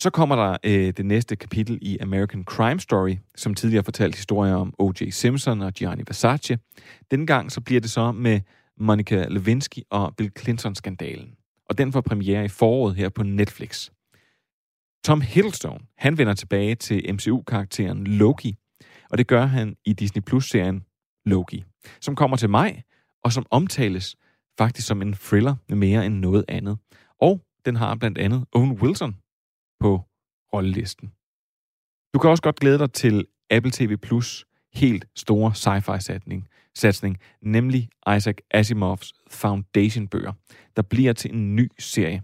så 0.00 0.10
kommer 0.10 0.36
der 0.36 0.56
øh, 0.64 0.92
det 0.96 1.06
næste 1.06 1.36
kapitel 1.36 1.78
i 1.82 1.98
American 1.98 2.44
Crime 2.44 2.80
Story, 2.80 3.16
som 3.36 3.54
tidligere 3.54 3.84
fortalt 3.84 4.14
historier 4.14 4.54
om 4.54 4.74
O.J. 4.78 5.10
Simpson 5.10 5.62
og 5.62 5.72
Gianni 5.72 6.02
Versace. 6.06 6.58
Denne 7.10 7.26
gang 7.26 7.52
så 7.52 7.60
bliver 7.60 7.80
det 7.80 7.90
så 7.90 8.12
med 8.12 8.40
Monica 8.78 9.26
Lewinsky 9.28 9.78
og 9.90 10.14
Bill 10.16 10.30
Clinton-skandalen. 10.38 11.34
Og 11.70 11.78
den 11.78 11.92
får 11.92 12.00
premiere 12.00 12.44
i 12.44 12.48
foråret 12.48 12.96
her 12.96 13.08
på 13.08 13.22
Netflix. 13.22 13.90
Tom 15.04 15.20
Hiddleston, 15.20 15.86
han 15.98 16.18
vender 16.18 16.34
tilbage 16.34 16.74
til 16.74 17.14
MCU-karakteren 17.14 18.06
Loki, 18.06 18.56
og 19.10 19.18
det 19.18 19.26
gør 19.26 19.46
han 19.46 19.76
i 19.84 19.92
Disney 19.92 20.22
Plus-serien 20.22 20.84
Loki, 21.26 21.64
som 22.00 22.16
kommer 22.16 22.36
til 22.36 22.50
maj, 22.50 22.82
og 23.24 23.32
som 23.32 23.46
omtales 23.50 24.16
faktisk 24.58 24.86
som 24.86 25.02
en 25.02 25.14
thriller 25.14 25.56
mere 25.68 26.06
end 26.06 26.14
noget 26.14 26.44
andet. 26.48 26.78
Og 27.20 27.40
den 27.64 27.76
har 27.76 27.94
blandt 27.94 28.18
andet 28.18 28.44
Owen 28.52 28.72
Wilson 28.72 29.16
på 29.80 30.00
rollelisten. 30.52 31.08
Du 32.14 32.18
kan 32.18 32.30
også 32.30 32.42
godt 32.42 32.60
glæde 32.60 32.78
dig 32.78 32.92
til 32.92 33.26
Apple 33.50 33.72
TV 33.72 33.96
Plus 33.96 34.46
helt 34.74 35.04
store 35.16 35.50
sci-fi 35.50 35.98
satsning, 35.98 36.48
satsning, 36.74 37.18
nemlig 37.42 37.88
Isaac 38.16 38.36
Asimovs 38.50 39.12
Foundation-bøger, 39.30 40.32
der 40.76 40.82
bliver 40.82 41.12
til 41.12 41.34
en 41.34 41.56
ny 41.56 41.70
serie. 41.78 42.22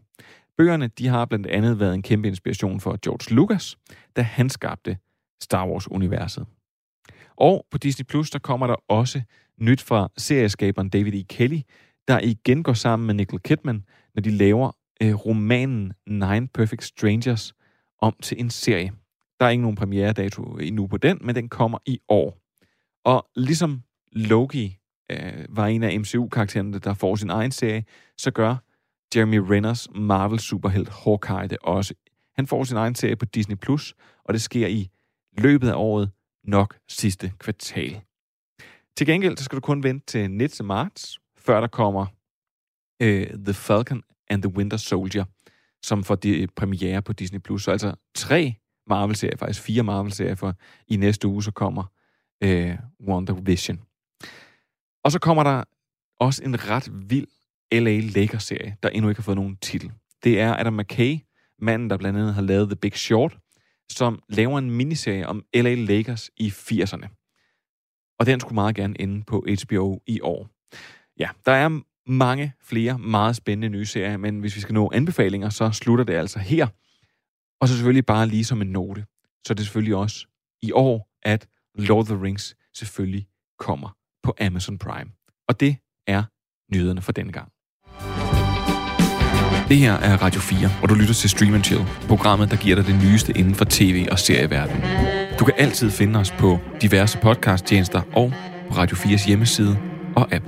Bøgerne 0.61 0.87
de 0.87 1.09
har 1.09 1.25
blandt 1.25 1.47
andet 1.47 1.81
været 1.81 1.95
en 1.95 2.03
kæmpe 2.03 2.29
inspiration 2.29 2.81
for 2.81 2.99
George 3.05 3.35
Lucas, 3.35 3.77
da 4.17 4.23
han 4.23 4.51
skabte 4.51 4.97
Star 5.43 5.67
Wars-universet. 5.67 6.47
Og 7.37 7.67
på 7.71 7.79
Disney 7.79 8.05
Plus 8.05 8.31
der 8.31 8.39
kommer 8.39 8.67
der 8.67 8.75
også 8.89 9.23
nyt 9.59 9.81
fra 9.83 10.09
serieskaberen 10.17 10.89
David 10.89 11.15
E. 11.15 11.23
Kelly, 11.23 11.61
der 12.09 12.21
igen 12.21 12.63
går 12.63 12.73
sammen 12.73 13.07
med 13.07 13.15
Nicole 13.15 13.41
Kidman, 13.45 13.85
når 14.15 14.23
de 14.23 14.31
laver 14.31 14.73
øh, 15.03 15.15
romanen 15.15 15.93
Nine 16.07 16.49
Perfect 16.49 16.85
Strangers 16.85 17.55
om 18.03 18.17
til 18.23 18.41
en 18.41 18.51
serie. 18.51 18.93
Der 19.41 19.47
er 19.47 19.51
ikke 19.51 19.63
nogen 19.63 19.77
premiere-dato 19.77 20.43
endnu 20.43 20.87
på 20.87 20.97
den, 20.97 21.19
men 21.21 21.35
den 21.35 21.49
kommer 21.49 21.79
i 21.87 21.99
år. 22.09 22.39
Og 23.05 23.29
ligesom 23.37 23.83
Loki 24.13 24.79
øh, 25.11 25.45
var 25.49 25.67
en 25.67 25.83
af 25.83 26.01
MCU-karaktererne, 26.01 26.79
der 26.79 26.95
får 26.95 27.17
sin 27.17 27.31
egen 27.31 27.51
serie, 27.51 27.85
så 28.19 28.31
gør 28.31 28.57
Jeremy 29.15 29.39
Renners 29.39 29.89
Marvel-superhelt 29.95 30.89
Hawkeye 30.89 31.49
det 31.49 31.59
også. 31.63 31.95
Han 32.37 32.47
får 32.47 32.65
sin 32.65 32.77
egen 32.77 32.95
serie 32.95 33.17
på 33.17 33.25
Disney+, 33.25 33.57
Plus, 33.57 33.95
og 34.25 34.35
det 34.35 34.43
sker 34.43 34.67
i 34.67 34.91
løbet 35.39 35.69
af 35.69 35.75
året 35.75 36.11
nok 36.45 36.79
sidste 36.89 37.33
kvartal. 37.39 38.01
Til 38.97 39.07
gengæld 39.07 39.37
så 39.37 39.45
skal 39.45 39.57
du 39.57 39.61
kun 39.61 39.83
vente 39.83 40.07
til 40.07 40.31
19. 40.31 40.67
marts, 40.67 41.19
før 41.37 41.61
der 41.61 41.69
kommer 41.69 42.07
uh, 43.03 43.45
The 43.45 43.55
Falcon 43.55 44.03
and 44.31 44.43
the 44.43 44.57
Winter 44.57 44.77
Soldier, 44.77 45.25
som 45.83 46.05
får 46.05 46.15
de 46.15 46.47
premiere 46.57 47.03
på 47.03 47.13
Disney+. 47.13 47.41
Plus. 47.41 47.65
Så 47.65 47.71
altså 47.71 47.95
tre 48.15 48.55
Marvel-serier, 48.87 49.37
faktisk 49.37 49.63
fire 49.63 49.83
Marvel-serier, 49.83 50.35
for 50.35 50.55
i 50.89 50.97
næste 50.97 51.29
uge 51.29 51.43
så 51.43 51.51
kommer 51.51 51.85
øh, 52.43 52.71
uh, 52.71 53.09
Wonder 53.09 53.35
Vision. 53.35 53.81
Og 55.05 55.13
så 55.13 55.19
kommer 55.19 55.43
der 55.43 55.65
også 56.21 56.45
en 56.45 56.69
ret 56.69 56.89
vild 57.11 57.27
L.A. 57.73 58.01
Lakers-serie, 58.01 58.77
der 58.83 58.89
endnu 58.89 59.09
ikke 59.09 59.19
har 59.19 59.25
fået 59.25 59.37
nogen 59.37 59.57
titel. 59.57 59.93
Det 60.25 60.41
er 60.41 60.57
Adam 60.57 60.73
McKay, 60.73 61.19
manden, 61.59 61.91
der 61.91 61.97
blandt 61.97 62.19
andet 62.19 62.35
har 62.35 62.43
lavet 62.43 62.69
The 62.69 62.77
Big 62.77 62.97
Short, 62.97 63.39
som 63.91 64.23
laver 64.29 64.59
en 64.59 64.71
miniserie 64.71 65.27
om 65.27 65.45
L.A. 65.55 65.75
Lakers 65.75 66.31
i 66.37 66.49
80'erne. 66.49 67.09
Og 68.19 68.27
den 68.27 68.41
skulle 68.41 68.55
meget 68.55 68.75
gerne 68.75 69.01
ende 69.01 69.25
på 69.25 69.47
HBO 69.65 70.01
i 70.07 70.21
år. 70.21 70.49
Ja, 71.19 71.29
der 71.47 71.53
er 71.53 71.81
mange 72.11 72.53
flere 72.63 72.99
meget 72.99 73.37
spændende 73.37 73.69
nye 73.69 73.87
serier, 73.87 74.17
men 74.17 74.41
hvis 74.41 74.57
vi 74.57 74.61
skal 74.61 74.73
nå 74.73 74.91
anbefalinger, 74.95 75.51
så 75.51 75.71
slutter 75.71 76.05
det 76.05 76.15
altså 76.15 76.39
her. 76.39 76.67
Og 77.61 77.69
så 77.69 77.75
selvfølgelig 77.75 78.07
bare 78.07 78.27
lige 78.27 78.45
som 78.45 78.63
en 78.63 78.73
note, 78.73 79.07
så 79.47 79.53
er 79.53 79.55
det 79.55 79.65
selvfølgelig 79.65 79.97
også 79.97 80.27
i 80.63 80.73
år, 80.73 81.09
at 81.23 81.49
Lord 81.75 81.99
of 81.99 82.07
the 82.07 82.23
Rings 82.23 82.57
selvfølgelig 82.75 83.29
kommer 83.59 83.97
på 84.23 84.35
Amazon 84.41 84.79
Prime. 84.79 85.11
Og 85.49 85.61
det 85.61 85.77
er 86.07 86.23
nyhederne 86.75 87.03
for 87.03 87.13
denne 87.13 87.33
gang. 87.33 87.53
Det 89.71 89.79
her 89.79 89.97
er 90.11 90.15
Radio 90.25 90.41
4, 90.41 90.69
og 90.83 90.87
du 90.91 90.95
lytter 91.01 91.17
til 91.23 91.31
Stream 91.35 91.55
and 91.59 91.65
Chill, 91.69 91.85
programmet, 92.13 92.47
der 92.53 92.59
giver 92.65 92.77
dig 92.79 92.87
det 92.91 92.97
nyeste 93.05 93.31
inden 93.41 93.55
for 93.61 93.67
tv- 93.79 94.07
og 94.15 94.19
serieverdenen. 94.27 94.83
Du 95.39 95.43
kan 95.49 95.57
altid 95.65 95.89
finde 96.01 96.15
os 96.23 96.31
på 96.43 96.51
diverse 96.85 97.17
podcasttjenester 97.27 98.03
og 98.23 98.29
på 98.67 98.73
Radio 98.81 98.97
4's 99.03 99.25
hjemmeside 99.29 99.75
og 100.21 100.25
app. 100.37 100.45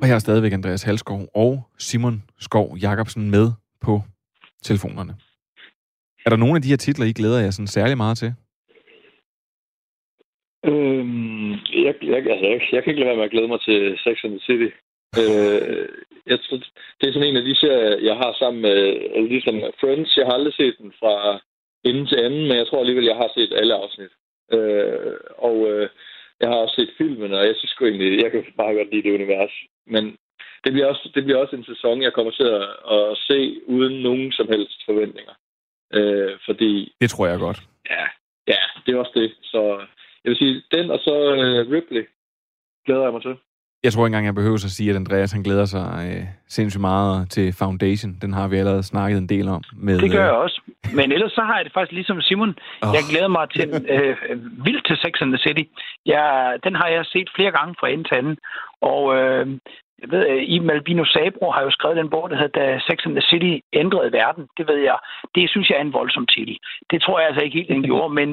Og 0.00 0.04
her 0.08 0.14
er 0.18 0.24
stadigvæk 0.26 0.52
Andreas 0.58 0.82
Halskov 0.88 1.20
og 1.44 1.52
Simon 1.86 2.16
Skov 2.46 2.66
Jacobsen 2.84 3.24
med 3.36 3.46
på 3.86 3.94
telefonerne. 4.68 5.12
Er 6.24 6.30
der 6.30 6.38
nogle 6.42 6.56
af 6.56 6.62
de 6.62 6.72
her 6.72 6.80
titler, 6.84 7.06
I 7.06 7.18
glæder 7.20 7.40
jer 7.44 7.50
sådan 7.50 7.74
særlig 7.78 7.96
meget 7.96 8.16
til? 8.22 8.30
Øhm, 10.70 11.50
jeg, 11.86 11.94
jeg, 12.12 12.20
altså, 12.32 12.46
jeg, 12.52 12.60
jeg 12.74 12.80
kan 12.82 12.90
ikke 12.90 13.00
lade 13.00 13.10
være 13.10 13.20
med 13.20 13.28
at 13.28 13.34
glæde 13.34 13.48
mig 13.48 13.60
til 13.68 13.78
Sex 14.04 14.16
and 14.24 14.32
the 14.36 14.42
City. 14.48 14.68
øh, 15.22 15.88
jeg, 16.26 16.38
det 16.98 17.04
er 17.08 17.12
sådan 17.12 17.28
en 17.28 17.36
af 17.36 17.44
de 17.44 17.56
serier, 17.56 17.98
jeg 18.08 18.16
har 18.16 18.36
sammen 18.38 18.62
med 18.62 18.78
ligesom 19.28 19.56
Friends. 19.80 20.16
Jeg 20.16 20.26
har 20.26 20.32
aldrig 20.32 20.54
set 20.54 20.76
den 20.78 20.92
fra 21.00 21.40
ende 21.84 22.06
til 22.06 22.18
anden, 22.26 22.42
men 22.48 22.56
jeg 22.56 22.66
tror 22.66 22.80
alligevel, 22.80 23.04
jeg 23.04 23.16
har 23.16 23.30
set 23.34 23.52
alle 23.60 23.74
afsnit. 23.74 24.12
Øh, 24.52 25.14
og 25.38 25.56
øh, 25.70 25.88
jeg 26.40 26.48
har 26.48 26.56
også 26.56 26.74
set 26.74 26.94
filmen, 26.98 27.32
og 27.32 27.46
jeg 27.46 27.54
synes 27.56 27.70
sgu 27.70 27.84
egentlig, 27.84 28.22
jeg 28.22 28.30
kan 28.30 28.44
bare 28.56 28.74
godt 28.74 28.90
lide 28.90 29.02
det 29.02 29.14
univers. 29.14 29.54
Men 29.86 30.16
det 30.64 30.72
bliver 30.72 30.86
også, 30.86 31.10
det 31.14 31.24
bliver 31.24 31.38
også 31.38 31.56
en 31.56 31.64
sæson, 31.64 32.02
jeg 32.02 32.12
kommer 32.12 32.32
til 32.32 32.48
at, 32.58 32.68
at 32.96 33.18
se 33.28 33.60
uden 33.66 34.02
nogen 34.02 34.32
som 34.32 34.48
helst 34.48 34.84
forventninger. 34.86 35.34
Øh, 35.94 36.32
fordi... 36.46 36.92
Det 37.00 37.10
tror 37.10 37.26
jeg 37.26 37.38
godt. 37.38 37.60
Ja, 37.90 38.04
ja, 38.48 38.62
det 38.86 38.94
er 38.94 38.98
også 38.98 39.12
det. 39.14 39.32
Så 39.42 39.60
jeg 40.24 40.30
vil 40.30 40.36
sige, 40.36 40.62
den 40.72 40.90
og 40.90 40.98
så 40.98 41.14
uh, 41.32 41.72
Ripley 41.72 42.04
glæder 42.86 43.02
jeg 43.02 43.12
mig 43.12 43.22
til. 43.22 43.36
Jeg 43.84 43.92
tror 43.92 44.02
ikke 44.02 44.10
engang, 44.10 44.26
jeg 44.26 44.34
behøver 44.34 44.54
at 44.54 44.76
sige, 44.78 44.90
at 44.90 44.96
Andreas 44.96 45.32
han 45.32 45.42
glæder 45.42 45.64
sig 45.64 45.86
øh, 46.06 46.24
sindssygt 46.48 46.80
meget 46.80 47.30
til 47.30 47.46
Foundation. 47.58 48.12
Den 48.22 48.32
har 48.32 48.48
vi 48.48 48.56
allerede 48.56 48.82
snakket 48.82 49.18
en 49.18 49.28
del 49.28 49.48
om. 49.48 49.62
Med, 49.76 49.98
det 49.98 50.10
gør 50.10 50.24
jeg 50.24 50.38
også. 50.46 50.60
Men 50.98 51.12
ellers 51.12 51.32
så 51.32 51.42
har 51.48 51.56
jeg 51.56 51.64
det 51.64 51.72
faktisk 51.72 51.92
ligesom 51.92 52.20
Simon. 52.20 52.54
Oh. 52.82 52.88
Jeg 52.96 53.02
glæder 53.10 53.28
mig 53.28 53.50
til 53.50 53.68
øh, 53.94 54.16
vildt 54.66 54.86
til 54.86 54.96
Sex 54.96 55.14
and 55.22 55.32
the 55.32 55.42
City. 55.46 55.64
Jeg, 56.06 56.26
den 56.64 56.74
har 56.74 56.88
jeg 56.88 57.04
set 57.06 57.28
flere 57.36 57.52
gange 57.58 57.74
fra 57.80 57.88
ende 57.88 58.04
til 58.08 58.14
anden. 58.20 58.36
Og 58.92 59.02
øh, 59.16 59.46
jeg 60.02 60.08
ved, 60.10 60.22
Iben 60.54 60.70
Albino 60.70 61.04
Sabro 61.04 61.50
har 61.50 61.62
jo 61.62 61.70
skrevet 61.70 61.96
den 61.96 62.10
bog, 62.10 62.30
der 62.30 62.36
hedder 62.36 62.58
Da 62.60 62.80
Sex 62.88 62.98
and 63.06 63.14
the 63.18 63.28
City 63.30 63.54
ændrede 63.72 64.12
verden. 64.12 64.44
Det 64.58 64.64
ved 64.70 64.78
jeg. 64.90 64.98
Det 65.34 65.50
synes 65.50 65.70
jeg 65.70 65.76
er 65.78 65.84
en 65.84 65.98
voldsom 66.00 66.26
titel. 66.26 66.56
Det 66.90 67.02
tror 67.02 67.18
jeg 67.18 67.28
altså 67.28 67.44
ikke 67.44 67.58
helt, 67.58 67.68
den 67.68 67.82
gjorde, 67.82 68.14
men 68.14 68.28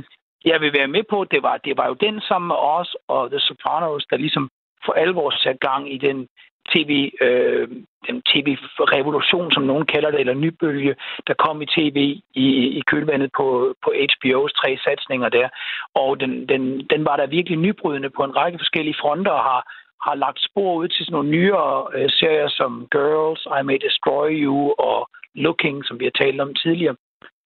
jeg 0.45 0.57
vil 0.61 0.73
være 0.79 0.87
med 0.95 1.03
på, 1.09 1.17
det 1.31 1.43
var, 1.43 1.57
det 1.57 1.73
var 1.77 1.87
jo 1.87 1.93
den 1.93 2.21
sammen 2.21 2.47
med 2.47 2.55
os 2.55 2.95
og 3.07 3.29
The 3.31 3.39
Sopranos, 3.39 4.05
der 4.09 4.17
ligesom 4.17 4.49
for 4.85 4.93
alvor 4.93 5.29
sat 5.43 5.59
gang 5.59 5.93
i 5.93 5.97
den 5.97 6.27
tv, 6.73 7.11
øh, 7.21 7.67
den 8.07 8.21
tv-revolution, 8.31 9.51
som 9.51 9.63
nogen 9.63 9.85
kalder 9.85 10.11
det, 10.11 10.19
eller 10.19 10.33
nybølge, 10.33 10.95
der 11.27 11.33
kom 11.33 11.61
i 11.61 11.65
tv 11.65 11.97
i, 12.45 12.47
i 12.77 12.81
kølvandet 12.87 13.31
på, 13.37 13.75
på 13.83 13.89
HBO's 14.11 14.53
tre 14.61 14.77
satsninger 14.83 15.29
der. 15.29 15.49
Og 15.93 16.19
den, 16.19 16.49
den, 16.49 16.87
den 16.89 17.05
var 17.05 17.15
der 17.17 17.27
virkelig 17.27 17.57
nybrydende 17.59 18.09
på 18.09 18.23
en 18.23 18.35
række 18.35 18.59
forskellige 18.59 18.99
fronter 19.01 19.31
og 19.31 19.43
har, 19.43 19.61
har 20.05 20.15
lagt 20.15 20.39
spor 20.47 20.73
ud 20.75 20.87
til 20.87 21.05
sådan 21.05 21.15
nogle 21.15 21.29
nyere 21.29 21.87
øh, 21.95 22.09
serier 22.09 22.49
som 22.49 22.87
Girls, 22.91 23.47
I 23.59 23.63
May 23.63 23.77
Destroy 23.85 24.29
You 24.43 24.73
og 24.77 25.09
Looking, 25.35 25.85
som 25.85 25.99
vi 25.99 26.05
har 26.05 26.15
talt 26.23 26.41
om 26.41 26.53
tidligere. 26.53 26.95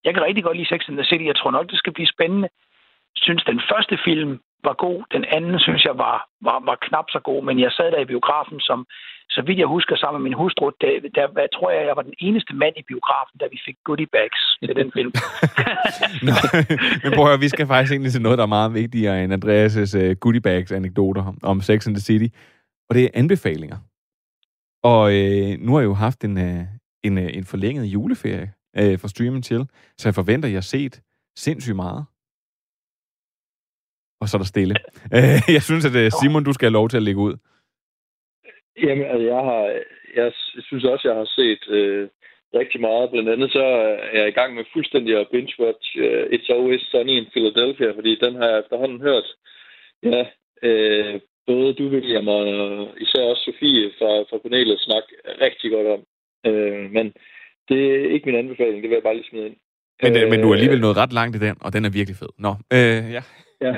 Jeg 0.04 0.14
kan 0.14 0.24
rigtig 0.24 0.44
godt 0.44 0.58
lide 0.58 0.70
Sex 0.70 0.82
and 0.90 0.98
the 0.98 1.06
City. 1.06 1.26
Jeg 1.26 1.36
tror 1.36 1.52
nok, 1.52 1.70
det 1.70 1.78
skal 1.78 1.94
blive 1.94 2.14
spændende. 2.16 2.50
Synes 3.16 3.44
den 3.44 3.62
første 3.72 3.98
film 4.06 4.40
var 4.68 4.76
god. 4.86 5.00
Den 5.16 5.26
anden 5.36 5.60
synes 5.60 5.84
jeg 5.90 5.98
var, 6.06 6.18
var, 6.48 6.58
var 6.70 6.78
knap 6.86 7.08
så 7.10 7.20
god, 7.30 7.42
men 7.48 7.60
jeg 7.60 7.72
sad 7.72 7.92
der 7.92 8.00
i 8.00 8.12
biografen, 8.14 8.60
som 8.60 8.80
så 9.36 9.42
vidt 9.48 9.60
jeg 9.60 9.68
husker 9.76 9.96
sammen 9.96 10.22
med 10.22 10.30
min 10.30 10.38
hustru, 10.42 10.66
der, 10.82 10.92
der, 11.16 11.26
der 11.28 11.48
tror 11.56 11.70
jeg, 11.72 11.86
jeg 11.90 11.96
var 11.96 12.06
den 12.10 12.18
eneste 12.20 12.54
mand 12.62 12.76
i 12.78 12.84
biografen, 12.92 13.36
da 13.42 13.46
vi 13.54 13.60
fik 13.66 13.78
goodie 13.88 14.10
bags 14.18 14.42
til 14.64 14.76
den 14.76 14.90
film. 14.98 15.12
Nå, 16.28 16.36
men 17.04 17.10
prøv 17.16 17.26
at 17.26 17.32
høre, 17.32 17.46
vi 17.46 17.54
skal 17.54 17.68
faktisk 17.68 17.92
egentlig 17.92 18.12
til 18.12 18.22
noget, 18.22 18.38
der 18.38 18.44
er 18.44 18.56
meget 18.58 18.74
vigtigere 18.74 19.24
end 19.24 19.34
Andreas' 19.38 19.98
uh, 20.02 20.12
goodie 20.24 20.42
bags 20.42 20.72
anekdoter 20.72 21.24
om 21.44 21.62
Sex 21.62 21.88
and 21.88 21.96
the 21.96 22.06
City, 22.10 22.30
og 22.90 22.96
det 22.96 23.04
er 23.04 23.10
anbefalinger. 23.14 23.78
Og 24.84 25.04
øh, 25.18 25.60
nu 25.60 25.74
har 25.74 25.80
jeg 25.80 25.88
jo 25.92 25.94
haft 25.94 26.24
en, 26.24 26.38
øh, 26.38 26.64
en, 27.04 27.18
øh, 27.18 27.30
en 27.34 27.46
forlænget 27.46 27.86
juleferie, 27.86 28.54
øh, 28.78 29.00
for 29.00 29.08
streaming 29.08 29.44
Chill. 29.44 29.66
Så 29.98 30.08
jeg 30.08 30.16
forventer, 30.16 30.48
at 30.48 30.52
jeg 30.52 30.58
har 30.58 30.62
set 30.78 31.02
sindssygt 31.38 31.76
meget. 31.76 32.06
Og 34.24 34.28
så 34.30 34.38
er 34.38 34.42
der 34.44 34.54
stille. 34.56 34.76
Øh, 35.18 35.40
jeg 35.58 35.64
synes, 35.70 35.84
at 35.90 35.96
øh, 36.02 36.12
Simon, 36.18 36.44
du 36.44 36.54
skal 36.54 36.66
have 36.68 36.80
lov 36.80 36.88
til 36.90 37.02
at 37.02 37.08
lægge 37.08 37.22
ud. 37.28 37.36
Jamen, 38.84 39.06
altså, 39.14 39.28
jeg 39.34 39.42
har, 39.50 39.62
jeg 40.22 40.30
synes 40.68 40.84
også, 40.84 41.04
jeg 41.10 41.18
har 41.22 41.30
set 41.40 41.64
øh, 41.78 42.08
rigtig 42.60 42.80
meget. 42.82 43.12
Blandt 43.12 43.30
andet 43.30 43.52
så 43.52 43.64
er 44.14 44.20
jeg 44.20 44.28
i 44.28 44.38
gang 44.40 44.56
med 44.56 44.64
fuldstændig 44.74 45.12
at 45.20 45.28
binge-watch 45.34 45.88
uh, 46.06 46.24
It's 46.36 46.50
Always 46.56 46.84
Sunny 46.92 47.16
in 47.22 47.32
Philadelphia, 47.34 47.92
fordi 47.98 48.12
den 48.24 48.36
har 48.36 48.48
jeg 48.50 48.60
efterhånden 48.60 49.02
hørt. 49.02 49.28
Ja, 50.04 50.22
øh, 50.68 51.20
både 51.48 51.74
du, 51.74 51.86
William, 51.94 52.28
og 52.28 52.48
især 53.04 53.22
også 53.32 53.44
Sofie 53.46 53.92
fra, 54.00 54.12
fra 54.30 54.38
panelet 54.38 54.80
snakke 54.80 55.10
rigtig 55.46 55.72
godt 55.72 55.88
om. 55.96 56.02
Øh, 56.48 56.92
men 56.92 57.06
det 57.70 57.82
er 57.96 58.12
ikke 58.14 58.26
min 58.26 58.40
anbefaling, 58.42 58.82
det 58.82 58.90
vil 58.90 59.00
jeg 59.00 59.08
bare 59.08 59.16
lige 59.16 59.30
smide 59.30 59.46
ind. 59.46 59.58
Men, 60.04 60.18
øh, 60.18 60.30
men 60.30 60.42
du 60.42 60.50
er 60.50 60.54
alligevel 60.54 60.82
nået 60.82 60.98
ret 60.98 61.14
langt 61.14 61.36
i 61.36 61.40
den, 61.40 61.58
og 61.62 61.74
den 61.74 61.86
er 61.86 61.90
virkelig 61.90 62.18
fed. 62.18 62.32
Nå, 62.38 62.52
øh, 62.74 63.04
ja. 63.16 63.24
Ja. 63.62 63.76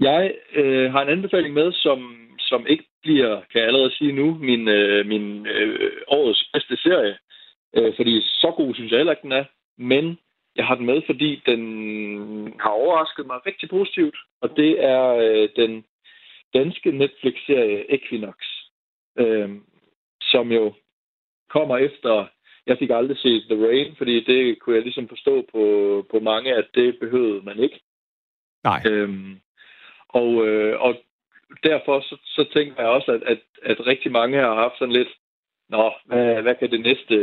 Jeg 0.00 0.34
øh, 0.54 0.92
har 0.92 1.02
en 1.02 1.08
anbefaling 1.08 1.54
med, 1.54 1.72
som, 1.72 2.28
som 2.38 2.66
ikke 2.66 2.84
bliver, 3.02 3.40
kan 3.50 3.60
jeg 3.60 3.66
allerede 3.66 3.94
sige 3.94 4.12
nu, 4.12 4.34
min, 4.34 4.68
øh, 4.68 5.06
min 5.06 5.46
øh, 5.46 5.92
årets 6.06 6.50
bedste 6.52 6.76
serie. 6.76 7.18
Øh, 7.76 7.96
fordi 7.96 8.20
så 8.20 8.52
god 8.56 8.74
synes 8.74 8.90
jeg 8.90 8.98
heller 8.98 9.12
ikke, 9.12 9.22
den 9.22 9.32
er. 9.32 9.44
Men 9.78 10.18
jeg 10.56 10.66
har 10.66 10.74
den 10.74 10.86
med, 10.86 11.02
fordi 11.06 11.42
den 11.46 11.60
har 12.60 12.70
overrasket 12.70 13.26
mig 13.26 13.46
rigtig 13.46 13.68
positivt. 13.68 14.16
Og 14.40 14.56
det 14.56 14.84
er 14.84 15.04
øh, 15.08 15.48
den 15.56 15.84
danske 16.54 16.92
Netflix-serie 16.92 17.94
Equinox. 17.94 18.36
Øh, 19.18 19.50
som 20.22 20.52
jo 20.52 20.74
kommer 21.50 21.76
efter... 21.76 22.26
Jeg 22.66 22.78
fik 22.78 22.90
aldrig 22.90 23.18
set 23.18 23.44
The 23.50 23.66
Rain, 23.66 23.94
fordi 23.96 24.24
det 24.24 24.58
kunne 24.58 24.76
jeg 24.76 24.82
ligesom 24.82 25.08
forstå 25.08 25.46
på, 25.52 25.62
på 26.10 26.20
mange, 26.20 26.54
at 26.54 26.66
det 26.74 26.98
behøvede 27.00 27.42
man 27.44 27.58
ikke. 27.58 27.80
Nej. 28.64 28.82
Øhm, 28.86 29.40
og, 30.08 30.46
øh, 30.48 30.80
og 30.80 30.94
derfor 31.62 32.00
så, 32.00 32.16
så 32.24 32.48
tænker 32.54 32.82
jeg 32.82 32.90
også, 32.90 33.12
at, 33.12 33.22
at, 33.22 33.40
at 33.62 33.86
rigtig 33.86 34.12
mange 34.12 34.38
har 34.38 34.54
haft 34.54 34.78
sådan 34.78 34.94
lidt, 34.94 35.08
nå, 35.68 35.92
hvad, 36.04 36.42
hvad 36.42 36.54
kan 36.54 36.70
det 36.70 36.80
næste 36.80 37.16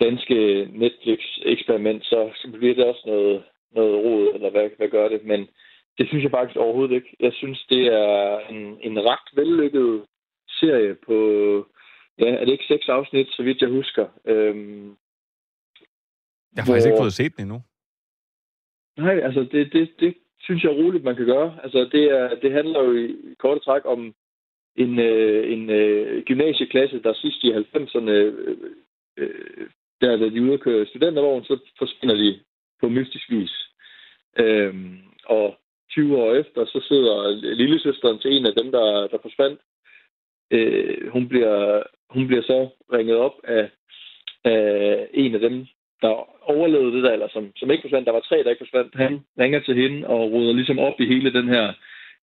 danske 0.00 0.68
Netflix-eksperiment, 0.72 2.04
så, 2.04 2.30
så 2.34 2.50
bliver 2.50 2.74
det 2.74 2.84
også 2.84 3.02
noget, 3.06 3.44
noget 3.70 4.04
rod, 4.04 4.34
eller 4.34 4.50
hvad, 4.50 4.70
hvad 4.76 4.88
gør 4.88 5.08
det? 5.08 5.24
Men 5.24 5.48
det 5.98 6.08
synes 6.08 6.22
jeg 6.22 6.30
faktisk 6.30 6.56
overhovedet 6.56 6.94
ikke. 6.94 7.16
Jeg 7.20 7.32
synes, 7.32 7.66
det 7.70 7.86
er 7.86 8.38
en, 8.38 8.78
en 8.80 9.04
ret 9.04 9.28
vellykket 9.32 10.04
serie 10.48 10.94
på, 10.94 11.16
ja, 12.18 12.28
er 12.34 12.44
det 12.44 12.52
ikke 12.52 12.64
seks 12.68 12.88
afsnit, 12.88 13.28
så 13.30 13.42
vidt 13.42 13.60
jeg 13.60 13.68
husker. 13.68 14.06
Øhm, 14.24 14.96
jeg 16.56 16.62
har 16.64 16.66
faktisk 16.66 16.86
hvor... 16.86 16.94
ikke 16.94 17.02
fået 17.02 17.12
set 17.12 17.36
den 17.36 17.42
endnu. 17.44 17.62
Nej, 18.96 19.18
altså 19.26 19.40
det, 19.40 19.72
det, 19.72 19.90
det 20.00 20.14
synes 20.40 20.64
jeg 20.64 20.70
roligt, 20.70 21.04
man 21.04 21.16
kan 21.16 21.26
gøre. 21.26 21.58
Altså 21.62 21.88
det, 21.92 22.04
er, 22.04 22.34
det 22.34 22.52
handler 22.52 22.82
jo 22.82 22.92
i 22.96 23.34
korte 23.38 23.60
træk 23.60 23.82
om 23.84 24.14
en, 24.76 24.98
øh, 24.98 25.52
en 25.52 25.70
øh, 25.70 26.22
gymnasieklasse, 26.22 27.02
der 27.02 27.12
sidst 27.12 27.44
i 27.44 27.52
90'erne, 27.52 28.10
øh, 28.10 28.56
øh, 29.16 29.68
der 30.00 30.16
da 30.16 30.28
de 30.28 30.42
ude 30.42 30.52
at 30.52 30.60
køre 30.60 30.86
studentervogn, 30.86 31.44
så 31.44 31.58
forsvinder 31.78 32.14
de 32.14 32.40
på 32.80 32.88
mystisk 32.88 33.30
vis. 33.30 33.52
Øhm, 34.38 34.98
og 35.24 35.56
20 35.90 36.16
år 36.16 36.34
efter, 36.34 36.64
så 36.64 36.84
sidder 36.88 37.30
lillesøsteren 37.54 38.18
til 38.18 38.36
en 38.36 38.46
af 38.46 38.54
dem, 38.54 38.72
der, 38.72 39.06
der 39.06 39.18
forsvandt. 39.22 39.60
Øh, 40.50 41.08
hun, 41.08 41.28
bliver, 41.28 41.82
hun 42.10 42.26
bliver 42.26 42.42
så 42.42 42.68
ringet 42.92 43.16
op 43.16 43.34
af, 43.44 43.70
af 44.44 45.08
en 45.14 45.34
af 45.34 45.40
dem, 45.40 45.66
der 46.02 46.12
overlevede 46.50 46.92
det 46.96 47.02
der, 47.02 47.12
eller 47.12 47.28
som, 47.28 47.52
som 47.56 47.70
ikke 47.70 47.82
forsvandt. 47.82 48.06
Der 48.06 48.12
var 48.12 48.20
tre, 48.20 48.42
der 48.42 48.50
ikke 48.50 48.64
forsvandt. 48.64 48.94
Han 48.94 49.20
ringer 49.38 49.60
til 49.60 49.74
hende 49.74 50.06
og 50.06 50.32
råder 50.32 50.52
ligesom 50.52 50.78
op 50.78 51.00
i 51.00 51.06
hele 51.06 51.32
den 51.32 51.48
her 51.48 51.72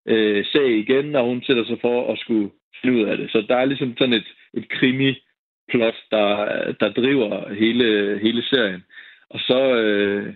øh, 0.05 0.45
sag 0.45 0.69
igen, 0.69 1.15
og 1.15 1.25
hun 1.25 1.43
sætter 1.43 1.65
sig 1.65 1.77
for 1.81 2.11
at 2.11 2.19
skulle 2.19 2.49
finde 2.81 2.97
ud 2.97 3.03
af 3.03 3.17
det. 3.17 3.31
Så 3.31 3.45
der 3.49 3.55
er 3.55 3.65
ligesom 3.65 3.97
sådan 3.97 4.13
et, 4.13 4.27
et 4.53 4.69
krimi-plot, 4.69 5.95
der, 6.11 6.27
der 6.79 6.89
driver 6.91 7.53
hele, 7.53 8.19
hele 8.19 8.43
serien. 8.43 8.83
Og 9.29 9.39
så, 9.39 9.75
øh, 9.75 10.33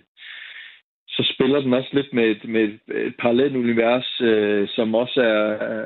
så 1.16 1.32
spiller 1.34 1.60
den 1.60 1.74
også 1.74 1.88
lidt 1.92 2.12
med 2.12 2.24
et, 2.30 2.48
med 2.48 2.62
et, 2.62 3.14
parallelt 3.18 3.56
univers, 3.56 4.20
øh, 4.20 4.68
som 4.68 4.94
også 4.94 5.20
er... 5.22 5.44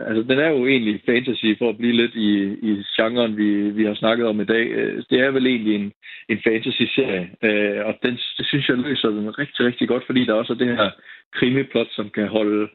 Altså, 0.09 0.23
den 0.23 0.39
er 0.39 0.51
jo 0.51 0.67
egentlig 0.67 1.03
fantasy, 1.07 1.59
for 1.59 1.69
at 1.69 1.79
blive 1.79 1.93
lidt 1.93 2.15
i, 2.15 2.31
i 2.71 2.85
genren, 2.97 3.37
vi, 3.37 3.71
vi 3.71 3.85
har 3.85 3.95
snakket 3.95 4.27
om 4.27 4.41
i 4.41 4.45
dag. 4.45 4.67
Øh, 4.67 5.03
det 5.11 5.21
er 5.21 5.31
vel 5.31 5.47
egentlig 5.47 5.75
en, 5.75 5.93
en 6.29 6.39
fantasy-serie, 6.45 7.31
øh, 7.43 7.87
og 7.87 7.95
den, 8.03 8.15
det 8.39 8.47
synes 8.47 8.69
jeg 8.69 8.77
løser 8.77 9.09
den 9.09 9.39
rigtig, 9.39 9.67
rigtig 9.67 9.89
godt, 9.89 10.07
fordi 10.07 10.25
der 10.25 10.35
også 10.35 10.53
er 10.53 10.57
det 10.57 10.77
her 10.77 10.91
krimiplot, 11.33 11.89
som 11.91 12.11
kan 12.11 12.29
holde, 12.29 12.69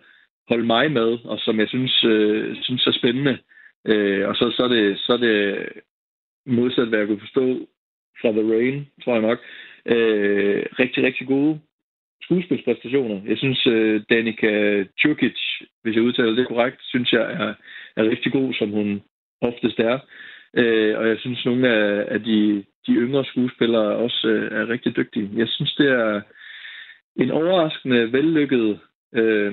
holde 0.50 0.66
mig 0.66 0.92
med, 0.92 1.18
og 1.24 1.40
som 1.40 1.60
jeg 1.60 1.68
synes, 1.68 2.04
øh, 2.04 2.56
synes 2.62 2.88
er 2.88 2.92
spændende. 2.92 3.38
Øh, 3.88 4.28
og 4.28 4.36
så, 4.36 4.52
så, 4.58 4.64
er 4.64 4.68
det, 4.68 5.00
så 5.00 5.14
er 5.14 5.18
det 5.18 5.70
modsat, 6.46 6.88
hvad 6.88 7.00
jeg 7.00 7.08
kunne 7.08 7.26
forstå 7.28 7.68
fra 8.22 8.32
The 8.32 8.54
Rain, 8.54 8.88
tror 9.04 9.14
jeg 9.14 9.22
nok, 9.22 9.40
øh, 9.86 10.66
rigtig, 10.80 11.04
rigtig 11.04 11.28
gode 11.28 11.60
skuespilspræstationer. 12.32 13.22
Jeg 13.28 13.38
synes, 13.38 13.68
øh, 13.68 14.02
Danica 14.10 14.84
Tjukic, 15.00 15.40
hvis 15.82 15.96
jeg 15.96 16.04
udtaler 16.04 16.36
det 16.36 16.48
korrekt, 16.48 16.80
synes 16.84 17.14
jeg 17.14 17.22
er, 17.22 17.54
er 17.98 18.04
rigtig 18.10 18.32
god, 18.32 18.54
som 18.54 18.70
hun 18.70 19.02
oftest 19.42 19.80
er. 19.80 20.00
Øh, 20.58 20.98
og 21.00 21.08
jeg 21.08 21.18
synes, 21.20 21.46
nogle 21.46 21.68
af, 21.70 22.06
af 22.14 22.24
de, 22.24 22.64
de 22.88 22.94
yngre 22.94 23.26
skuespillere 23.26 23.96
også 23.96 24.28
øh, 24.28 24.60
er 24.60 24.70
rigtig 24.70 24.96
dygtige. 24.96 25.30
Jeg 25.36 25.48
synes, 25.48 25.74
det 25.74 25.88
er 25.88 26.22
en 27.16 27.32
overraskende 27.32 28.12
vellykket 28.12 28.80
øh, 29.16 29.52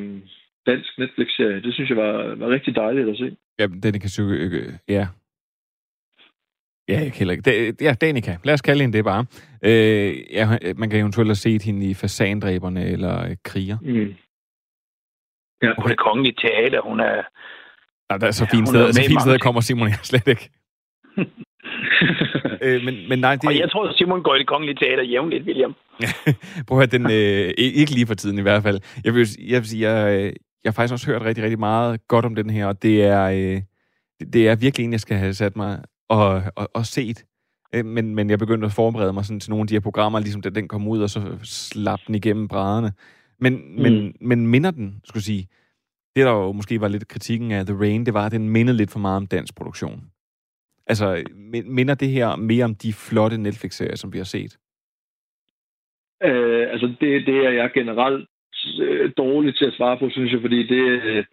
dansk 0.67 0.99
Netflix-serie. 0.99 1.63
Det 1.63 1.75
synes 1.75 1.91
jeg 1.91 1.97
var, 1.97 2.35
var 2.35 2.49
rigtig 2.49 2.75
dejligt 2.77 3.09
at 3.09 3.17
se. 3.17 3.37
Ja, 3.59 3.67
Danica 3.83 4.09
Tjukic, 4.09 4.53
øh, 4.53 4.73
ja, 4.89 5.07
Ja, 6.89 7.01
jeg 7.01 7.13
heller 7.13 7.33
ikke. 7.33 7.75
Ja, 7.81 7.95
Danica. 8.01 8.37
Lad 8.45 8.55
os 8.55 8.63
kalde 8.63 8.81
hende 8.81 8.97
det 8.97 9.05
bare. 9.05 9.27
Øh, 9.65 10.33
ja, 10.33 10.49
man 10.77 10.91
kan 10.91 11.01
eventuelt 11.01 11.29
have 11.29 11.35
set 11.35 11.63
hende 11.63 11.87
i 11.87 11.95
Fasandræberne 11.95 12.87
eller 12.87 13.25
øh, 13.25 13.37
Kriger. 13.45 13.79
Mm. 13.83 14.15
Ja. 15.63 15.83
På 15.83 15.89
det 15.89 15.99
kongelige 15.99 16.35
teater, 16.43 16.81
hun 16.81 17.01
er... 17.01 17.17
Ja, 18.11 18.19
der 18.19 18.27
er 18.27 18.31
så 18.31 18.47
fint 18.51 18.69
sted, 18.69 18.93
så 18.93 19.03
fint 19.09 19.23
sted 19.23 19.39
kommer 19.39 19.61
Simon 19.61 19.89
jeg 19.89 19.99
slet 20.03 20.29
ikke. 20.29 20.51
øh, 22.65 22.85
men, 22.85 23.09
men 23.09 23.19
nej, 23.19 23.35
det... 23.35 23.45
Og 23.49 23.59
jeg 23.59 23.71
tror, 23.71 23.89
at 23.89 23.95
Simon 23.97 24.23
går 24.23 24.35
i 24.35 24.39
det 24.39 24.47
kongelige 24.47 24.77
teater 24.77 25.03
jævnligt, 25.03 25.45
William. 25.45 25.75
Prøv 26.69 26.81
at 26.81 26.93
den, 26.93 27.05
øh, 27.19 27.51
ikke 27.59 27.93
lige 27.95 28.07
for 28.07 28.15
tiden 28.15 28.39
i 28.39 28.43
hvert 28.43 28.63
fald. 28.63 28.81
Jeg 29.05 29.15
vil, 29.15 29.27
jeg 29.49 29.61
vil 29.61 29.69
sige, 29.69 29.91
jeg, 29.91 30.25
jeg 30.65 30.71
har 30.71 30.73
faktisk 30.73 30.93
også 30.93 31.07
hørt 31.11 31.23
rigtig, 31.23 31.45
rigtig 31.45 31.59
meget 31.59 32.09
godt 32.09 32.25
om 32.25 32.35
den 32.35 32.51
her, 32.51 32.67
og 32.67 32.83
det 32.83 33.05
er, 33.05 33.25
øh, 33.25 33.63
det 34.33 34.49
er 34.49 34.57
virkelig 34.57 34.85
en, 34.85 34.93
jeg 34.93 35.01
skal 35.01 35.17
have 35.17 35.35
sat 35.35 35.57
mig 35.57 35.79
og, 36.09 36.43
og, 36.57 36.71
og 36.75 36.87
set. 36.87 37.25
Øh, 37.75 37.85
men, 37.85 38.15
men 38.15 38.31
jeg 38.31 38.39
begyndte 38.39 38.67
at 38.67 38.73
forberede 38.73 39.13
mig 39.13 39.25
sådan 39.25 39.41
til 39.41 39.51
nogle 39.51 39.63
af 39.63 39.67
de 39.67 39.75
her 39.75 39.81
programmer, 39.81 40.21
ligesom 40.21 40.43
da 40.43 40.49
den 40.49 40.69
kom 40.69 40.89
ud, 40.89 41.03
og 41.03 41.11
så 41.11 41.39
slap 41.43 42.01
den 42.07 42.15
igennem 42.15 42.49
brædderne. 42.49 42.93
Men, 43.41 43.53
mm. 43.55 43.83
men, 43.83 44.15
men 44.21 44.47
minder 44.47 44.71
den, 44.71 45.01
skulle 45.05 45.23
sige, 45.23 45.49
det 46.17 46.27
der 46.27 46.33
jo 46.33 46.53
måske 46.53 46.81
var 46.81 46.89
lidt 46.89 47.09
kritikken 47.09 47.53
af 47.53 47.67
The 47.67 47.79
Rain, 47.81 48.07
det 48.07 48.15
var, 48.15 48.27
at 48.27 48.33
den 48.33 48.49
mindede 48.49 48.77
lidt 48.77 48.91
for 48.91 48.99
meget 48.99 49.17
om 49.17 49.27
dansk 49.27 49.57
produktion. 49.57 50.11
Altså, 50.87 51.25
minder 51.65 51.95
det 51.95 52.09
her 52.09 52.37
mere 52.37 52.65
om 52.65 52.75
de 52.75 52.93
flotte 52.93 53.39
Netflix-serier, 53.39 53.97
som 53.97 54.13
vi 54.13 54.19
har 54.19 54.25
set? 54.25 54.59
Øh, 56.23 56.67
altså, 56.73 56.87
det, 57.01 57.27
det 57.27 57.37
er 57.47 57.51
jeg 57.51 57.71
generelt 57.75 58.29
øh, 58.81 59.13
dårligt 59.17 59.59
til 59.59 59.65
at 59.65 59.75
svare 59.75 59.99
på, 59.99 60.11
synes 60.11 60.33
jeg, 60.33 60.41
fordi 60.41 60.67
det, 60.67 61.03
øh, 61.03 61.25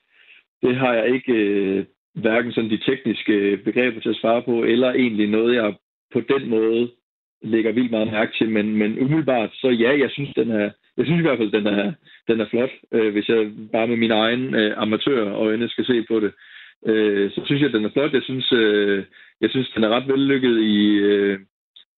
det 0.61 0.75
har 0.75 0.93
jeg 0.93 1.13
ikke 1.13 1.33
øh, 1.33 1.85
hverken 2.15 2.51
sådan 2.51 2.69
de 2.69 2.85
tekniske 2.85 3.57
begreber 3.57 4.01
til 4.01 4.09
at 4.09 4.15
svare 4.21 4.41
på, 4.41 4.63
eller 4.63 4.93
egentlig 4.93 5.27
noget, 5.27 5.55
jeg 5.55 5.73
på 6.13 6.19
den 6.19 6.49
måde 6.49 6.91
lægger 7.41 7.71
vildt 7.71 7.91
meget 7.91 8.11
mærke 8.11 8.33
til. 8.37 8.49
Men, 8.49 8.75
men 8.75 8.99
umiddelbart, 8.99 9.49
så 9.53 9.69
ja, 9.69 9.99
jeg 9.99 10.09
synes, 10.11 10.33
den 10.35 10.51
er, 10.51 10.69
jeg 10.97 11.05
synes 11.05 11.19
i 11.19 11.21
hvert 11.21 11.37
fald, 11.37 11.51
den 11.51 11.67
er, 11.67 11.93
den 12.27 12.39
er 12.39 12.49
flot. 12.49 12.69
Øh, 12.91 13.11
hvis 13.13 13.29
jeg 13.29 13.51
bare 13.71 13.87
med 13.87 13.97
min 13.97 14.11
egen 14.11 14.55
øh, 14.55 14.73
amatørøjne 14.77 15.69
skal 15.69 15.85
se 15.85 16.03
på 16.03 16.19
det, 16.19 16.31
øh, 16.85 17.31
så 17.31 17.41
synes 17.45 17.61
jeg, 17.61 17.73
den 17.73 17.85
er 17.85 17.89
flot. 17.89 18.13
Jeg 18.13 18.23
synes, 18.23 18.51
øh, 18.51 19.03
jeg 19.41 19.49
synes 19.49 19.69
den 19.75 19.83
er 19.83 19.89
ret 19.89 20.07
vellykket 20.07 20.61
i 20.61 20.95
øh, 20.95 21.39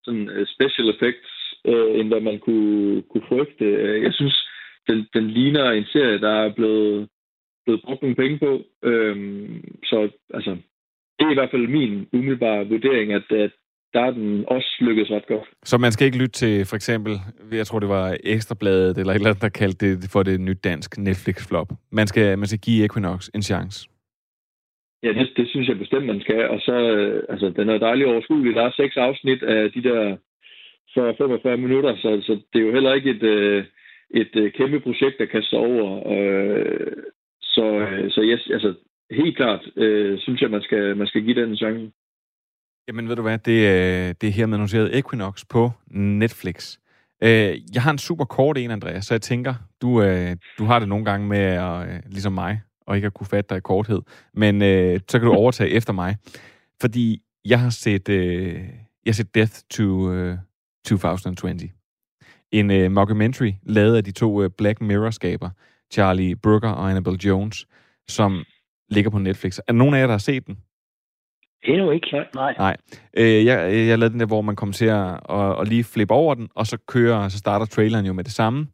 sådan 0.04 0.30
øh, 0.30 0.48
special 0.48 0.90
effects, 0.90 1.34
øh, 1.66 2.00
end 2.00 2.08
hvad 2.08 2.22
man 2.22 2.40
kunne, 2.40 3.02
kunne 3.02 3.28
frygte. 3.30 3.66
Øh, 3.66 4.04
jeg 4.04 4.14
synes, 4.14 4.50
den, 4.88 5.08
den 5.14 5.28
ligner 5.28 5.72
en 5.72 5.86
serie, 5.86 6.20
der 6.20 6.30
er 6.30 6.54
blevet 6.54 7.08
blevet 7.68 7.84
brugt 7.86 8.02
nogle 8.02 8.20
penge 8.24 8.38
på. 8.46 8.52
Øhm, 8.90 9.64
så 9.90 9.98
altså, 10.38 10.52
det 11.18 11.24
er 11.26 11.32
i 11.32 11.40
hvert 11.40 11.52
fald 11.54 11.68
min 11.68 11.94
umiddelbare 12.14 12.68
vurdering, 12.74 13.08
at, 13.20 13.28
at 13.46 13.52
der 13.94 14.02
er 14.08 14.12
den 14.12 14.46
også 14.48 14.70
lykkedes 14.80 15.12
ret 15.12 15.28
godt. 15.28 15.48
Så 15.64 15.78
man 15.78 15.92
skal 15.92 16.06
ikke 16.06 16.18
lytte 16.18 16.38
til 16.44 16.66
for 16.66 16.76
eksempel, 16.76 17.14
jeg 17.52 17.68
tror 17.68 17.80
det 17.80 17.90
var 17.90 18.18
Ekstrabladet 18.24 18.98
eller 18.98 19.14
et 19.14 19.16
eller 19.16 19.30
andet, 19.30 19.42
der 19.42 19.60
kaldte 19.62 19.96
det 20.02 20.10
for 20.14 20.24
det 20.24 20.42
nyt 20.42 20.64
dansk 20.64 20.98
Netflix-flop. 20.98 21.70
Man 21.92 22.08
skal, 22.08 22.38
man 22.38 22.48
skal 22.48 22.60
give 22.60 22.86
Equinox 22.86 23.30
en 23.36 23.42
chance. 23.42 23.90
Ja, 25.04 25.10
det, 25.14 25.30
det 25.38 25.50
synes 25.50 25.68
jeg 25.68 25.78
bestemt, 25.78 26.06
man 26.06 26.22
skal. 26.22 26.50
Og 26.50 26.60
så, 26.60 26.76
øh, 26.96 27.24
altså, 27.30 27.50
den 27.50 27.70
er 27.70 27.78
dejlig 27.78 28.06
overskuelig. 28.08 28.56
Der 28.56 28.64
er 28.64 28.72
seks 28.72 28.98
afsnit 28.98 29.44
af 29.44 29.72
de 29.72 29.84
der 29.84 30.18
for 30.94 31.16
45 31.18 31.58
minutter, 31.58 31.96
så, 31.96 32.10
så 32.28 32.34
det 32.54 32.62
er 32.62 32.66
jo 32.66 32.74
heller 32.74 32.94
ikke 32.94 33.10
et, 33.10 33.24
øh, 33.24 33.64
et 34.22 34.34
øh, 34.36 34.52
kæmpe 34.52 34.80
projekt, 34.80 35.16
der 35.20 35.26
kan 35.26 35.44
stå 35.44 35.58
over. 35.58 35.90
Øh, 36.16 36.92
så, 37.58 37.66
øh, 37.80 38.12
så 38.12 38.22
yes, 38.22 38.50
altså, 38.56 38.74
helt 39.12 39.38
klart 39.38 39.62
øh, 39.76 40.20
synes 40.20 40.42
jeg, 40.42 40.52
man 40.52 40.62
skal, 40.62 40.98
man 40.98 41.08
skal 41.08 41.22
give 41.24 41.42
den 41.42 41.50
en 41.50 41.58
chance. 41.58 41.92
Jamen 42.88 43.10
ved 43.10 43.16
du 43.16 43.22
hvad, 43.22 43.38
det, 43.38 43.60
øh, 43.74 44.16
det 44.22 44.28
er 44.28 44.38
her 44.38 44.46
med 44.46 44.54
annonceret 44.54 44.98
Equinox 44.98 45.44
på 45.50 45.72
Netflix. 45.92 46.78
Øh, 47.24 47.52
jeg 47.76 47.82
har 47.82 47.92
en 47.92 47.98
super 47.98 48.26
kort 48.26 48.58
en, 48.58 48.72
Andreas, 48.72 49.06
så 49.06 49.14
jeg 49.14 49.22
tænker, 49.22 49.54
du, 49.82 50.02
øh, 50.02 50.36
du 50.60 50.64
har 50.66 50.80
det 50.80 50.90
nogle 50.90 51.06
gange 51.06 51.28
med, 51.28 51.38
at, 51.40 52.04
ligesom 52.12 52.34
mig, 52.34 52.62
og 52.88 52.96
ikke 52.96 53.06
at 53.06 53.14
kunne 53.14 53.28
fatte 53.28 53.50
dig 53.50 53.58
i 53.58 53.62
korthed, 53.62 54.02
men 54.34 54.62
så 55.10 55.20
kan 55.20 55.28
du 55.28 55.34
overtage 55.42 55.70
efter 55.70 55.94
mig. 55.94 56.16
Fordi 56.82 57.22
jeg 57.46 57.60
har 57.60 57.70
set, 57.70 58.10
jeg 59.06 59.08
har 59.08 59.14
set 59.14 59.36
Death 59.36 59.54
to 59.70 59.88
2020. 60.86 61.70
En 62.52 62.72
uh, 62.72 62.92
mockumentary 62.92 63.52
lavet 63.64 63.98
af 63.98 64.04
de 64.04 64.12
to 64.12 64.44
uh, 64.44 64.50
Black 64.58 64.82
Mirror-skaber, 64.82 65.50
Charlie 65.94 66.36
Brooker 66.36 66.70
og 66.70 66.90
Annabelle 66.90 67.20
Jones, 67.26 67.68
som 68.08 68.44
ligger 68.90 69.12
på 69.12 69.20
Netflix. 69.20 69.58
Er 69.58 69.64
der 69.68 69.74
nogen 69.74 69.94
af 69.94 70.00
jer, 70.00 70.06
der 70.06 70.14
har 70.14 70.18
set 70.18 70.48
den? 70.48 70.58
Endnu 71.64 71.92
ikke, 71.92 72.26
nej. 72.36 72.54
Nej. 72.58 72.78
Øh, 73.18 73.46
jeg, 73.46 73.74
jeg 73.74 74.00
lavede 74.00 74.12
den 74.12 74.20
der, 74.20 74.26
hvor 74.26 74.42
man 74.42 74.56
kommer 74.56 74.74
til 74.74 74.86
at, 74.86 75.20
at, 75.30 75.62
at 75.62 75.68
lige 75.68 75.84
flippe 75.84 76.14
over 76.14 76.36
den, 76.36 76.48
og 76.56 76.68
så 76.68 76.78
kører, 76.88 77.28
så 77.28 77.38
starter 77.38 77.66
traileren 77.66 78.06
jo 78.06 78.14
med 78.14 78.24
det 78.24 78.34
samme. 78.34 78.68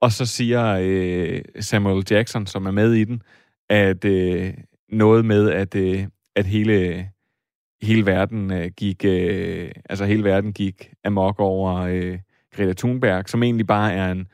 Og 0.00 0.12
så 0.12 0.26
siger 0.26 0.78
øh, 0.82 1.40
Samuel 1.60 2.04
Jackson, 2.10 2.46
som 2.46 2.66
er 2.66 2.70
med 2.70 2.92
i 2.92 3.04
den, 3.04 3.22
at 3.68 4.04
øh, 4.04 4.54
noget 4.88 5.24
med, 5.24 5.50
at, 5.50 5.74
øh, 5.74 6.04
at 6.36 6.46
hele, 6.46 7.08
hele 7.82 8.06
verden 8.06 8.52
øh, 8.52 8.70
gik, 8.76 9.04
øh, 9.04 9.70
altså 9.90 10.04
hele 10.04 10.24
verden 10.24 10.52
gik 10.52 10.90
amok 11.04 11.40
over 11.40 11.76
øh, 11.76 12.18
Greta 12.56 12.72
Thunberg, 12.72 13.28
som 13.28 13.42
egentlig 13.42 13.66
bare 13.66 13.92
er 13.92 14.12
en 14.12 14.26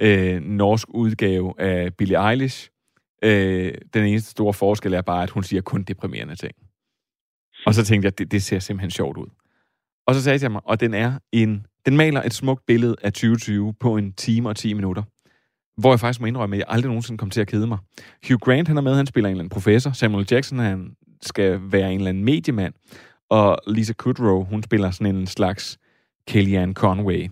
øh, 0.00 0.42
norsk 0.42 0.88
udgave 0.88 1.60
af 1.60 1.94
Billie 1.94 2.30
Eilish. 2.30 2.70
Øh, 3.24 3.74
den 3.94 4.04
eneste 4.04 4.30
store 4.30 4.54
forskel 4.54 4.94
er 4.94 5.02
bare, 5.02 5.22
at 5.22 5.30
hun 5.30 5.42
siger 5.42 5.62
kun 5.62 5.82
deprimerende 5.82 6.34
ting. 6.34 6.52
Og 7.66 7.74
så 7.74 7.84
tænkte 7.84 8.06
jeg, 8.06 8.18
det, 8.18 8.32
det 8.32 8.42
ser 8.42 8.58
simpelthen 8.58 8.90
sjovt 8.90 9.16
ud. 9.16 9.26
Og 10.06 10.14
så 10.14 10.22
sagde 10.22 10.38
jeg 10.42 10.52
mig, 10.52 10.60
og 10.64 10.80
den 10.80 10.94
er 10.94 11.18
en, 11.32 11.66
den 11.86 11.96
maler 11.96 12.22
et 12.22 12.34
smukt 12.34 12.66
billede 12.66 12.96
af 13.02 13.12
2020 13.12 13.74
på 13.80 13.96
en 13.96 14.12
time 14.12 14.48
og 14.48 14.56
10 14.56 14.72
minutter. 14.72 15.02
Hvor 15.80 15.92
jeg 15.92 16.00
faktisk 16.00 16.20
må 16.20 16.26
indrømme, 16.26 16.56
at 16.56 16.58
jeg 16.58 16.66
aldrig 16.68 16.88
nogensinde 16.88 17.18
kom 17.18 17.30
til 17.30 17.40
at 17.40 17.46
kede 17.46 17.66
mig. 17.66 17.78
Hugh 18.28 18.40
Grant, 18.40 18.68
han 18.68 18.76
er 18.76 18.80
med, 18.80 18.94
han 18.94 19.06
spiller 19.06 19.28
en 19.28 19.32
eller 19.32 19.42
anden 19.42 19.50
professor. 19.50 19.92
Samuel 19.92 20.26
Jackson, 20.30 20.58
han 20.58 20.96
skal 21.22 21.60
være 21.62 21.92
en 21.92 21.98
eller 21.98 22.08
anden 22.08 22.24
mediemand. 22.24 22.74
Og 23.30 23.58
Lisa 23.66 23.92
Kudrow, 23.92 24.44
hun 24.44 24.62
spiller 24.62 24.90
sådan 24.90 25.16
en 25.16 25.26
slags 25.26 25.78
Kellyanne 26.26 26.74
Conway. 26.74 27.28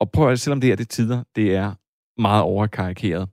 Og 0.00 0.10
prøv 0.10 0.30
at 0.30 0.40
selvom 0.40 0.60
det 0.60 0.72
er 0.72 0.76
det 0.76 0.88
tider, 0.88 1.22
det 1.36 1.54
er 1.54 1.74
meget 2.18 2.42
overkarikeret, 2.42 3.28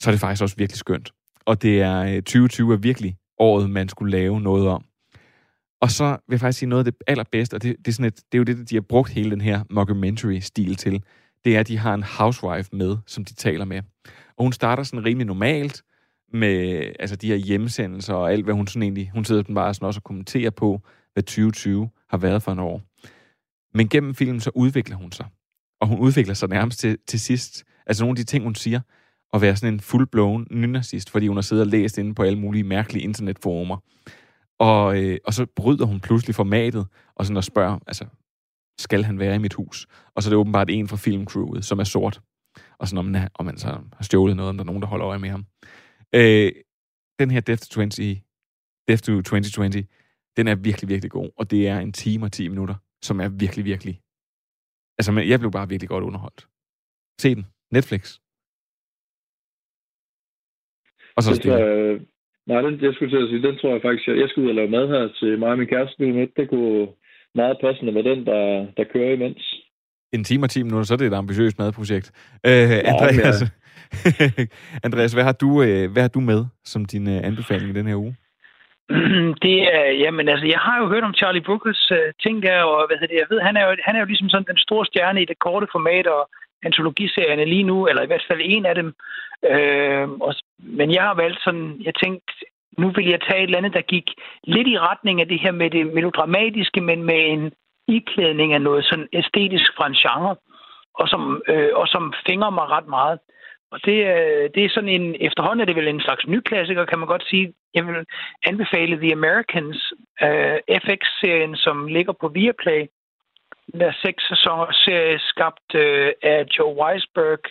så 0.00 0.10
er 0.10 0.12
det 0.12 0.20
faktisk 0.20 0.42
også 0.42 0.56
virkelig 0.56 0.78
skønt. 0.78 1.12
Og 1.46 1.62
det 1.62 1.82
er 1.82 2.00
øh, 2.00 2.16
2020 2.16 2.72
er 2.72 2.76
virkelig 2.76 3.16
året, 3.38 3.70
man 3.70 3.88
skulle 3.88 4.10
lave 4.10 4.40
noget 4.40 4.68
om. 4.68 4.84
Og 5.80 5.90
så 5.90 6.08
vil 6.28 6.34
jeg 6.34 6.40
faktisk 6.40 6.58
sige 6.58 6.68
noget 6.68 6.86
af 6.86 6.92
det 6.92 7.02
allerbedste, 7.06 7.54
og 7.54 7.62
det, 7.62 7.76
det, 7.78 7.88
er, 7.88 7.92
sådan 7.92 8.06
et, 8.06 8.16
det 8.16 8.34
er 8.34 8.38
jo 8.38 8.44
det, 8.44 8.70
de 8.70 8.76
har 8.76 8.80
brugt 8.80 9.10
hele 9.10 9.30
den 9.30 9.40
her 9.40 9.64
mockumentary-stil 9.70 10.76
til, 10.76 11.02
det 11.44 11.56
er, 11.56 11.60
at 11.60 11.68
de 11.68 11.78
har 11.78 11.94
en 11.94 12.02
housewife 12.02 12.76
med, 12.76 12.96
som 13.06 13.24
de 13.24 13.34
taler 13.34 13.64
med. 13.64 13.82
Og 14.36 14.44
hun 14.44 14.52
starter 14.52 14.82
sådan 14.82 15.04
rimelig 15.04 15.26
normalt, 15.26 15.82
med 16.32 16.82
altså 16.98 17.16
de 17.16 17.26
her 17.26 17.36
hjemmesendelser 17.36 18.14
og 18.14 18.32
alt, 18.32 18.44
hvad 18.44 18.54
hun 18.54 18.66
sådan 18.66 18.82
egentlig... 18.82 19.10
Hun 19.14 19.24
sidder 19.24 19.42
den 19.42 19.54
bare 19.54 19.74
sådan 19.74 19.86
også 19.86 19.98
og 19.98 20.04
kommenterer 20.04 20.50
på, 20.50 20.80
hvad 21.12 21.22
2020 21.22 21.90
har 22.10 22.18
været 22.18 22.42
for 22.42 22.52
en 22.52 22.58
år. 22.58 22.82
Men 23.74 23.88
gennem 23.88 24.14
filmen, 24.14 24.40
så 24.40 24.50
udvikler 24.54 24.96
hun 24.96 25.12
sig. 25.12 25.26
Og 25.80 25.88
hun 25.88 25.98
udvikler 25.98 26.34
sig 26.34 26.48
nærmest 26.48 26.78
til, 26.78 26.98
til 27.06 27.20
sidst. 27.20 27.64
Altså 27.88 28.04
nogle 28.04 28.12
af 28.12 28.16
de 28.16 28.24
ting, 28.24 28.44
hun 28.44 28.54
siger, 28.54 28.80
at 29.32 29.40
være 29.40 29.56
sådan 29.56 29.74
en 29.74 29.80
full-blown 29.80 30.46
nynazist, 30.50 31.10
fordi 31.10 31.26
hun 31.26 31.36
har 31.36 31.42
siddet 31.42 31.64
og 31.64 31.70
læst 31.70 31.98
inde 31.98 32.14
på 32.14 32.22
alle 32.22 32.38
mulige 32.38 32.64
mærkelige 32.64 33.04
internetforumer. 33.04 33.76
Og, 34.58 35.02
øh, 35.02 35.18
og 35.24 35.34
så 35.34 35.46
bryder 35.56 35.86
hun 35.86 36.00
pludselig 36.00 36.34
formatet, 36.34 36.86
og 37.14 37.26
sådan 37.26 37.36
og 37.36 37.44
spørger, 37.44 37.78
altså, 37.86 38.06
skal 38.78 39.04
han 39.04 39.18
være 39.18 39.34
i 39.34 39.38
mit 39.38 39.54
hus? 39.54 39.86
Og 40.14 40.22
så 40.22 40.28
er 40.28 40.30
det 40.30 40.38
åbenbart 40.38 40.70
en 40.70 40.88
fra 40.88 40.96
filmcrewet, 40.96 41.64
som 41.64 41.78
er 41.78 41.84
sort. 41.84 42.20
Og 42.78 42.88
sådan, 42.88 43.16
om, 43.16 43.28
om 43.34 43.46
man 43.46 43.58
så 43.58 43.66
har 43.66 44.02
stjålet 44.02 44.36
noget, 44.36 44.48
om 44.48 44.56
der 44.56 44.64
er 44.64 44.66
nogen, 44.66 44.82
der 44.82 44.88
holder 44.88 45.08
øje 45.08 45.18
med 45.18 45.30
ham. 45.30 45.46
Øh, 46.14 46.52
den 47.18 47.30
her 47.30 47.40
Death 47.40 47.62
to, 47.62 47.88
20, 47.88 48.20
Death 48.88 49.02
to 49.02 49.22
2020, 49.22 49.86
den 50.36 50.48
er 50.48 50.54
virkelig, 50.54 50.88
virkelig 50.88 51.10
god. 51.10 51.30
Og 51.36 51.50
det 51.50 51.68
er 51.68 51.78
en 51.78 51.92
time 51.92 52.26
og 52.26 52.32
10 52.32 52.48
minutter, 52.48 52.74
som 53.02 53.20
er 53.20 53.28
virkelig, 53.28 53.64
virkelig... 53.64 54.00
Altså, 54.98 55.12
jeg 55.12 55.38
blev 55.38 55.50
bare 55.50 55.68
virkelig 55.68 55.88
godt 55.88 56.04
underholdt. 56.04 56.48
Se 57.20 57.34
den. 57.34 57.46
Netflix. 57.70 58.18
Og 61.16 61.22
så 61.22 61.34
stille. 61.34 62.00
Nej, 62.48 62.60
den, 62.62 62.80
jeg 62.82 62.94
skulle 62.94 63.10
til 63.12 63.24
at 63.24 63.28
sige, 63.28 63.46
den 63.48 63.58
tror 63.58 63.72
jeg 63.72 63.82
faktisk, 63.82 64.08
jeg, 64.08 64.16
jeg 64.18 64.28
skal 64.28 64.42
ud 64.42 64.48
og 64.48 64.54
lave 64.54 64.70
mad 64.76 64.88
her 64.88 65.08
til 65.20 65.38
mig 65.38 65.50
og 65.50 65.58
min 65.58 65.68
kæreste 65.68 66.02
med. 66.02 66.26
Det 66.36 66.48
kunne 66.48 66.88
meget 67.34 67.56
passende 67.64 67.92
med 67.92 68.02
den, 68.02 68.26
der, 68.26 68.66
der 68.76 68.84
kører 68.92 69.12
imens. 69.12 69.42
En 70.12 70.24
time 70.24 70.44
og 70.44 70.50
10 70.50 70.62
minutter, 70.62 70.86
så 70.86 70.94
er 70.94 70.98
det 70.98 71.06
et 71.06 71.14
ambitiøst 71.22 71.58
madprojekt. 71.58 72.06
Øh, 72.46 72.78
Andreas, 72.92 73.38
ja. 73.42 73.48
Andreas 74.86 75.12
hvad, 75.12 75.24
har 75.24 75.36
du, 75.44 75.50
øh, 75.62 75.92
hvad 75.92 76.02
har 76.02 76.12
du 76.16 76.20
med 76.20 76.40
som 76.64 76.84
din 76.84 77.06
uh, 77.06 77.26
anbefaling 77.28 77.70
i 77.70 77.78
den 77.78 77.86
her 77.86 77.96
uge? 78.04 78.16
Det 79.46 79.58
er, 79.76 79.86
jamen 80.04 80.28
altså, 80.28 80.46
jeg 80.54 80.60
har 80.66 80.76
jo 80.80 80.86
hørt 80.92 81.04
om 81.08 81.14
Charlie 81.14 81.46
Brookers 81.48 81.90
uh, 81.90 82.08
ting 82.24 82.42
der, 82.42 82.58
og 82.62 82.86
hvad 82.86 82.96
hedder 82.96 83.12
det, 83.12 83.20
jeg 83.22 83.30
ved, 83.30 83.40
han 83.48 83.56
er, 83.56 83.64
jo, 83.66 83.76
han 83.86 83.96
er 83.96 84.00
jo 84.00 84.10
ligesom 84.10 84.28
sådan 84.28 84.50
den 84.52 84.60
store 84.66 84.86
stjerne 84.86 85.22
i 85.22 85.30
det 85.30 85.38
korte 85.38 85.66
format, 85.72 86.06
og 86.06 86.22
antologiserierne 86.62 87.44
lige 87.44 87.62
nu, 87.62 87.86
eller 87.86 88.02
i 88.02 88.06
hvert 88.06 88.26
fald 88.28 88.40
en 88.44 88.66
af 88.66 88.74
dem. 88.74 88.94
Øh, 89.44 90.08
og, 90.10 90.34
men 90.58 90.90
jeg 90.94 91.02
har 91.02 91.14
valgt 91.14 91.40
sådan, 91.44 91.76
jeg 91.80 91.94
tænkte, 91.94 92.32
nu 92.78 92.90
vil 92.90 93.08
jeg 93.08 93.20
tage 93.20 93.42
et 93.42 93.44
eller 93.44 93.58
andet, 93.58 93.74
der 93.74 93.92
gik 93.94 94.08
lidt 94.44 94.68
i 94.68 94.78
retning 94.78 95.20
af 95.20 95.28
det 95.28 95.40
her 95.40 95.52
med 95.52 95.70
det 95.70 95.86
melodramatiske, 95.86 96.80
men 96.80 97.02
med 97.02 97.20
en 97.34 97.52
iklædning 97.88 98.52
af 98.52 98.60
noget 98.60 98.84
sådan 98.84 99.08
æstetisk 99.12 99.72
fra 99.76 99.86
en 99.86 99.94
genre, 99.94 100.36
og 100.94 101.08
som, 101.08 101.42
øh, 101.48 101.70
og 101.74 101.88
som 101.88 102.14
fænger 102.28 102.50
mig 102.50 102.66
ret 102.70 102.88
meget. 102.88 103.18
Og 103.70 103.78
det, 103.84 103.98
øh, 104.14 104.50
det 104.54 104.64
er 104.64 104.70
sådan 104.74 104.88
en, 104.88 105.16
efterhånden 105.20 105.60
er 105.60 105.64
det 105.64 105.76
vel 105.76 105.88
en 105.88 106.00
slags 106.00 106.26
ny 106.26 106.40
klassiker, 106.40 106.84
kan 106.84 106.98
man 106.98 107.08
godt 107.08 107.24
sige. 107.30 107.52
Jeg 107.74 107.86
vil 107.86 108.06
anbefale 108.46 108.96
The 108.96 109.12
Americans, 109.12 109.92
øh, 110.22 110.58
FX-serien, 110.84 111.56
som 111.56 111.86
ligger 111.86 112.12
på 112.12 112.28
Viaplay, 112.28 112.86
der 113.72 113.92
seks 114.04 114.28
sæsoner 114.28 114.72
serie 114.72 115.18
skabt 115.18 115.74
øh, 115.74 116.12
af 116.22 116.46
Joe 116.58 116.74
Weisberg 116.80 117.44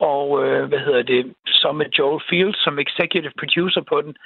og 0.00 0.44
øh, 0.44 0.68
hvad 0.68 0.78
hedder 0.78 1.02
det, 1.02 1.34
så 1.46 1.72
med 1.72 1.86
Joel 1.98 2.22
Fields 2.30 2.64
som 2.64 2.78
executive 2.78 3.32
producer 3.38 3.80
på 3.80 4.00
den. 4.00 4.16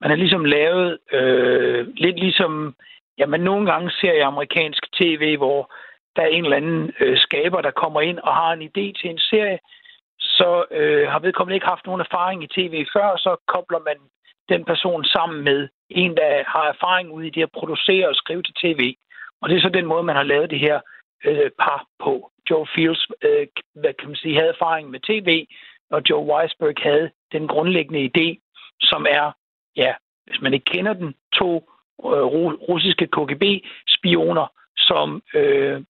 Man 0.00 0.10
har 0.10 0.16
ligesom 0.16 0.44
lavet 0.44 0.98
øh, 1.12 1.88
lidt 1.94 2.18
ligesom, 2.18 2.74
ja, 3.18 3.26
man 3.26 3.40
nogle 3.40 3.72
gange 3.72 3.90
ser 3.90 4.12
i 4.12 4.28
amerikansk 4.30 4.82
tv, 4.92 5.36
hvor 5.36 5.72
der 6.16 6.22
er 6.22 6.26
en 6.26 6.44
eller 6.44 6.56
anden 6.56 6.92
øh, 7.00 7.18
skaber, 7.18 7.60
der 7.60 7.70
kommer 7.70 8.00
ind 8.00 8.18
og 8.18 8.34
har 8.34 8.52
en 8.52 8.62
idé 8.62 8.84
til 9.00 9.10
en 9.10 9.18
serie, 9.18 9.58
så 10.20 10.64
øh, 10.70 11.08
har 11.08 11.18
vedkommende 11.18 11.54
ikke 11.54 11.66
haft 11.66 11.86
nogen 11.86 12.00
erfaring 12.00 12.42
i 12.42 12.46
tv 12.46 12.86
før, 12.92 13.16
så 13.16 13.36
kobler 13.46 13.78
man 13.78 13.98
den 14.48 14.64
person 14.64 15.04
sammen 15.04 15.44
med 15.44 15.68
en, 15.90 16.16
der 16.16 16.44
har 16.46 16.64
erfaring 16.68 17.12
ude 17.12 17.26
i 17.26 17.30
det 17.30 17.42
at 17.42 17.56
producere 17.58 18.08
og 18.08 18.16
skrive 18.16 18.42
til 18.42 18.54
tv. 18.54 18.94
Og 19.46 19.50
det 19.50 19.56
er 19.56 19.62
så 19.62 19.68
den 19.68 19.86
måde, 19.86 20.02
man 20.02 20.16
har 20.16 20.22
lavet 20.22 20.50
det 20.50 20.60
her 20.60 20.80
øh, 21.24 21.50
par 21.58 21.86
på. 22.04 22.30
Joe 22.50 22.66
Fields, 22.74 23.06
øh, 23.22 23.46
hvad 23.74 23.94
kan 23.94 24.08
man 24.08 24.16
sige, 24.16 24.34
havde 24.34 24.54
erfaring 24.56 24.90
med 24.90 25.00
tv, 25.00 25.46
og 25.90 26.02
Joe 26.10 26.26
Weisberg 26.30 26.82
havde 26.82 27.10
den 27.32 27.48
grundlæggende 27.48 28.10
idé, 28.10 28.26
som 28.80 29.06
er, 29.08 29.32
ja, 29.76 29.94
hvis 30.26 30.40
man 30.40 30.54
ikke 30.54 30.64
kender 30.64 30.92
den, 30.92 31.14
to 31.32 31.50
øh, 32.04 32.26
russiske 32.70 33.06
KGB-spioner, 33.06 34.46
som 34.76 35.22
øh, 35.34 35.82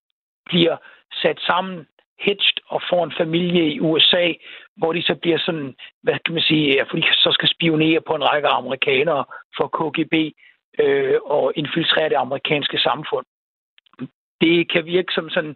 bliver 0.45 0.77
sat 1.21 1.39
sammen, 1.39 1.87
hitched 2.19 2.57
og 2.67 2.81
får 2.89 3.03
en 3.03 3.13
familie 3.17 3.73
i 3.73 3.79
USA, 3.79 4.33
hvor 4.75 4.93
de 4.93 5.01
så 5.01 5.15
bliver 5.15 5.37
sådan, 5.37 5.75
hvad 6.03 6.19
kan 6.25 6.33
man 6.33 6.43
sige, 6.43 6.85
fordi 6.89 7.01
de 7.01 7.13
så 7.13 7.31
skal 7.33 7.49
spionere 7.49 8.01
på 8.01 8.13
en 8.15 8.23
række 8.23 8.47
amerikanere 8.47 9.25
for 9.57 9.67
KGB 9.77 10.13
øh, 10.79 11.19
og 11.25 11.53
infiltrere 11.55 12.09
det 12.09 12.15
amerikanske 12.15 12.77
samfund 12.79 13.25
det 14.41 14.71
kan 14.71 14.85
virke 14.85 15.13
som 15.13 15.29
sådan, 15.29 15.55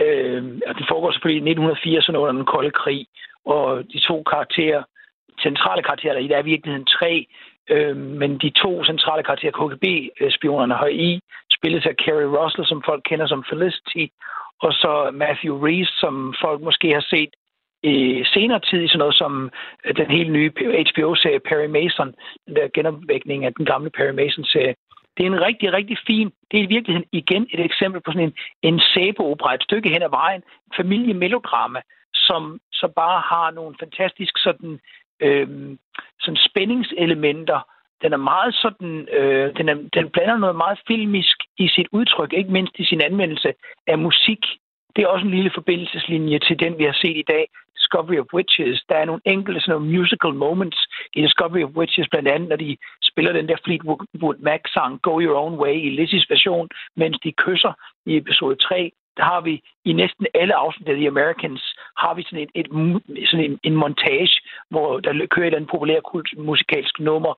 øh, 0.00 0.60
at 0.66 0.76
det 0.78 0.86
foregår 0.88 1.12
selvfølgelig 1.12 1.52
i 1.52 1.54
1980'erne 1.54 2.16
under 2.16 2.32
den 2.32 2.44
kolde 2.44 2.70
krig, 2.70 3.06
og 3.44 3.84
de 3.92 3.98
to 3.98 4.22
karakterer, 4.22 4.82
centrale 5.42 5.82
karakterer, 5.82 6.14
der 6.14 6.36
er 6.36 6.42
i 6.42 6.52
virkeligheden 6.52 6.86
tre, 6.86 7.26
øh, 7.70 7.96
men 7.96 8.38
de 8.38 8.50
to 8.50 8.84
centrale 8.84 9.22
karakterer, 9.22 9.52
KGB-spionerne, 9.52 10.74
har 10.74 10.86
i 10.86 11.20
spillet 11.56 11.86
af 11.86 11.96
Kerry 11.96 12.28
Russell, 12.38 12.66
som 12.66 12.82
folk 12.86 13.02
kender 13.04 13.26
som 13.26 13.44
Felicity, 13.50 14.04
og 14.62 14.72
så 14.72 15.10
Matthew 15.12 15.66
Reese, 15.66 15.92
som 16.00 16.34
folk 16.40 16.60
måske 16.60 16.92
har 16.92 17.06
set 17.10 17.30
i 17.82 18.24
senere 18.34 18.60
tid 18.60 18.82
i 18.82 18.88
sådan 18.88 18.98
noget 18.98 19.14
som 19.14 19.50
øh, 19.84 19.96
den 19.96 20.10
helt 20.10 20.32
nye 20.32 20.52
HBO-serie 20.90 21.40
Perry 21.40 21.66
Mason, 21.66 22.14
den 22.46 22.56
der 22.56 22.68
genopvækning 22.74 23.44
af 23.44 23.54
den 23.54 23.66
gamle 23.66 23.90
Perry 23.90 24.14
Mason-serie 24.20 24.74
det 25.16 25.22
er 25.26 25.30
en 25.30 25.40
rigtig, 25.40 25.72
rigtig 25.72 25.98
fin, 26.06 26.32
det 26.50 26.60
er 26.60 26.64
i 26.64 26.72
virkeligheden 26.74 27.08
igen 27.12 27.46
et 27.50 27.60
eksempel 27.60 28.00
på 28.00 28.10
sådan 28.12 28.28
en, 28.28 28.34
en 28.62 28.80
sæbeopera, 28.94 29.54
et 29.54 29.62
stykke 29.62 29.88
hen 29.88 30.02
ad 30.02 30.10
vejen, 30.10 30.42
familiemelodrama, 30.76 31.80
som 32.14 32.60
så 32.72 32.88
bare 32.96 33.20
har 33.20 33.50
nogle 33.50 33.74
fantastisk 33.80 34.38
sådan, 34.38 34.80
øh, 35.20 35.48
sådan 36.20 36.40
spændingselementer, 36.48 37.60
den 38.02 38.12
er 38.12 38.16
meget 38.32 38.54
sådan, 38.54 39.08
øh, 39.12 39.56
den, 39.56 39.68
er, 39.68 39.74
den 39.74 40.10
blander 40.10 40.38
noget 40.38 40.56
meget 40.56 40.78
filmisk 40.86 41.36
i 41.58 41.68
sit 41.68 41.88
udtryk, 41.92 42.32
ikke 42.32 42.52
mindst 42.52 42.78
i 42.78 42.84
sin 42.84 43.00
anvendelse 43.00 43.54
af 43.86 43.98
musik. 43.98 44.42
Det 44.96 45.02
er 45.02 45.08
også 45.08 45.26
en 45.26 45.34
lille 45.34 45.50
forbindelseslinje 45.54 46.38
til 46.38 46.60
den, 46.60 46.78
vi 46.78 46.84
har 46.84 46.96
set 47.02 47.16
i 47.16 47.28
dag, 47.28 47.44
Discovery 47.76 48.18
of 48.18 48.32
Witches. 48.34 48.82
Der 48.88 48.96
er 48.96 49.04
nogle 49.04 49.22
enkelte 49.24 49.60
sådan 49.60 49.72
nogle 49.72 49.98
musical 49.98 50.34
moments 50.34 50.78
i 51.16 51.22
Discovery 51.22 51.62
of 51.64 51.76
Witches, 51.78 52.08
blandt 52.10 52.28
andet 52.28 52.48
når 52.48 52.56
de 52.56 52.76
spiller 53.02 53.32
den 53.32 53.48
der 53.48 53.56
Fleetwood 53.64 54.38
Mac-sang 54.38 55.02
Go 55.02 55.20
Your 55.20 55.38
Own 55.42 55.54
Way 55.54 55.74
i 55.74 55.90
Lizzie's 55.98 56.26
version, 56.28 56.68
mens 56.96 57.16
de 57.24 57.32
kysser 57.32 57.72
i 58.06 58.16
episode 58.16 58.56
3 58.56 58.92
der 59.16 59.24
har 59.24 59.40
vi 59.40 59.62
i 59.84 59.92
næsten 59.92 60.26
alle 60.34 60.54
afsnit 60.54 60.88
af 60.88 60.96
The 60.96 61.08
Americans, 61.08 61.62
har 61.98 62.14
vi 62.14 62.22
sådan, 62.22 62.38
et, 62.38 62.50
et, 62.54 62.66
sådan 63.28 63.44
en, 63.44 63.58
en 63.62 63.76
montage, 63.76 64.40
hvor 64.70 65.00
der 65.00 65.26
kører 65.30 65.44
et 65.44 65.46
eller 65.46 65.58
andet 65.58 65.70
populært 65.70 66.02
kult 66.02 66.38
musikalsk 66.38 67.00
nummer, 67.00 67.34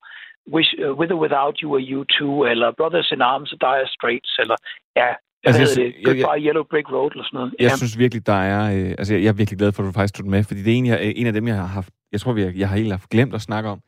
Wish, 0.52 0.74
uh, 0.84 0.98
With 0.98 1.12
or 1.12 1.20
Without 1.24 1.58
You 1.60 1.74
or 1.74 1.80
You 1.90 2.04
Too, 2.04 2.44
eller 2.44 2.70
Brothers 2.70 3.12
in 3.12 3.22
Arms 3.22 3.52
og 3.52 3.60
Dire 3.60 3.86
Straits, 3.86 4.38
eller 4.38 4.56
ja, 4.96 5.08
altså, 5.46 5.80
jeg, 5.80 5.92
det? 5.94 6.04
Goodbye 6.04 6.30
jeg, 6.30 6.42
Yellow 6.46 6.64
Brick 6.70 6.92
Road, 6.92 7.10
eller 7.10 7.24
sådan 7.24 7.36
noget. 7.38 7.54
Jeg 7.58 7.70
ja. 7.70 7.76
synes 7.76 7.98
virkelig, 7.98 8.26
der 8.26 8.40
er... 8.52 8.62
Øh, 8.76 8.90
altså, 8.98 9.14
jeg, 9.14 9.22
jeg 9.22 9.28
er 9.28 9.32
virkelig 9.32 9.58
glad 9.58 9.72
for, 9.72 9.82
at 9.82 9.86
du 9.86 9.92
faktisk 9.92 10.14
tog 10.14 10.24
den 10.24 10.30
med, 10.30 10.44
fordi 10.44 10.62
det 10.62 10.72
er 10.72 10.78
en, 10.78 10.86
jeg, 10.86 11.12
en 11.16 11.26
af 11.26 11.32
dem, 11.32 11.48
jeg 11.48 11.56
har 11.56 11.66
haft... 11.66 11.90
Jeg 12.12 12.20
tror, 12.20 12.36
jeg, 12.36 12.56
jeg 12.56 12.68
har 12.68 12.76
helt 12.76 12.92
haft 12.92 13.08
glemt 13.10 13.34
at 13.34 13.40
snakke 13.40 13.68
om. 13.70 13.80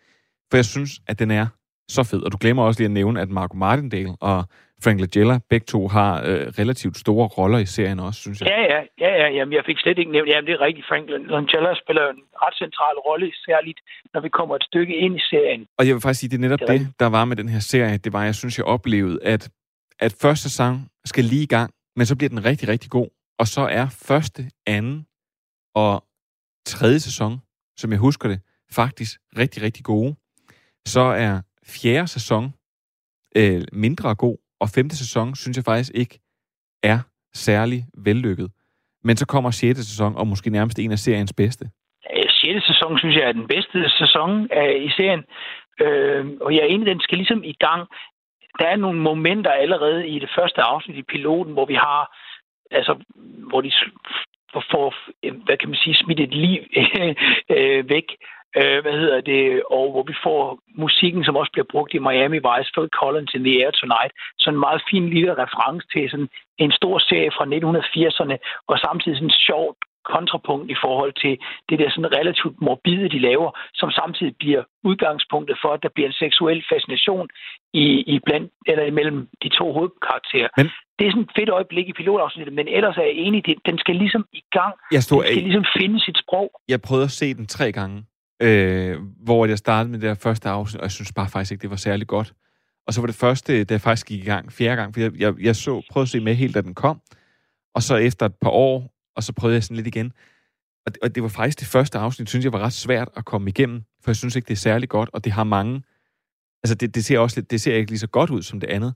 For 0.51 0.57
jeg 0.57 0.65
synes, 0.65 0.91
at 1.07 1.19
den 1.19 1.31
er 1.31 1.47
så 1.89 2.03
fed. 2.11 2.23
Og 2.23 2.33
du 2.33 2.37
glemmer 2.41 2.63
også 2.63 2.81
lige 2.81 2.91
at 2.93 2.99
nævne, 3.01 3.21
at 3.21 3.29
Marco 3.29 3.57
Martindale 3.57 4.15
og 4.21 4.45
Frank 4.85 5.01
Langella, 5.01 5.39
begge 5.51 5.65
to 5.65 5.89
har 5.89 6.13
øh, 6.29 6.47
relativt 6.61 6.97
store 7.05 7.27
roller 7.27 7.59
i 7.59 7.67
serien 7.67 8.01
også, 8.01 8.21
synes 8.21 8.41
jeg. 8.41 8.49
Ja, 8.49 8.61
ja, 8.75 8.81
ja, 9.05 9.11
ja 9.23 9.29
jamen, 9.37 9.53
jeg 9.53 9.63
fik 9.67 9.79
slet 9.79 9.99
ikke 9.99 10.13
nævnt, 10.13 10.29
jamen 10.29 10.47
det 10.47 10.55
er 10.55 10.61
rigtigt, 10.61 10.87
Frank 10.91 11.05
Langella 11.09 11.75
spiller 11.85 12.05
en 12.11 12.23
ret 12.45 12.57
central 12.65 12.97
rolle, 13.09 13.33
særligt 13.47 13.81
når 14.15 14.21
vi 14.21 14.29
kommer 14.29 14.55
et 14.57 14.65
stykke 14.71 14.95
ind 14.97 15.17
i 15.17 15.23
serien. 15.31 15.67
Og 15.79 15.87
jeg 15.87 15.95
vil 15.95 16.01
faktisk 16.01 16.21
sige, 16.21 16.31
det 16.31 16.37
er 16.37 16.41
netop 16.49 16.61
det, 16.61 16.69
er 16.69 16.79
det 16.79 17.01
der 17.01 17.07
var 17.07 17.25
med 17.25 17.37
den 17.37 17.49
her 17.49 17.59
serie, 17.59 17.97
det 18.05 18.13
var, 18.13 18.25
jeg 18.25 18.35
synes, 18.35 18.59
jeg 18.59 18.67
oplevede, 18.67 19.19
at, 19.23 19.49
at 20.01 20.17
første 20.23 20.43
sæson 20.43 20.89
skal 21.05 21.25
lige 21.25 21.43
i 21.43 21.47
gang, 21.47 21.71
men 21.97 22.07
så 22.07 22.17
bliver 22.17 22.29
den 22.29 22.45
rigtig, 22.45 22.69
rigtig 22.69 22.91
god, 22.91 23.09
og 23.39 23.47
så 23.47 23.61
er 23.61 23.87
første, 24.09 24.51
anden 24.67 25.07
og 25.75 26.05
tredje 26.67 27.01
sæson, 27.01 27.39
som 27.77 27.91
jeg 27.91 27.99
husker 27.99 28.29
det, 28.29 28.41
faktisk 28.73 29.21
rigtig, 29.39 29.63
rigtig 29.63 29.85
gode. 29.85 30.17
Så 30.87 31.01
er 31.01 31.41
fjerde 31.67 32.09
sæson 32.09 32.55
øh, 33.37 33.63
mindre 33.73 34.15
god, 34.15 34.37
og 34.61 34.69
femte 34.69 34.97
sæson 34.97 35.35
synes 35.35 35.57
jeg 35.57 35.65
faktisk 35.65 35.93
ikke 35.95 36.19
er 36.83 36.99
særlig 37.35 37.87
vellykket. 37.95 38.51
Men 39.05 39.17
så 39.17 39.27
kommer 39.27 39.51
sjette 39.51 39.85
sæson, 39.85 40.17
og 40.17 40.27
måske 40.27 40.51
nærmest 40.51 40.79
en 40.79 40.93
af 40.93 40.99
seriens 40.99 41.33
bedste. 41.33 41.65
Øh, 42.17 42.29
sjette 42.29 42.61
sæson 42.61 42.99
synes 42.99 43.17
jeg 43.17 43.25
er 43.29 43.33
den 43.33 43.49
bedste 43.49 43.91
sæson 44.01 44.49
af, 44.51 44.71
i 44.87 44.91
serien. 44.97 45.25
Øh, 45.85 46.25
og 46.41 46.55
jeg 46.55 46.61
er 46.63 46.71
enig, 46.73 46.87
den 46.87 47.01
skal 47.01 47.19
ligesom 47.19 47.45
i 47.45 47.53
gang. 47.53 47.83
Der 48.59 48.67
er 48.67 48.77
nogle 48.77 49.01
momenter 49.01 49.51
allerede 49.51 50.09
i 50.09 50.19
det 50.19 50.31
første 50.39 50.61
afsnit 50.63 50.97
i 50.97 51.03
piloten, 51.03 51.53
hvor 51.53 51.67
vi 51.67 51.75
har, 51.75 52.17
altså, 52.71 52.95
hvor 53.51 53.61
de 53.61 53.73
får, 54.71 54.95
hvad 55.45 55.57
kan 55.57 55.69
man 55.69 55.79
sige, 55.79 55.95
smidt 55.95 56.21
et 56.21 56.35
liv 56.35 56.63
øh, 57.57 57.89
væk. 57.89 58.09
Øh, 58.61 58.79
hvad 58.83 58.97
hedder 59.03 59.21
det, 59.21 59.63
og 59.71 59.91
hvor 59.93 60.05
vi 60.11 60.15
får 60.23 60.59
musikken, 60.85 61.25
som 61.25 61.37
også 61.37 61.53
bliver 61.53 61.71
brugt 61.73 61.95
i 61.95 62.05
Miami 62.07 62.41
Vice, 62.47 62.73
Phil 62.75 62.89
Collins 62.99 63.35
in 63.35 63.45
the 63.45 63.55
Air 63.63 63.71
Tonight, 63.71 64.13
så 64.39 64.51
en 64.51 64.65
meget 64.67 64.83
fin 64.91 65.11
lille 65.15 65.33
reference 65.43 65.87
til 65.93 66.11
sådan 66.11 66.29
en 66.59 66.73
stor 66.73 66.99
serie 66.99 67.31
fra 67.37 67.45
1980'erne, 67.57 68.37
og 68.69 68.79
samtidig 68.79 69.17
sådan 69.17 69.33
en 69.33 69.43
sjovt 69.49 69.79
kontrapunkt 70.15 70.67
i 70.75 70.79
forhold 70.85 71.13
til 71.23 71.35
det 71.69 71.77
der 71.81 71.89
sådan 71.91 72.17
relativt 72.19 72.57
morbide, 72.67 73.09
de 73.15 73.21
laver, 73.29 73.51
som 73.81 73.91
samtidig 73.91 74.35
bliver 74.43 74.63
udgangspunktet 74.89 75.57
for, 75.63 75.71
at 75.73 75.83
der 75.83 75.91
bliver 75.95 76.09
en 76.09 76.21
seksuel 76.25 76.61
fascination 76.73 77.27
i, 77.85 77.87
i 78.15 78.17
blandt, 78.27 78.53
eller 78.71 78.85
imellem 78.85 79.29
de 79.43 79.49
to 79.59 79.67
hovedkarakterer. 79.77 80.49
Men, 80.57 80.67
det 80.99 81.07
er 81.07 81.11
sådan 81.11 81.23
et 81.23 81.37
fedt 81.39 81.49
øjeblik 81.49 81.89
i 81.89 81.93
pilotafsnittet, 81.93 82.55
men 82.55 82.69
ellers 82.69 82.97
er 82.97 83.03
jeg 83.03 83.17
enig, 83.27 83.41
den 83.67 83.79
skal 83.79 83.97
ligesom 83.97 84.25
i 84.33 84.43
gang. 84.53 84.75
Jeg 84.93 85.03
stod, 85.03 85.23
den 85.23 85.33
skal 85.33 85.43
ligesom 85.43 85.67
finde 85.79 86.01
sit 86.01 86.19
sprog. 86.23 86.51
Jeg 86.69 86.81
prøvede 86.83 87.05
at 87.05 87.11
se 87.11 87.35
den 87.35 87.47
tre 87.47 87.73
gange, 87.73 88.05
øh, 88.43 88.97
hvor 89.27 89.47
jeg 89.47 89.59
startede 89.59 89.91
med 89.91 89.99
det 90.01 90.09
der 90.09 90.15
første 90.15 90.49
afsnit, 90.49 90.81
og 90.81 90.85
jeg 90.85 90.91
synes 90.91 91.13
bare 91.13 91.29
faktisk 91.33 91.53
ikke, 91.53 91.63
det 91.63 91.71
var 91.71 91.77
særlig 91.77 92.07
godt. 92.07 92.33
Og 92.87 92.93
så 92.93 93.01
var 93.01 93.07
det 93.07 93.17
første, 93.17 93.65
da 93.65 93.75
jeg 93.75 93.81
faktisk 93.81 94.07
gik 94.07 94.23
i 94.23 94.27
gang 94.27 94.53
fjerde 94.53 94.77
gang, 94.77 94.95
for 94.95 95.01
jeg, 95.01 95.13
jeg, 95.19 95.35
jeg 95.41 95.57
så, 95.57 95.83
prøvede 95.91 96.05
at 96.05 96.09
se 96.09 96.21
med 96.21 96.35
helt, 96.35 96.55
da 96.55 96.61
den 96.61 96.75
kom, 96.75 97.01
og 97.75 97.83
så 97.83 97.97
efter 97.97 98.27
et 98.27 98.35
par 98.43 98.51
år, 98.51 98.96
og 99.17 99.23
så 99.23 99.33
prøvede 99.33 99.55
jeg 99.55 99.65
sådan 99.65 99.77
lidt 99.77 99.87
igen. 99.87 100.13
Og 100.87 100.95
det, 100.95 101.03
og 101.03 101.15
det 101.15 101.23
var 101.23 101.29
faktisk 101.29 101.61
det 101.61 101.67
første 101.69 101.99
afsnit, 101.99 102.29
synes 102.29 102.45
jeg 102.45 102.53
var 102.53 102.59
ret 102.59 102.73
svært 102.73 103.09
at 103.17 103.25
komme 103.25 103.51
igennem, 103.51 103.83
for 104.03 104.11
jeg 104.11 104.17
synes 104.17 104.37
ikke, 104.37 104.47
det 104.47 104.53
er 104.53 104.59
særlig 104.59 104.89
godt, 104.89 105.11
og 105.13 105.25
det 105.25 105.33
har 105.33 105.45
mange... 105.45 105.83
Altså, 106.63 106.75
det, 106.75 106.95
det 106.95 107.05
ser 107.05 107.19
også 107.19 107.41
lidt, 107.41 107.51
det 107.51 107.61
ser 107.61 107.75
ikke 107.75 107.91
lige 107.91 107.99
så 107.99 108.07
godt 108.07 108.31
ud 108.31 108.43
som 108.43 108.61
det 108.61 108.67
andet. 108.67 108.95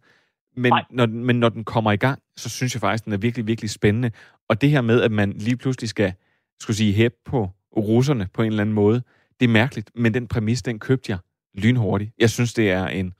Men 0.56 0.72
når, 0.90 1.06
men 1.06 1.40
når 1.40 1.48
den 1.48 1.64
kommer 1.64 1.92
i 1.92 1.96
gang, 1.96 2.22
så 2.36 2.48
synes 2.48 2.74
jeg 2.74 2.80
faktisk, 2.80 3.04
den 3.04 3.12
er 3.12 3.16
virkelig, 3.16 3.46
virkelig 3.46 3.70
spændende. 3.70 4.10
Og 4.48 4.60
det 4.60 4.70
her 4.70 4.80
med, 4.80 5.02
at 5.02 5.12
man 5.12 5.32
lige 5.32 5.56
pludselig 5.56 5.88
skal, 5.88 6.12
skulle 6.60 6.76
sige, 6.76 6.92
hæppe 6.92 7.18
på 7.24 7.50
russerne 7.76 8.28
på 8.34 8.42
en 8.42 8.48
eller 8.48 8.60
anden 8.60 8.74
måde, 8.74 9.02
det 9.40 9.46
er 9.46 9.50
mærkeligt, 9.52 9.90
men 9.94 10.14
den 10.14 10.26
præmis, 10.26 10.62
den 10.62 10.78
købte 10.78 11.12
jeg 11.12 11.18
lynhurtigt. 11.54 12.12
Jeg 12.18 12.30
synes, 12.30 12.54
det 12.54 12.70
er 12.70 12.86
en, 12.86 13.12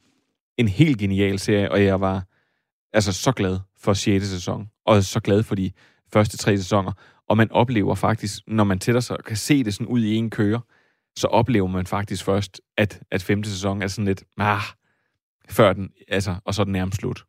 en 0.56 0.68
helt 0.68 0.98
genial 0.98 1.38
serie, 1.38 1.70
og 1.70 1.84
jeg 1.84 2.00
var 2.00 2.24
altså 2.92 3.12
så 3.12 3.32
glad 3.32 3.58
for 3.78 3.92
6. 3.92 4.26
sæson, 4.26 4.70
og 4.84 5.04
så 5.04 5.20
glad 5.20 5.42
for 5.42 5.54
de 5.54 5.70
første 6.12 6.36
tre 6.36 6.56
sæsoner. 6.56 6.92
Og 7.28 7.36
man 7.36 7.52
oplever 7.52 7.94
faktisk, 7.94 8.34
når 8.46 8.64
man 8.64 8.78
tætter 8.78 9.00
sig 9.00 9.16
og 9.16 9.24
kan 9.24 9.36
se 9.36 9.64
det 9.64 9.74
sådan 9.74 9.86
ud 9.86 10.00
i 10.00 10.14
en 10.14 10.30
køre, 10.30 10.60
så 11.16 11.26
oplever 11.26 11.66
man 11.66 11.86
faktisk 11.86 12.24
først, 12.24 12.60
at, 12.76 13.00
at 13.10 13.22
femte 13.22 13.50
sæson 13.50 13.82
er 13.82 13.86
sådan 13.86 14.04
lidt, 14.04 14.22
ah, 14.38 14.66
før 15.50 15.72
den, 15.72 15.92
altså, 16.08 16.34
og 16.44 16.54
så 16.54 16.62
er 16.62 16.64
den 16.64 16.72
nærmest 16.72 17.00
slut. 17.00 17.20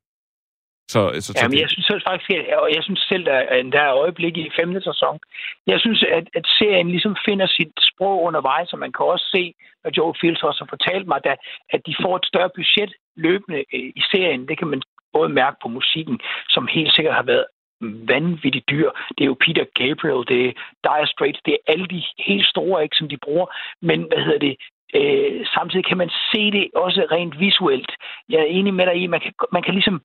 Så, 0.93 1.01
så, 1.25 1.31
Jamen, 1.41 1.59
jeg 1.63 1.69
synes 1.69 1.85
selv 1.91 2.01
faktisk, 2.09 2.29
og 2.63 2.67
jeg 2.75 2.83
synes 2.83 3.01
selv, 3.11 3.25
at 3.29 3.65
der 3.75 3.81
er 3.89 3.99
øjeblik 4.03 4.37
i 4.37 4.55
femte 4.59 4.81
sæson. 4.89 5.19
Jeg 5.67 5.79
synes, 5.79 6.03
at, 6.17 6.25
at 6.39 6.45
serien 6.59 6.89
ligesom 6.95 7.15
finder 7.27 7.47
sit 7.47 7.73
sprog 7.89 8.23
undervejs, 8.27 8.73
og 8.73 8.79
man 8.79 8.91
kan 8.93 9.05
også 9.05 9.27
se, 9.35 9.43
at 9.85 9.97
Joe 9.97 10.13
Fields 10.21 10.43
også 10.43 10.59
har 10.63 10.69
fortalt 10.75 11.07
mig, 11.07 11.19
at, 11.23 11.39
at 11.75 11.81
de 11.87 11.95
får 12.03 12.15
et 12.17 12.25
større 12.31 12.51
budget 12.57 12.91
løbende 13.15 13.59
øh, 13.75 13.89
i 13.99 14.01
serien. 14.11 14.47
Det 14.49 14.57
kan 14.57 14.67
man 14.67 14.81
både 15.13 15.29
mærke 15.29 15.57
på 15.63 15.67
musikken, 15.67 16.19
som 16.49 16.67
helt 16.75 16.93
sikkert 16.95 17.15
har 17.15 17.27
været 17.33 17.45
vanvittigt 17.81 18.69
dyr. 18.69 18.89
Det 19.17 19.21
er 19.23 19.31
jo 19.31 19.37
Peter 19.45 19.65
Gabriel, 19.79 20.27
det 20.27 20.39
er 20.47 20.53
Dire 20.85 21.07
Straits, 21.07 21.39
det 21.45 21.53
er 21.53 21.71
alle 21.71 21.87
de 21.87 22.03
helt 22.19 22.47
store, 22.47 22.83
ikke, 22.83 22.95
som 22.95 23.09
de 23.09 23.17
bruger. 23.17 23.45
Men 23.81 23.99
hvad 24.09 24.23
hedder 24.25 24.39
det? 24.39 24.55
Øh, 24.95 25.45
samtidig 25.55 25.85
kan 25.85 25.97
man 25.97 26.09
se 26.31 26.51
det 26.51 26.69
også 26.75 27.07
rent 27.11 27.39
visuelt. 27.39 27.91
Jeg 28.29 28.39
er 28.39 28.53
enig 28.57 28.73
med 28.73 28.85
dig 28.85 28.95
i, 28.95 29.07
man 29.07 29.21
kan, 29.21 29.33
man 29.51 29.63
kan 29.63 29.73
ligesom 29.73 30.01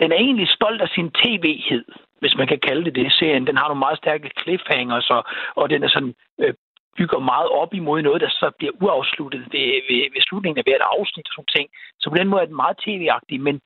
den 0.00 0.12
er 0.12 0.16
egentlig 0.16 0.48
stolt 0.48 0.80
af 0.82 0.88
sin 0.88 1.10
tv-hed, 1.10 1.84
hvis 2.20 2.34
man 2.36 2.46
kan 2.46 2.58
kalde 2.58 2.84
det 2.84 2.94
det. 2.94 3.12
Serien, 3.12 3.46
den 3.46 3.56
har 3.56 3.68
nogle 3.68 3.78
meget 3.78 3.98
stærke 3.98 4.30
cliffhangers, 4.40 5.10
og, 5.10 5.24
og 5.54 5.70
den 5.70 5.82
er 5.82 5.88
sådan, 5.88 6.14
øh, 6.40 6.54
bygger 6.96 7.18
meget 7.18 7.48
op 7.48 7.74
imod 7.74 8.02
noget, 8.02 8.20
der 8.20 8.28
så 8.28 8.50
bliver 8.58 8.72
uafsluttet 8.82 9.40
ved, 9.52 9.68
ved, 9.88 10.02
ved 10.14 10.22
slutningen 10.22 10.58
af 10.58 10.64
hvert 10.66 10.84
afsnit 10.96 11.28
og 11.28 11.34
sådan 11.34 11.54
ting. 11.56 11.68
Så 12.00 12.10
på 12.10 12.16
den 12.16 12.28
måde 12.28 12.42
er 12.42 12.46
den 12.46 12.62
meget 12.62 12.76
tv-agtig, 12.84 13.40
men 13.40 13.60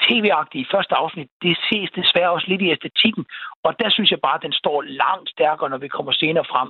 tv-agtige 0.00 0.62
i 0.64 0.70
første 0.74 0.94
afsnit, 0.94 1.28
det 1.42 1.56
ses 1.68 1.90
desværre 2.00 2.30
også 2.30 2.46
lidt 2.48 2.62
i 2.62 2.70
æstetikken, 2.70 3.24
og 3.64 3.70
der 3.80 3.90
synes 3.90 4.10
jeg 4.10 4.20
bare, 4.26 4.34
at 4.34 4.42
den 4.42 4.52
står 4.52 4.82
langt 4.82 5.28
stærkere, 5.30 5.70
når 5.70 5.78
vi 5.78 5.88
kommer 5.88 6.12
senere 6.12 6.44
frem. 6.52 6.68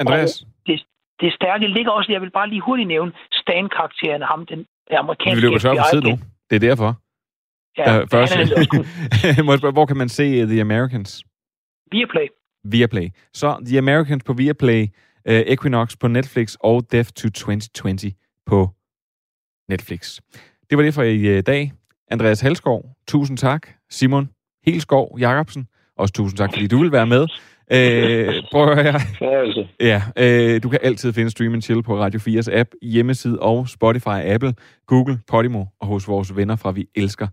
Andreas? 0.00 0.42
Og 0.42 0.46
det, 0.66 0.76
det 1.20 1.32
stærke 1.32 1.66
ligger 1.66 1.92
også, 1.92 2.12
jeg 2.12 2.20
vil 2.20 2.30
bare 2.30 2.48
lige 2.48 2.60
hurtigt 2.60 2.88
nævne, 2.88 3.12
Stan-karakteren, 3.32 4.22
ham, 4.22 4.46
den 4.46 4.66
amerikanske 4.90 5.36
Vi 5.36 5.46
løber 5.46 5.58
tør 5.58 5.74
på 5.74 5.84
tid 5.92 6.00
nu. 6.02 6.18
Det 6.50 6.56
er 6.56 6.64
derfor. 6.70 6.90
Ja, 7.78 8.02
uh, 8.02 8.08
først, 8.12 8.32
må 9.44 9.52
jeg 9.52 9.58
spørge, 9.58 9.72
hvor 9.72 9.86
kan 9.86 9.96
man 9.96 10.08
se 10.08 10.42
uh, 10.42 10.48
The 10.48 10.60
Americans? 10.60 11.24
Viaplay. 11.92 12.26
Viaplay. 12.64 13.08
Så 13.32 13.64
The 13.66 13.78
Americans 13.78 14.24
på 14.24 14.32
Viaplay, 14.32 14.82
uh, 15.30 15.34
Equinox 15.54 15.96
på 16.00 16.08
Netflix 16.08 16.56
og 16.60 16.92
Death 16.92 17.10
to 17.10 17.28
2020 17.28 18.12
på 18.46 18.68
Netflix. 19.68 20.20
Det 20.70 20.78
var 20.78 20.84
det 20.84 20.94
for 20.94 21.02
i 21.02 21.38
uh, 21.38 21.42
dag. 21.46 21.72
Andreas 22.10 22.40
Halskov, 22.40 22.84
tusind 23.08 23.38
tak. 23.38 23.68
Simon 23.90 24.30
Helskov 24.66 25.18
Jacobsen, 25.20 25.66
også 25.96 26.14
tusind 26.14 26.38
tak, 26.38 26.50
fordi 26.52 26.66
du 26.66 26.78
vil 26.78 26.92
være 26.92 27.06
med. 27.06 27.26
Øh, 27.72 28.34
prøv 28.52 28.68
at 28.68 28.74
høre 28.74 28.92
her. 28.92 29.66
Ja, 29.80 30.02
øh, 30.16 30.62
du 30.62 30.68
kan 30.68 30.78
altid 30.82 31.12
finde 31.12 31.30
Stream 31.30 31.60
Chill 31.60 31.82
på 31.82 31.98
Radio 31.98 32.20
4's 32.20 32.52
app, 32.52 32.70
hjemmeside 32.82 33.38
og 33.38 33.68
Spotify, 33.68 34.08
Apple, 34.24 34.54
Google, 34.86 35.20
Podimo 35.28 35.64
og 35.80 35.86
hos 35.86 36.08
vores 36.08 36.36
venner 36.36 36.56
fra 36.56 36.70
Vi 36.70 36.86
Elsker 36.94 37.28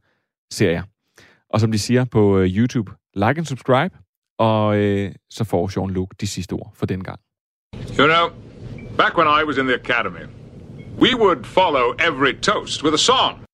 serier. 0.51 0.83
Og 1.49 1.59
som 1.59 1.71
de 1.71 1.79
siger 1.79 2.05
på 2.05 2.37
uh, 2.37 2.45
YouTube, 2.45 2.91
like 3.15 3.37
and 3.37 3.45
subscribe, 3.45 3.97
og 4.39 4.67
uh, 4.67 5.11
så 5.29 5.43
får 5.43 5.67
Sean 5.67 5.89
Luke 5.89 6.15
de 6.21 6.27
sidste 6.27 6.53
ord 6.53 6.73
for 6.75 6.85
den 6.85 7.03
gang. 7.03 7.19
You 7.99 8.07
know, 8.07 8.29
back 8.97 9.17
when 9.17 9.27
I 9.27 9.43
was 9.47 9.57
in 9.57 9.65
the 9.65 9.75
academy, 9.75 10.25
we 10.99 11.15
would 11.15 11.43
follow 11.43 11.93
every 12.07 12.33
toast 12.41 12.83
with 12.83 12.93
a 12.93 12.97
song. 12.97 13.46